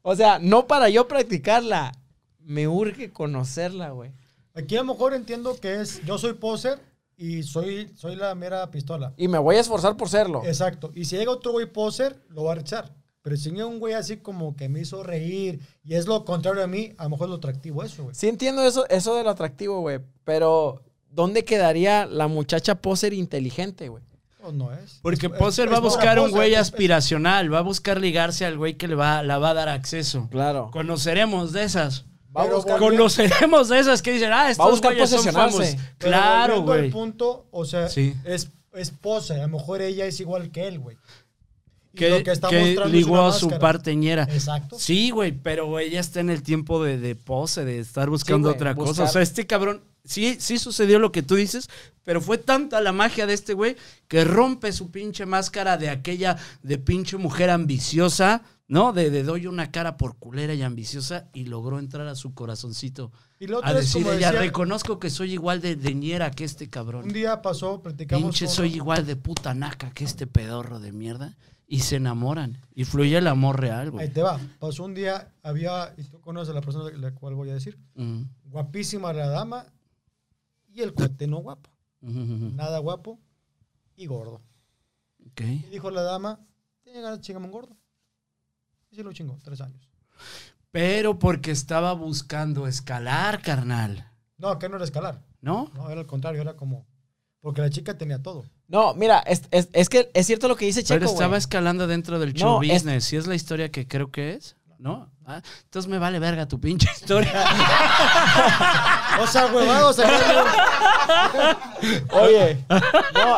[0.07, 1.91] O sea, no para yo practicarla.
[2.37, 4.11] Me urge conocerla, güey.
[4.53, 6.77] Aquí a lo mejor entiendo que es, yo soy poser
[7.17, 9.13] y soy, soy la mera pistola.
[9.17, 10.43] Y me voy a esforzar por serlo.
[10.45, 10.91] Exacto.
[10.93, 12.93] Y si llega otro güey poser, lo va a rechazar.
[13.23, 16.63] Pero si llega un güey así como que me hizo reír y es lo contrario
[16.63, 18.13] a mí, a lo mejor es lo atractivo eso, güey.
[18.13, 20.01] Sí entiendo eso, eso de lo atractivo, güey.
[20.23, 24.03] Pero, ¿dónde quedaría la muchacha poser inteligente, güey?
[24.45, 24.99] O no es.
[25.01, 28.87] Porque Poser va a buscar un güey aspiracional, va a buscar ligarse al güey que
[28.87, 30.27] le va, la va a dar acceso.
[30.29, 30.69] Claro.
[30.71, 32.05] Conoceremos de esas.
[32.35, 35.23] Va a Pero buscar- volviendo- Conoceremos de esas que dicen, ah, estos buscar güeyes son
[35.33, 35.75] famosos.
[35.97, 36.91] Claro, güey.
[36.91, 38.13] punto, o sea, Sí.
[38.25, 39.39] es, es poser.
[39.39, 40.97] A lo mejor ella es igual que él, güey.
[41.95, 44.23] Que, que está que es ligó a su parteñera.
[44.31, 44.77] Exacto.
[44.79, 48.75] Sí, güey, pero ella está en el tiempo de, de pose, de estar buscando otra
[48.75, 48.87] cosa.
[48.89, 51.69] buscar- O sea, este cabrón, sí, sí sucedió lo que tú dices,
[52.03, 53.75] pero fue tanta la magia de este güey
[54.07, 58.93] que rompe su pinche máscara de aquella de pinche mujer ambiciosa, ¿no?
[58.93, 63.11] De, de doy una cara por culera y ambiciosa y logró entrar a su corazoncito.
[63.39, 65.93] Y lo A otro es decir, como ella, decía, reconozco que soy igual de, de
[65.93, 67.03] ñera que este cabrón.
[67.05, 70.91] un día pasó, platicamos Pinche, con- soy igual de puta naca que este pedorro de
[70.93, 71.35] mierda.
[71.67, 72.61] Y se enamoran.
[72.75, 74.13] Y fluye el amor real, Ahí güey.
[74.13, 74.39] te va.
[74.59, 77.53] Pasó un día, había, y tú conoces a la persona de la cual voy a
[77.55, 78.23] decir, Mm.
[78.45, 79.65] guapísima la dama
[80.67, 81.69] y el cuate no guapo.
[82.01, 82.51] Ujú, ujú.
[82.53, 83.19] Nada guapo
[83.95, 84.41] y gordo.
[85.31, 85.41] Ok.
[85.41, 86.39] Y dijo la dama,
[86.83, 87.75] tiene ganas de chingarme un gordo.
[88.91, 89.89] Y se lo chingó, tres años.
[90.71, 94.11] Pero porque estaba buscando escalar, carnal.
[94.37, 95.23] No, que no era escalar.
[95.41, 95.71] ¿No?
[95.73, 96.85] No, era al contrario, era como...
[97.39, 98.43] Porque la chica tenía todo.
[98.67, 101.85] No, mira, es, es- es que es cierto lo que dice Checo, Pero estaba escalando
[101.87, 103.03] dentro del show No, es- business.
[103.05, 105.09] Si es la historia que creo que es, ¿no?
[105.27, 107.31] Ah, entonces me vale verga tu pinche historia.
[109.21, 110.09] O sea, huevado, o sea,
[112.11, 113.37] Oye, no,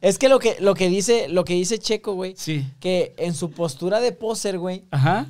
[0.00, 2.64] es que lo que, lo que dice, lo que dice Checo, güey, sí.
[2.80, 5.26] que en su postura de poser, güey, Ajá.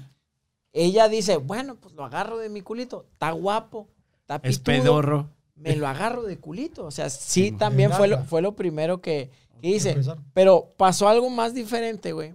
[0.74, 3.88] ella dice, bueno, pues lo agarro de mi culito, está guapo,
[4.20, 5.30] está Es pitudo, pedorro.
[5.58, 6.86] Me lo agarro de culito.
[6.86, 9.30] O sea, sí, Sí, también fue lo, fue lo primero que,
[9.60, 9.90] que hice.
[9.90, 10.18] Empezar.
[10.32, 12.34] Pero pasó algo más diferente, güey.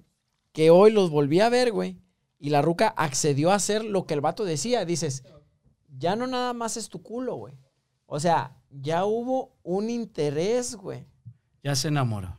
[0.52, 1.98] Que hoy los volví a ver, güey.
[2.40, 4.86] Y la ruca accedió a hacer lo que el vato decía.
[4.86, 5.24] Dices,
[5.98, 7.54] ya no nada más es tu culo, güey.
[8.06, 11.08] O sea, ya hubo un interés, güey.
[11.64, 12.38] Ya se enamoró.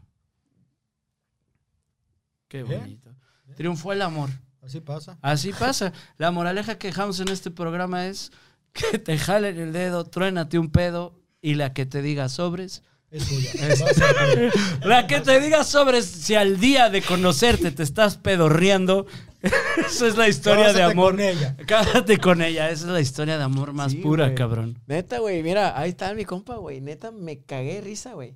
[2.48, 3.10] Qué bonito.
[3.56, 4.30] Triunfó el amor.
[4.62, 5.18] Así pasa.
[5.20, 5.92] Así pasa.
[6.16, 8.30] La moraleja que dejamos en este programa es
[8.74, 13.28] que te jalen el dedo, truénate un pedo y la que te diga sobres, es
[13.28, 13.50] tuya.
[14.84, 19.06] La que te diga sobre si al día de conocerte te estás pedorreando.
[19.86, 21.12] Esa es la historia de amor.
[21.12, 21.54] con ella.
[21.66, 22.70] Cásate con ella.
[22.70, 24.80] Esa es la historia de amor más Sí, pura, cabrón.
[24.86, 26.80] Neta, güey, mira, ahí está mi compa, güey.
[26.80, 28.34] Neta, me cagué de risa, güey.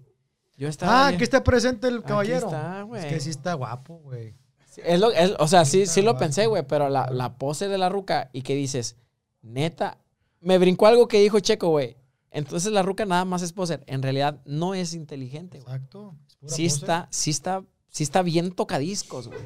[0.57, 1.07] Yo estaba.
[1.07, 2.47] Ah, aquí está presente el caballero.
[2.47, 3.01] está, güey.
[3.05, 4.35] es que sí está guapo, güey.
[4.71, 6.21] Sí, Es lo, es- o sea, sí, sí lo guapo.
[6.21, 8.95] pensé, güey, pero la, la pose de la ruca y que dices,
[9.43, 9.99] neta,
[10.41, 11.97] me brincó algo que dijo Checo, güey.
[12.31, 13.83] Entonces la ruca nada más es poser.
[13.87, 15.75] En realidad no es inteligente, güey.
[15.75, 16.15] Exacto.
[16.29, 19.41] es pura Sí está, sí está, sí está bien tocadiscos, güey.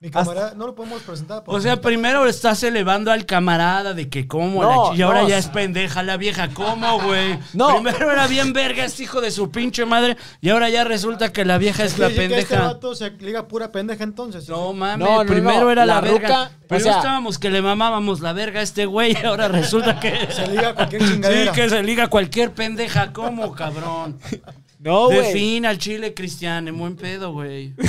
[0.00, 1.42] Mi camarada, no lo podemos presentar.
[1.46, 5.34] O sea, primero estás elevando al camarada de que cómo la y ahora no, ya
[5.34, 7.36] o es pendeja la vieja, ¿cómo, güey?
[7.52, 7.74] No.
[7.82, 11.44] Primero era bien verga este hijo de su pinche madre y ahora ya resulta que
[11.44, 12.60] la vieja es la Este pendeja.
[12.60, 14.48] vato se liga pura pendeja entonces.
[14.48, 16.16] No mames, No, no, primero no, era la, la verga.
[16.28, 19.48] ruca, o Primero sea- estábamos que le mamábamos la verga a este güey y ahora
[19.48, 21.52] resulta que Se liga cualquier Sí, chingadera.
[21.52, 24.16] que se liga cualquier pendeja, ¿cómo, cabrón?
[24.80, 27.74] No, Defina al chile cristiano, en buen pedo, güey.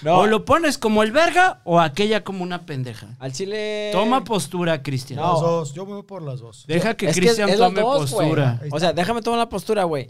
[0.00, 0.18] No.
[0.20, 3.16] O lo pones como el verga o aquella como una pendeja.
[3.18, 3.90] Al chile.
[3.90, 5.18] Toma postura, Cristian.
[5.20, 5.40] Las No.
[5.40, 5.74] dos.
[5.74, 6.64] Yo me voy por las dos.
[6.68, 8.28] Deja que Cristian tome dos, güey.
[8.28, 8.60] postura.
[8.70, 10.06] O sea, déjame tomar la postura, güey.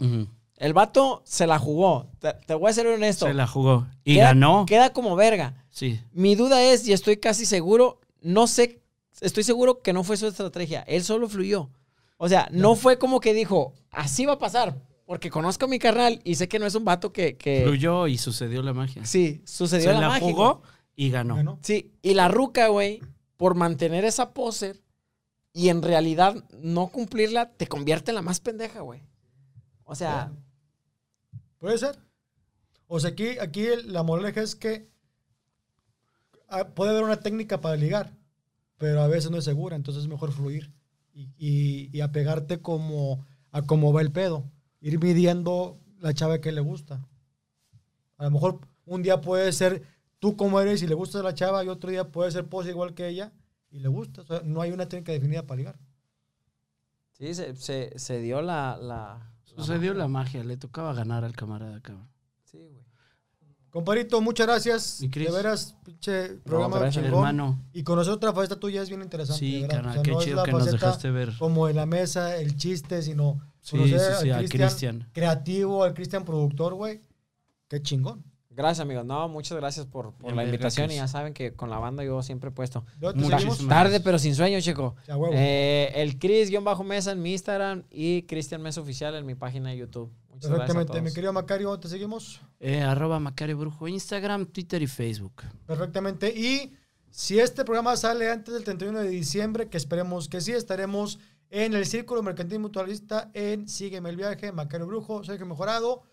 [0.57, 2.11] El vato se la jugó.
[2.19, 3.25] Te, te voy a ser honesto.
[3.25, 3.87] Se la jugó.
[4.03, 4.65] Y Queda- ganó.
[4.67, 5.65] Queda como verga.
[5.71, 5.99] Sí.
[6.13, 8.83] Mi duda es, y estoy casi seguro, no sé,
[9.21, 10.81] estoy seguro que no fue su estrategia.
[10.87, 11.71] Él solo fluyó.
[12.17, 14.75] O sea, no fue como que dijo, así va a pasar.
[15.09, 17.35] Porque conozco a mi carnal y sé que no es un vato que.
[17.35, 19.03] que- Fluyó y sucedió la magia.
[19.05, 20.61] Sí, sucedió Se la, la magia, jugó
[20.95, 21.57] y ganó.
[21.63, 23.01] Sí, y la ruca, güey,
[23.35, 24.75] por mantener esa pose
[25.51, 29.01] y en realidad no cumplirla, te convierte en la más pendeja, güey.
[29.83, 30.31] O sea,
[31.57, 31.97] puede ser.
[32.85, 34.91] O sea, aquí, aquí la moraleja es que
[36.49, 38.15] ah, puede haber una técnica para ligar,
[38.77, 40.71] pero a veces no es segura, entonces es mejor fluir
[41.15, 44.43] y, y- y apegarte como a cómo va el pedo.
[44.81, 47.05] Ir midiendo la chava que le gusta.
[48.17, 49.83] A lo mejor un día puede ser
[50.19, 52.93] tú como eres y le gusta la chava y otro día puede ser pose igual
[52.93, 53.31] que ella
[53.71, 54.21] y le gusta.
[54.21, 55.79] O sea, no hay una técnica definida para ligar.
[57.13, 58.77] sí, se, se- se dio la...
[58.77, 60.43] la Sucedió la magia.
[60.43, 62.07] Le tocaba ganar al camarada, cabrón.
[63.69, 64.99] Comparito, muchas gracias.
[64.99, 67.19] De veras, pinche programa gracias, chingón.
[67.19, 67.63] Hermano.
[67.71, 69.39] Y conocer otra faceta tuya es bien interesante.
[69.39, 69.91] Sí, carnal.
[69.91, 71.33] O sea, qué no es chido la que nos dejaste ver.
[71.37, 75.93] Como en la mesa, el chiste, sino Sí, conocer sí, al sí, Cristian creativo, al
[75.93, 77.01] Cristian productor, güey.
[77.67, 78.23] Qué chingón.
[78.49, 79.05] Gracias, amigos.
[79.05, 82.49] No, muchas gracias por, la invitación y ya saben que con la banda yo siempre
[82.49, 82.83] he puesto.
[83.69, 84.95] Tarde pero sin sueño, chico.
[85.07, 85.33] A huevo.
[85.33, 90.11] Eh, el Cris-Mesa en mi Instagram y Cristian Mesa Oficial en mi página de YouTube.
[90.39, 91.09] Muchas gracias a Perfectamente.
[91.09, 92.39] Mi querido Macario, ¿dónde te seguimos?
[92.61, 93.89] Eh, arroba Macario Brujo.
[93.89, 95.43] Instagram, Twitter y Facebook.
[95.65, 96.29] Perfectamente.
[96.29, 96.73] Y
[97.09, 101.73] si este programa sale antes del 31 de diciembre, que esperemos que sí, estaremos en
[101.73, 106.03] el Círculo Mercantil Mutualista en Sígueme el Viaje, Macario Brujo, Sergio Mejorado,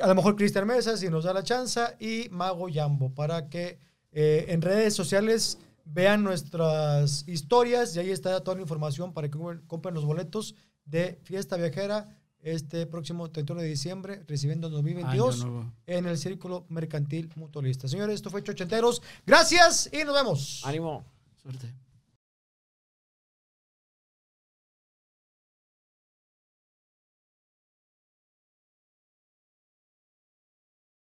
[0.00, 3.80] a lo mejor Cristian Mesa, si nos da la chance, y Mago Yambo, para que
[4.12, 9.38] eh, en redes sociales vean nuestras historias y ahí está toda la información para que
[9.66, 10.54] compren los boletos
[10.84, 15.72] de Fiesta Viajera este próximo 31 de diciembre, recibiendo 2022 Año nuevo.
[15.86, 17.88] en el Círculo Mercantil Mutualista.
[17.88, 19.02] Señores, esto fue Chochenteros.
[19.26, 20.62] Gracias y nos vemos.
[20.64, 21.04] Ánimo.
[21.42, 21.72] Suerte.